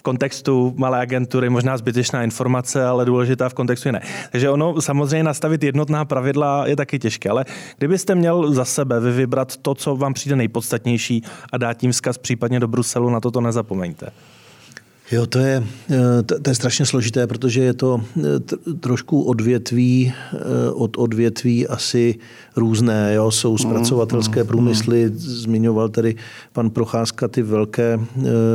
v 0.00 0.02
kontextu 0.02 0.74
malé 0.76 1.00
agentury 1.00 1.50
možná 1.50 1.76
zbytečná 1.76 2.22
informace, 2.22 2.86
ale 2.86 3.04
důležitá 3.04 3.48
v 3.48 3.54
kontextu 3.54 3.88
jiné. 3.88 4.00
Takže 4.32 4.50
ono 4.50 4.80
samozřejmě 4.80 5.24
nastavit 5.24 5.62
jednotná 5.62 6.04
pravidla 6.04 6.66
je 6.66 6.76
taky 6.76 6.98
těžké, 6.98 7.30
ale 7.30 7.44
kdybyste 7.78 8.14
měl 8.14 8.52
za 8.52 8.64
sebe 8.64 9.00
vy 9.00 9.12
vybrat 9.12 9.56
to, 9.56 9.74
co 9.74 9.96
vám 9.96 10.14
přijde 10.14 10.36
nejpodstatnější 10.36 11.22
a 11.52 11.58
dát 11.58 11.74
tím 11.74 11.92
vzkaz 11.92 12.18
případně 12.18 12.60
do 12.60 12.68
Bruselu, 12.68 13.10
na 13.10 13.20
to 13.20 13.30
to 13.30 13.40
nezapomeňte. 13.40 14.10
Jo, 15.10 15.26
to 15.26 15.38
je, 15.38 15.64
eh, 15.90 16.22
to, 16.22 16.50
je 16.50 16.54
strašně 16.54 16.86
složité, 16.86 17.26
protože 17.26 17.60
je 17.60 17.74
to 17.74 18.00
eh, 18.18 18.22
trošku 18.80 19.22
odvětví 19.22 20.12
eh, 20.12 20.38
od 20.70 20.98
odvětví 20.98 21.66
asi 21.66 22.18
různé. 22.56 23.14
Jo? 23.14 23.30
Jsou 23.30 23.52
mm, 23.52 23.58
zpracovatelské 23.58 24.40
mm, 24.40 24.46
průmysly, 24.46 25.10
mm. 25.10 25.18
zmiňoval 25.18 25.88
tady 25.88 26.14
pan 26.52 26.70
Procházka 26.70 27.28
ty 27.28 27.42
velké 27.42 28.00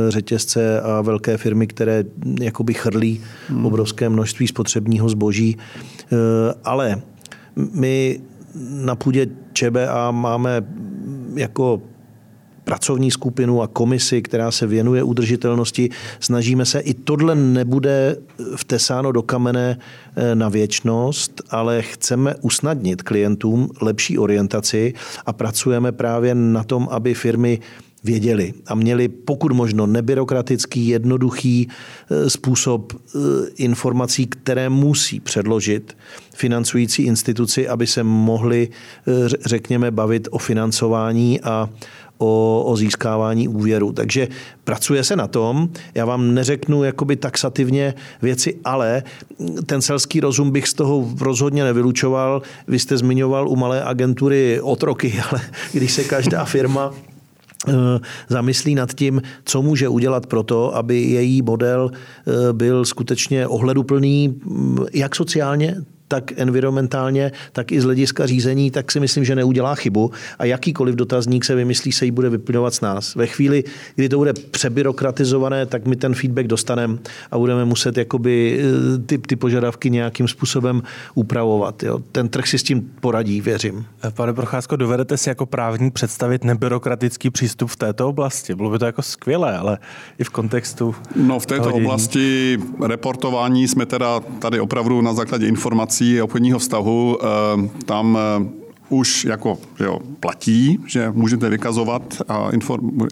řetězce 0.08 0.80
a 0.80 1.00
velké 1.00 1.36
firmy, 1.36 1.66
které 1.66 2.04
jakoby 2.40 2.74
chrlí 2.74 3.20
obrovské 3.62 4.08
množství 4.08 4.46
spotřebního 4.46 5.08
zboží. 5.08 5.56
Ale 6.64 7.02
my 7.72 8.20
na 8.70 8.94
půdě 8.94 9.26
ČBA 9.52 10.10
máme 10.10 10.64
jako 11.34 11.82
pracovní 12.66 13.10
skupinu 13.10 13.62
a 13.62 13.66
komisi, 13.66 14.22
která 14.22 14.50
se 14.50 14.66
věnuje 14.66 15.02
udržitelnosti. 15.02 15.90
Snažíme 16.20 16.66
se, 16.66 16.80
i 16.80 16.94
tohle 16.94 17.34
nebude 17.34 18.16
vtesáno 18.56 19.12
do 19.12 19.22
kamene 19.22 19.78
eh, 19.78 20.34
na 20.34 20.48
věčnost, 20.48 21.42
ale 21.50 21.82
chceme 21.82 22.34
usnadnit 22.42 23.02
klientům 23.02 23.70
lepší 23.80 24.18
orientaci 24.18 24.94
a 25.26 25.32
pracujeme 25.32 25.92
právě 25.92 26.34
na 26.34 26.64
tom, 26.64 26.88
aby 26.90 27.14
firmy 27.14 27.60
věděli 28.04 28.54
a 28.66 28.74
měli 28.74 29.08
pokud 29.08 29.52
možno 29.52 29.86
nebyrokratický, 29.86 30.88
jednoduchý 30.88 31.68
eh, 31.68 32.30
způsob 32.30 32.92
eh, 32.92 33.18
informací, 33.56 34.26
které 34.26 34.68
musí 34.68 35.20
předložit 35.20 35.96
financující 36.34 37.02
instituci, 37.02 37.68
aby 37.68 37.86
se 37.86 38.02
mohli, 38.02 38.68
řekněme, 39.46 39.90
bavit 39.90 40.28
o 40.30 40.38
financování 40.38 41.40
a 41.40 41.68
o, 42.18 42.62
o 42.66 42.76
získávání 42.76 43.48
úvěru. 43.48 43.92
Takže 43.92 44.28
pracuje 44.64 45.04
se 45.04 45.16
na 45.16 45.26
tom. 45.26 45.68
Já 45.94 46.04
vám 46.04 46.34
neřeknu 46.34 46.84
jakoby 46.84 47.16
taxativně 47.16 47.94
věci, 48.22 48.56
ale 48.64 49.02
ten 49.66 49.82
selský 49.82 50.20
rozum 50.20 50.50
bych 50.50 50.68
z 50.68 50.74
toho 50.74 51.08
rozhodně 51.20 51.64
nevylučoval. 51.64 52.42
Vy 52.68 52.78
jste 52.78 52.98
zmiňoval 52.98 53.48
u 53.48 53.56
malé 53.56 53.84
agentury 53.84 54.60
otroky, 54.60 55.20
ale 55.30 55.40
když 55.72 55.92
se 55.92 56.04
každá 56.04 56.44
firma 56.44 56.94
eh, 57.68 57.72
zamyslí 58.28 58.74
nad 58.74 58.94
tím, 58.94 59.22
co 59.44 59.62
může 59.62 59.88
udělat 59.88 60.26
pro 60.26 60.42
to, 60.42 60.76
aby 60.76 61.00
její 61.00 61.42
model 61.42 61.90
eh, 61.92 62.52
byl 62.52 62.84
skutečně 62.84 63.46
ohleduplný, 63.46 64.28
mm, 64.28 64.86
jak 64.92 65.16
sociálně, 65.16 65.76
tak 66.08 66.32
environmentálně, 66.36 67.32
tak 67.52 67.72
i 67.72 67.80
z 67.80 67.84
hlediska 67.84 68.26
řízení, 68.26 68.70
tak 68.70 68.92
si 68.92 69.00
myslím, 69.00 69.24
že 69.24 69.34
neudělá 69.34 69.74
chybu 69.74 70.10
a 70.38 70.44
jakýkoliv 70.44 70.94
dotazník 70.94 71.44
se 71.44 71.54
vymyslí, 71.54 71.92
se 71.92 72.04
jí 72.04 72.10
bude 72.10 72.30
vyplňovat 72.30 72.74
s 72.74 72.80
nás. 72.80 73.14
Ve 73.14 73.26
chvíli, 73.26 73.64
kdy 73.94 74.08
to 74.08 74.18
bude 74.18 74.32
přebyrokratizované, 74.32 75.66
tak 75.66 75.86
my 75.86 75.96
ten 75.96 76.14
feedback 76.14 76.46
dostaneme 76.46 76.98
a 77.30 77.38
budeme 77.38 77.64
muset 77.64 77.96
jakoby 77.96 78.60
eh, 78.60 78.98
ty, 78.98 79.18
ty 79.18 79.36
požadavky 79.36 79.90
nějakým 79.90 80.28
způsobem 80.28 80.82
upravovat. 81.14 81.82
Jo. 81.82 81.98
Ten 82.12 82.28
trh 82.28 82.46
si 82.46 82.58
s 82.58 82.62
tím 82.62 82.90
poradí, 83.00 83.40
věřím. 83.40 83.86
Eh, 84.04 84.10
pane 84.10 84.32
Procházko, 84.32 84.76
dovedete 84.76 85.16
si 85.16 85.28
jako 85.28 85.46
právník 85.46 85.94
představit 85.94 86.44
nebyrokratický 86.44 87.30
přístup 87.30 87.70
v 87.70 87.76
této 87.76 88.08
oblasti? 88.08 88.54
Bylo 88.54 88.70
by 88.70 88.78
to 88.78 88.86
jako 88.86 89.02
skvělé, 89.02 89.58
ale 89.58 89.78
i 90.18 90.24
v 90.24 90.30
kontextu. 90.30 90.94
No 91.16 91.38
v 91.38 91.46
této 91.46 91.74
oblasti 91.74 92.58
reportování 92.86 93.68
jsme 93.68 93.86
teda 93.86 94.20
tady 94.20 94.60
opravdu 94.60 95.00
na 95.00 95.14
základě 95.14 95.46
informací 95.46 95.95
informací 95.96 96.22
obchodního 96.22 96.58
vztahu 96.58 97.18
eh, 97.22 97.84
tam 97.84 98.18
eh, 98.18 98.48
už 98.88 99.24
jako 99.24 99.58
jo, 99.80 99.98
platí, 100.20 100.78
že 100.86 101.10
můžete 101.14 101.48
vykazovat 101.48 102.22
a 102.28 102.50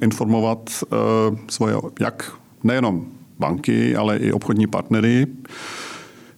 informovat 0.02 0.70
eh, 0.82 0.96
svoje, 1.48 1.76
jak 2.00 2.32
nejenom 2.64 3.06
banky, 3.38 3.96
ale 3.96 4.16
i 4.16 4.32
obchodní 4.32 4.66
partnery, 4.66 5.26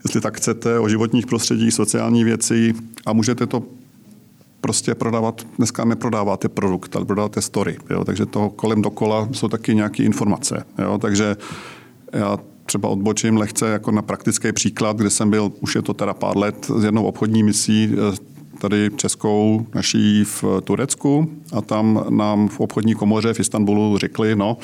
jestli 0.05 0.21
tak 0.21 0.37
chcete, 0.37 0.79
o 0.79 0.89
životních 0.89 1.27
prostředí, 1.27 1.71
sociální 1.71 2.25
věci 2.25 2.75
a 3.07 3.13
můžete 3.13 3.47
to 3.47 3.63
prostě 4.61 4.95
prodávat, 4.95 5.47
dneska 5.59 5.85
neprodáváte 5.85 6.49
produkt, 6.49 6.97
ale 6.97 7.05
prodáváte 7.05 7.43
story. 7.43 7.77
Jo? 7.91 8.05
Takže 8.05 8.27
to 8.27 8.51
kolem 8.51 8.83
dokola 8.83 9.29
jsou 9.33 9.49
taky 9.49 9.75
nějaké 9.75 10.03
informace. 10.03 10.65
Jo? 10.79 10.99
Takže 10.99 11.37
já 12.13 12.39
třeba 12.67 12.89
odbočím 12.89 13.37
lehce 13.37 13.69
jako 13.69 13.91
na 13.91 14.03
praktický 14.03 14.53
příklad, 14.53 14.97
kde 14.97 15.11
jsem 15.11 15.31
byl, 15.31 15.53
už 15.61 15.75
je 15.75 15.83
to 15.83 15.95
teda 15.95 16.15
pár 16.15 16.37
let, 16.37 16.71
s 16.79 16.85
jednou 16.85 17.05
obchodní 17.05 17.43
misí 17.43 17.93
eh, 17.93 18.17
tady 18.59 18.91
českou 18.97 19.67
naší 19.75 20.25
v 20.25 20.45
Turecku 20.65 21.31
a 21.53 21.61
tam 21.61 22.05
nám 22.09 22.49
v 22.49 22.61
obchodní 22.61 22.95
komoře 22.95 23.35
v 23.35 23.41
Istanbulu 23.41 23.99
řekli, 23.99 24.37
no, 24.37 24.57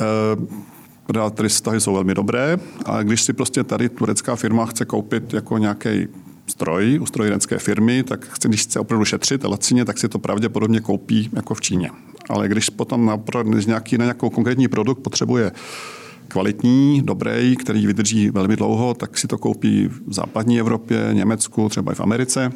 eh, 0.00 1.30
tady 1.34 1.48
vztahy 1.48 1.80
jsou 1.80 1.92
velmi 1.92 2.14
dobré, 2.14 2.56
ale 2.84 3.04
když 3.04 3.22
si 3.22 3.32
prostě 3.32 3.64
tady 3.64 3.88
turecká 3.88 4.36
firma 4.36 4.66
chce 4.66 4.84
koupit 4.84 5.34
jako 5.34 5.58
nějaký 5.58 6.08
stroj 6.46 6.98
u 7.02 7.06
strojírenské 7.06 7.58
firmy, 7.58 8.02
tak 8.02 8.26
chce, 8.26 8.48
když 8.48 8.62
chce 8.62 8.80
opravdu 8.80 9.04
šetřit 9.04 9.44
a 9.44 9.48
lacině, 9.48 9.84
tak 9.84 9.98
si 9.98 10.08
to 10.08 10.18
pravděpodobně 10.18 10.80
koupí 10.80 11.30
jako 11.32 11.54
v 11.54 11.60
Číně. 11.60 11.90
Ale 12.28 12.48
když 12.48 12.70
potom 12.70 13.06
na, 13.06 13.18
nějaký, 13.66 13.98
na 13.98 14.04
nějakou 14.04 14.30
konkrétní 14.30 14.68
produkt 14.68 14.98
potřebuje 14.98 15.52
kvalitní, 16.30 17.02
dobrý, 17.02 17.56
který 17.56 17.86
vydrží 17.86 18.30
velmi 18.30 18.56
dlouho, 18.56 18.94
tak 18.94 19.18
si 19.18 19.26
to 19.26 19.38
koupí 19.38 19.88
v 20.06 20.12
západní 20.12 20.60
Evropě, 20.60 21.08
Německu, 21.12 21.68
třeba 21.68 21.92
i 21.92 21.94
v 21.94 22.00
Americe. 22.00 22.52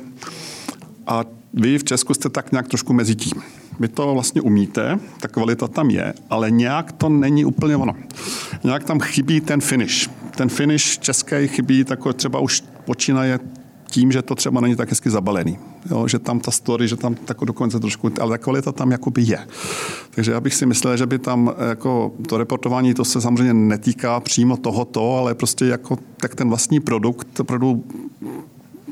A 1.07 1.25
vy 1.55 1.79
v 1.79 1.85
Česku 1.85 2.15
jste 2.15 2.29
tak 2.29 2.53
nějak 2.53 2.69
trošku 2.69 2.93
mezi 2.93 3.15
tím. 3.15 3.43
Vy 3.81 3.89
to 3.89 4.15
vlastně 4.15 4.41
umíte, 4.41 4.99
ta 5.21 5.29
kvalita 5.29 5.69
tam 5.69 5.91
je, 5.91 6.15
ale 6.31 6.51
nějak 6.51 6.93
to 6.93 7.09
není 7.09 7.45
úplně 7.45 7.77
ono. 7.77 7.95
Nějak 8.65 8.85
tam 8.85 9.01
chybí 9.01 9.41
ten 9.41 9.61
finish. 9.61 10.11
Ten 10.37 10.49
finish 10.49 10.99
český 10.99 11.49
chybí, 11.49 11.85
tak 11.85 12.01
třeba 12.17 12.39
už 12.39 12.63
počínaje 12.85 13.39
tím, 13.95 14.13
že 14.13 14.23
to 14.23 14.35
třeba 14.35 14.61
není 14.61 14.77
tak 14.77 14.89
hezky 14.89 15.11
zabalený. 15.11 15.59
Jo, 15.91 16.09
že 16.09 16.19
tam 16.19 16.41
ta 16.41 16.51
story, 16.51 16.89
že 16.89 16.97
tam 16.97 17.15
tak 17.15 17.37
dokonce 17.45 17.81
trošku, 17.81 18.11
ale 18.21 18.31
ta 18.31 18.39
kvalita 18.39 18.73
tam 18.73 18.91
jakoby 18.91 19.23
je. 19.23 19.39
Takže 20.11 20.33
já 20.33 20.41
bych 20.41 20.55
si 20.55 20.67
myslel, 20.67 20.97
že 20.97 21.07
by 21.07 21.19
tam 21.19 21.55
jako 21.69 22.13
to 22.29 22.39
reportování, 22.39 22.95
to 22.95 23.05
se 23.05 23.21
samozřejmě 23.21 23.55
netýká 23.55 24.21
přímo 24.21 24.57
tohoto, 24.57 25.17
ale 25.17 25.35
prostě 25.35 25.65
jako 25.65 25.99
tak 26.17 26.35
ten 26.35 26.49
vlastní 26.49 26.81
produkt, 26.81 27.41
opravdu 27.41 27.85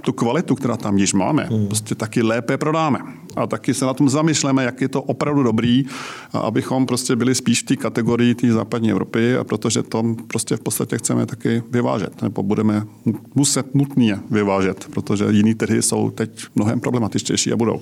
tu 0.03 0.13
kvalitu, 0.13 0.55
která 0.55 0.77
tam 0.77 0.99
již 0.99 1.15
máme, 1.15 1.43
hmm. 1.51 1.67
prostě 1.67 1.95
taky 1.95 2.23
lépe 2.23 2.57
prodáme. 2.57 2.99
A 3.37 3.47
taky 3.47 3.75
se 3.75 3.85
na 3.85 3.95
tom 3.95 4.09
zamýšleme, 4.09 4.65
jak 4.65 4.81
je 4.81 4.89
to 4.89 5.03
opravdu 5.03 5.43
dobrý, 5.43 5.85
abychom 6.33 6.87
prostě 6.87 7.17
byli 7.17 7.35
spíš 7.35 7.63
v 7.63 7.67
té 7.67 7.77
kategorii 7.77 8.35
té 8.35 8.53
západní 8.53 8.91
Evropy, 8.91 9.37
a 9.37 9.45
protože 9.45 9.83
to 9.83 10.05
prostě 10.27 10.57
v 10.57 10.61
podstatě 10.61 10.99
chceme 10.99 11.27
taky 11.27 11.63
vyvážet, 11.71 12.23
nebo 12.23 12.43
budeme 12.43 12.87
muset 13.35 13.75
nutně 13.75 14.19
vyvážet, 14.31 14.87
protože 14.95 15.25
jiný 15.31 15.55
trhy 15.55 15.83
jsou 15.83 16.11
teď 16.11 16.31
mnohem 16.55 16.81
problematičtější 16.81 17.53
a 17.53 17.57
budou. 17.57 17.81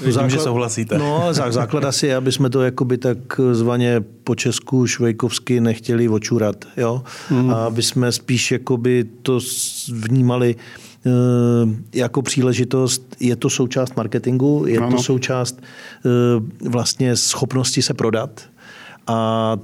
Vidím, 0.00 0.12
základ, 0.12 0.30
že 0.30 0.38
souhlasíte. 0.38 0.98
No, 0.98 1.28
základ 1.30 1.84
asi 1.84 2.06
je, 2.06 2.16
aby 2.16 2.32
jsme 2.32 2.50
to 2.50 2.62
jakoby 2.62 2.98
tak 2.98 3.40
zvaně 3.52 4.04
po 4.24 4.34
Česku 4.34 4.86
švejkovsky 4.86 5.60
nechtěli 5.60 6.08
očurat, 6.08 6.64
jo? 6.76 7.02
Hmm. 7.28 7.50
A 7.50 7.64
aby 7.64 7.82
jsme 7.82 8.12
spíš 8.12 8.52
jakoby 8.52 9.04
to 9.22 9.38
vnímali 9.92 10.56
jako 11.94 12.22
příležitost. 12.22 13.16
Je 13.20 13.36
to 13.36 13.50
součást 13.50 13.96
marketingu, 13.96 14.64
je 14.66 14.78
ano. 14.78 14.96
to 14.96 15.02
součást 15.02 15.62
eh, 15.62 16.68
vlastně 16.68 17.16
schopnosti 17.16 17.82
se 17.82 17.94
prodat. 17.94 18.40
A 19.06 19.56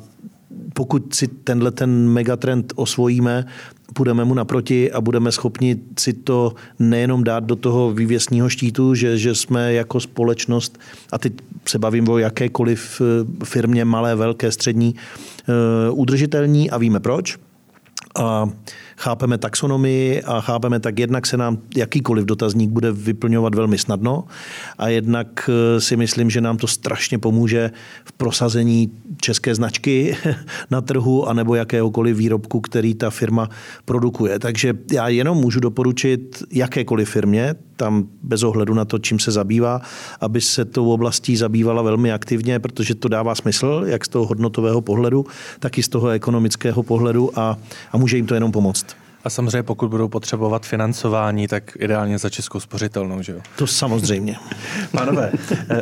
pokud 0.75 1.15
si 1.15 1.29
tenhle 1.29 1.71
ten 1.71 2.09
megatrend 2.09 2.73
osvojíme, 2.77 3.47
půjdeme 3.95 4.25
mu 4.25 4.35
naproti 4.35 4.93
a 4.93 5.01
budeme 5.01 5.33
schopni 5.33 5.77
si 5.99 6.13
to 6.13 6.55
nejenom 6.79 7.25
dát 7.25 7.45
do 7.45 7.57
toho 7.57 7.93
vývěsního 7.93 8.49
štítu, 8.49 8.95
že, 8.95 9.19
že 9.19 9.35
jsme 9.35 9.73
jako 9.73 10.01
společnost, 10.01 10.79
a 11.13 11.19
teď 11.19 11.33
se 11.65 11.79
bavím 11.79 12.09
o 12.09 12.19
jakékoliv 12.19 13.03
eh, 13.03 13.45
firmě, 13.45 13.85
malé, 13.85 14.15
velké, 14.15 14.53
střední, 14.53 14.95
udržitelní 15.91 16.71
a 16.71 16.79
víme 16.79 17.01
proč. 17.01 17.39
A 18.17 18.51
chápeme 18.99 19.39
taxonomii 19.39 20.23
a 20.23 20.41
chápeme 20.41 20.81
tak, 20.81 20.99
jednak 20.99 21.27
se 21.27 21.37
nám 21.37 21.59
jakýkoliv 21.77 22.25
dotazník 22.25 22.71
bude 22.71 22.93
vyplňovat 22.93 23.55
velmi 23.55 23.79
snadno 23.79 24.25
a 24.79 24.89
jednak 24.89 25.51
eh, 25.51 25.81
si 25.81 25.97
myslím, 25.97 26.31
že 26.31 26.41
nám 26.41 26.57
to 26.57 26.67
strašně 26.67 27.19
pomůže 27.19 27.71
v 28.05 28.13
prosazení 28.13 28.93
české 29.21 29.55
značky 29.55 30.17
na 30.71 30.81
trhu 30.81 31.29
anebo 31.29 31.55
jakéhokoliv 31.55 32.17
výrobku, 32.17 32.61
který 32.61 32.95
ta 32.95 33.11
firma 33.11 33.49
produkuje. 33.85 34.39
Takže 34.39 34.75
já 34.93 35.09
jenom 35.09 35.39
můžu 35.39 35.61
doporučit 35.61 36.43
jakékoliv 36.53 37.11
firmě, 37.11 37.55
tam 37.79 38.09
bez 38.23 38.43
ohledu 38.43 38.75
na 38.75 38.85
to, 38.85 38.99
čím 38.99 39.19
se 39.19 39.31
zabývá, 39.31 39.81
aby 40.21 40.41
se 40.41 40.65
tou 40.65 40.91
oblastí 40.93 41.37
zabývala 41.37 41.83
velmi 41.83 42.13
aktivně, 42.13 42.59
protože 42.59 42.95
to 42.95 43.09
dává 43.09 43.35
smysl, 43.35 43.83
jak 43.87 44.05
z 44.05 44.09
toho 44.09 44.27
hodnotového 44.27 44.81
pohledu, 44.81 45.27
tak 45.61 45.79
i 45.79 45.83
z 45.83 45.89
toho 45.89 46.09
ekonomického 46.09 46.83
pohledu 46.83 47.39
a, 47.39 47.59
a 47.93 47.97
může 47.97 48.17
jim 48.17 48.27
to 48.27 48.35
jenom 48.35 48.53
pomoct. 48.53 48.87
A 49.25 49.31
samozřejmě 49.31 49.63
pokud 49.63 49.89
budou 49.89 50.09
potřebovat 50.09 50.67
financování, 50.67 51.49
tak 51.49 51.77
ideálně 51.79 52.19
za 52.19 52.31
českou 52.31 52.61
spořitelnou, 52.61 53.23
že 53.23 53.33
jo? 53.33 53.41
To 53.57 53.67
samozřejmě. 53.67 54.37
Pánové, 54.93 55.33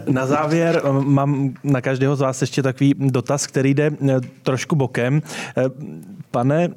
na 0.08 0.26
závěr 0.26 0.82
eh, 0.84 0.92
mám 0.92 1.54
na 1.64 1.80
každého 1.80 2.16
z 2.16 2.20
vás 2.20 2.40
ještě 2.40 2.62
takový 2.62 2.94
dotaz, 2.98 3.46
který 3.46 3.74
jde 3.74 3.90
eh, 4.08 4.20
trošku 4.42 4.76
bokem. 4.76 5.22
Eh, 5.56 5.62
pane, 6.30 6.68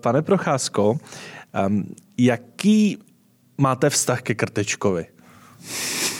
pane 0.00 0.22
Procházko, 0.22 0.98
jaký 2.18 2.98
máte 3.62 3.90
vztah 3.90 4.22
ke 4.22 4.34
Krtečkovi? 4.34 5.06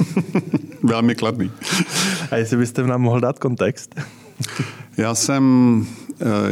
Velmi 0.82 1.14
kladný. 1.14 1.51
A 2.30 2.36
jestli 2.36 2.57
byste 2.57 2.82
nám 2.82 3.01
mohl 3.01 3.20
dát 3.20 3.38
kontext? 3.38 4.01
Já 4.97 5.14
jsem, 5.14 5.45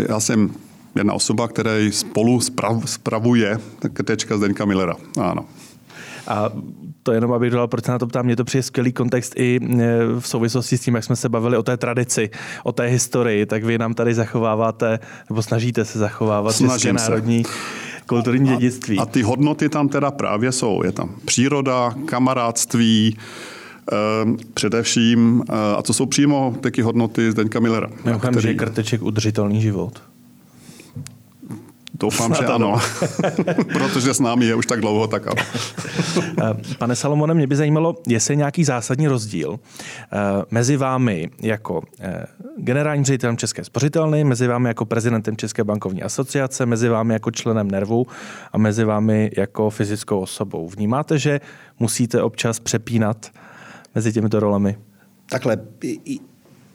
já 0.08 0.20
jsem 0.20 0.50
jedna 0.94 1.14
osoba, 1.14 1.48
která 1.48 1.70
spolu 1.90 2.40
sprav, 2.40 2.90
spravuje 2.90 3.58
krtečka 3.92 4.36
Zdeňka 4.36 4.64
Millera. 4.64 4.94
Ano. 5.20 5.44
A 6.26 6.50
to 7.02 7.12
jenom, 7.12 7.32
abych 7.32 7.50
dodal, 7.50 7.68
proč 7.68 7.84
se 7.84 7.90
na 7.90 7.98
to 7.98 8.06
ptám, 8.06 8.24
mě 8.24 8.36
to 8.36 8.44
přijde 8.44 8.62
skvělý 8.62 8.92
kontext 8.92 9.32
i 9.36 9.60
e, 9.62 9.76
v 10.20 10.28
souvislosti 10.28 10.78
s 10.78 10.80
tím, 10.80 10.94
jak 10.94 11.04
jsme 11.04 11.16
se 11.16 11.28
bavili 11.28 11.56
o 11.56 11.62
té 11.62 11.76
tradici, 11.76 12.30
o 12.64 12.72
té 12.72 12.86
historii, 12.86 13.46
tak 13.46 13.64
vy 13.64 13.78
nám 13.78 13.94
tady 13.94 14.14
zachováváte, 14.14 14.98
nebo 15.30 15.42
snažíte 15.42 15.84
se 15.84 15.98
zachovávat 15.98 16.54
Snažím 16.54 16.96
české 16.96 17.10
národní 17.10 17.42
kulturní 18.10 18.48
dědictví. 18.48 18.98
A, 18.98 19.02
a 19.02 19.06
ty 19.06 19.22
hodnoty 19.22 19.68
tam 19.68 19.88
teda 19.88 20.10
právě 20.10 20.52
jsou. 20.52 20.82
Je 20.84 20.92
tam 20.92 21.10
příroda, 21.24 21.94
kamarádství, 22.04 23.16
Uh, 23.92 24.36
především, 24.54 25.40
uh, 25.40 25.54
a 25.78 25.82
to 25.82 25.92
jsou 25.92 26.06
přímo 26.06 26.54
taky 26.60 26.82
hodnoty 26.82 27.32
Zdeňka 27.32 27.60
Millera. 27.60 27.88
Mimochodem, 28.04 28.34
který... 28.34 28.48
že 28.48 28.54
krteček 28.54 29.02
udržitelný 29.02 29.60
život. 29.60 30.02
Doufám, 32.00 32.34
že 32.34 32.44
ano. 32.44 32.80
Protože 33.72 34.14
s 34.14 34.20
námi 34.20 34.44
je 34.44 34.54
už 34.54 34.66
tak 34.66 34.80
dlouho, 34.80 35.06
tak 35.06 35.26
ano. 35.26 35.42
Eh, 36.42 36.76
pane 36.78 36.96
Salomone, 36.96 37.34
mě 37.34 37.46
by 37.46 37.56
zajímalo, 37.56 37.96
jestli 38.06 38.32
je 38.32 38.36
nějaký 38.36 38.64
zásadní 38.64 39.08
rozdíl 39.08 39.58
eh, 39.58 40.18
mezi 40.50 40.76
vámi 40.76 41.30
jako 41.42 41.82
eh, 42.00 42.26
generálním 42.56 43.04
ředitelem 43.04 43.36
České 43.36 43.64
spořitelny, 43.64 44.24
mezi 44.24 44.46
vámi 44.46 44.68
jako 44.68 44.84
prezidentem 44.84 45.36
České 45.36 45.64
bankovní 45.64 46.02
asociace, 46.02 46.66
mezi 46.66 46.88
vámi 46.88 47.12
jako 47.12 47.30
členem 47.30 47.70
Nervu 47.70 48.06
a 48.52 48.58
mezi 48.58 48.84
vámi 48.84 49.30
jako 49.36 49.70
fyzickou 49.70 50.20
osobou. 50.20 50.68
Vnímáte, 50.68 51.18
že 51.18 51.40
musíte 51.78 52.22
občas 52.22 52.60
přepínat 52.60 53.30
mezi 53.94 54.12
těmito 54.12 54.40
rolemi? 54.40 54.76
Takhle, 55.30 55.58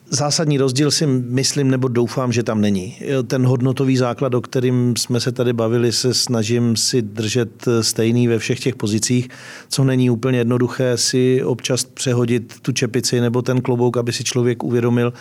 Zásadní 0.10 0.58
rozdíl 0.58 0.92
si 0.92 1.08
myslím 1.08 1.72
nebo 1.72 1.88
doufám, 1.88 2.32
že 2.32 2.44
tam 2.44 2.62
není. 2.62 2.98
Ten 3.28 3.46
hodnotový 3.46 3.98
základ, 3.98 4.34
o 4.34 4.42
kterým 4.42 4.94
jsme 4.98 5.20
se 5.20 5.32
tady 5.32 5.54
bavili, 5.54 5.92
se 5.92 6.14
snažím 6.14 6.76
si 6.76 7.02
držet 7.02 7.66
stejný 7.82 8.28
ve 8.28 8.40
všech 8.40 8.60
těch 8.60 8.76
pozicích, 8.76 9.30
co 9.70 9.84
není 9.84 10.10
úplně 10.10 10.38
jednoduché 10.38 10.98
si 10.98 11.44
občas 11.44 11.84
přehodit 11.84 12.54
tu 12.62 12.72
čepici 12.72 13.22
nebo 13.22 13.42
ten 13.42 13.62
klobouk, 13.62 13.98
aby 13.98 14.14
si 14.14 14.24
člověk 14.24 14.64
uvědomil, 14.64 15.14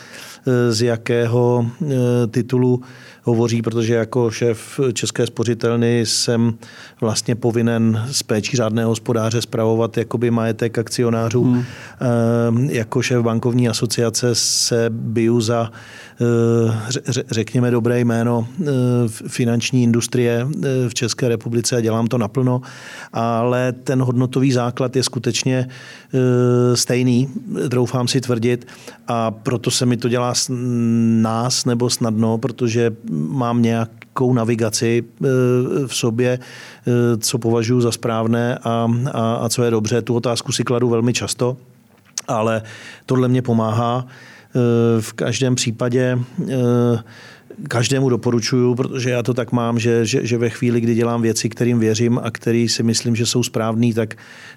z 0.71 0.83
jakého 0.83 1.67
eh, 1.83 1.87
titulu 2.31 2.81
hovoří, 3.25 3.63
protože 3.63 3.95
jako 3.95 4.31
šéf 4.31 4.81
České 4.93 5.27
spořitelny 5.27 6.01
jsem 6.07 6.55
vlastně 7.01 7.35
povinen 7.35 8.05
z 8.11 8.23
péčí 8.23 8.57
řádného 8.57 8.89
hospodáře 8.89 9.43
zpravovat 9.43 9.97
jakoby 9.97 10.31
majetek 10.31 10.79
akcionářů. 10.79 11.45
Hmm. 11.45 11.65
Ehm, 12.49 12.71
jako 12.71 13.03
šéf 13.03 13.23
bankovní 13.23 13.69
asociace 13.69 14.35
se 14.35 14.87
biju 14.91 15.41
za 15.41 15.71
řekněme 17.31 17.71
dobré 17.71 18.01
jméno 18.01 18.49
eh, 18.61 18.65
finanční 19.09 19.83
industrie 19.83 20.47
eh, 20.47 20.89
v 20.89 20.95
České 20.95 21.29
republice 21.29 21.77
a 21.77 21.81
dělám 21.81 22.07
to 22.07 22.19
naplno, 22.19 22.61
ale 23.13 23.73
ten 23.73 24.03
hodnotový 24.03 24.53
základ 24.53 24.97
je 24.97 25.03
skutečně 25.03 25.69
stejný, 26.75 27.29
troufám 27.71 28.09
si 28.09 28.21
tvrdit 28.21 28.67
a 29.09 29.31
proto 29.31 29.71
se 29.71 29.87
mi 29.87 29.97
to 29.97 30.09
dělá 30.09 30.35
s 30.35 30.51
nás 31.23 31.65
nebo 31.65 31.91
snadno, 31.91 32.39
protože 32.39 32.97
mám 33.11 33.63
nějakou 33.63 34.33
navigaci 34.35 35.05
eh, 35.05 35.27
v 35.87 35.97
sobě, 35.97 36.39
eh, 36.39 37.17
co 37.19 37.39
považuji 37.39 37.81
za 37.81 37.93
správné 37.93 38.59
a, 38.59 38.89
a, 39.13 39.35
a 39.35 39.49
co 39.49 39.63
je 39.63 39.71
dobře. 39.71 40.03
Tu 40.03 40.15
otázku 40.15 40.53
si 40.53 40.65
kladu 40.65 40.89
velmi 40.89 41.13
často, 41.13 41.57
ale 42.29 42.63
tohle 43.07 43.29
mě 43.29 43.43
pomáhá. 43.43 44.07
Eh, 44.57 45.01
v 45.01 45.13
každém 45.13 45.55
případě 45.55 46.19
každému 47.69 48.09
doporučuju, 48.09 48.75
protože 48.75 49.11
já 49.11 49.23
to 49.23 49.35
tak 49.35 49.53
mám, 49.53 49.79
že, 49.79 50.07
že, 50.07 50.27
že 50.27 50.39
ve 50.39 50.51
chvíli, 50.51 50.81
kdy 50.81 50.95
dělám 50.95 51.23
věci, 51.23 51.49
kterým 51.49 51.79
věřím 51.79 52.21
a 52.23 52.31
který 52.31 52.69
si 52.69 52.83
myslím, 52.83 53.17
že 53.17 53.27
jsou 53.27 53.43
správný, 53.43 53.95
tak 53.95 54.15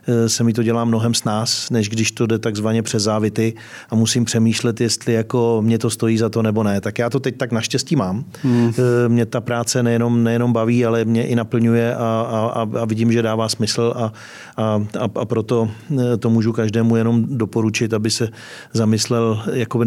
eh, 0.08 0.30
se 0.30 0.44
mi 0.44 0.54
to 0.54 0.64
dělá 0.64 0.86
mnohem 0.86 1.14
s 1.14 1.24
nás, 1.24 1.70
než 1.70 1.90
když 1.90 2.12
to 2.12 2.26
jde 2.26 2.40
takzvaně 2.40 2.84
přes 2.84 3.04
závity 3.04 3.54
a 3.90 3.96
musím 3.96 4.26
přemýšlet, 4.26 4.82
jestli 4.82 5.14
jako 5.14 5.62
mě 5.66 5.78
to 5.78 5.90
stojí 5.90 6.18
za 6.18 6.30
to 6.30 6.42
nebo 6.42 6.64
ne. 6.64 6.82
Tak 6.82 7.00
já 7.00 7.10
to 7.10 7.20
teď 7.20 7.38
tak 7.38 7.52
naštěstí 7.52 7.96
mám. 7.96 8.26
Hmm. 8.42 8.74
Eh, 8.78 9.10
mě 9.10 9.26
ta 9.26 9.42
práce 9.42 9.84
nejenom, 9.84 10.24
nejenom 10.24 10.54
baví, 10.54 10.86
ale 10.86 11.06
mě 11.06 11.28
i 11.28 11.36
naplňuje 11.36 11.96
a, 11.96 12.00
a, 12.00 12.68
a 12.82 12.86
vidím, 12.86 13.12
že 13.12 13.22
dává 13.22 13.50
smysl 13.50 13.94
a, 13.96 14.14
a, 14.58 14.82
a 15.16 15.26
proto 15.26 15.70
eh, 16.00 16.18
to 16.18 16.30
můžu 16.30 16.54
každému 16.54 16.96
jenom 16.96 17.26
doporučit, 17.38 17.94
aby 17.94 18.12
se 18.12 18.30
zamyslel, 18.74 19.44
jako 19.54 19.80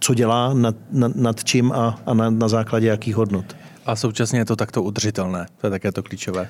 co 0.00 0.14
dělá, 0.14 0.54
nad, 0.54 0.76
nad, 0.90 1.16
nad 1.16 1.44
čím 1.44 1.72
a, 1.72 1.98
a 2.06 2.14
na, 2.14 2.30
na 2.30 2.48
základě 2.48 2.86
jakých 2.86 3.16
hodnot. 3.16 3.56
A 3.86 3.96
současně 3.96 4.38
je 4.38 4.44
to 4.44 4.56
takto 4.56 4.82
udržitelné. 4.82 5.46
To 5.60 5.66
je 5.66 5.70
také 5.70 5.92
to 5.92 6.02
klíčové. 6.02 6.48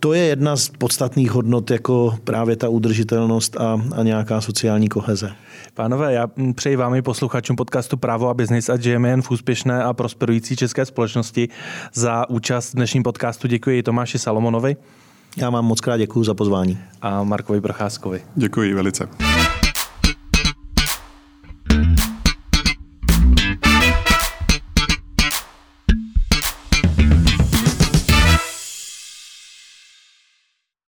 To 0.00 0.12
je 0.12 0.24
jedna 0.24 0.56
z 0.56 0.68
podstatných 0.68 1.30
hodnot, 1.30 1.70
jako 1.70 2.18
právě 2.24 2.56
ta 2.56 2.68
udržitelnost 2.68 3.56
a, 3.56 3.80
a 3.96 4.02
nějaká 4.02 4.40
sociální 4.40 4.88
koheze. 4.88 5.32
Pánové, 5.74 6.12
já 6.12 6.26
přeji 6.54 6.76
vám 6.76 6.94
i 6.94 7.02
posluchačům 7.02 7.56
podcastu 7.56 7.96
Právo 7.96 8.28
a 8.28 8.34
biznis 8.34 8.68
a 8.68 8.76
žijeme 8.76 9.08
jen 9.08 9.22
v 9.22 9.30
úspěšné 9.30 9.84
a 9.84 9.92
prosperující 9.92 10.56
české 10.56 10.84
společnosti 10.86 11.48
za 11.94 12.30
účast 12.30 12.72
v 12.72 12.76
dnešním 12.76 13.02
podcastu. 13.02 13.48
Děkuji 13.48 13.82
Tomáši 13.82 14.18
Salomonovi. 14.18 14.76
Já 15.36 15.50
vám 15.50 15.64
moc 15.64 15.80
krát 15.80 15.96
děkuji 15.96 16.24
za 16.24 16.34
pozvání. 16.34 16.78
A 17.02 17.24
Markovi 17.24 17.60
Procházkovi. 17.60 18.20
Děkuji 18.36 18.74
velice. 18.74 19.08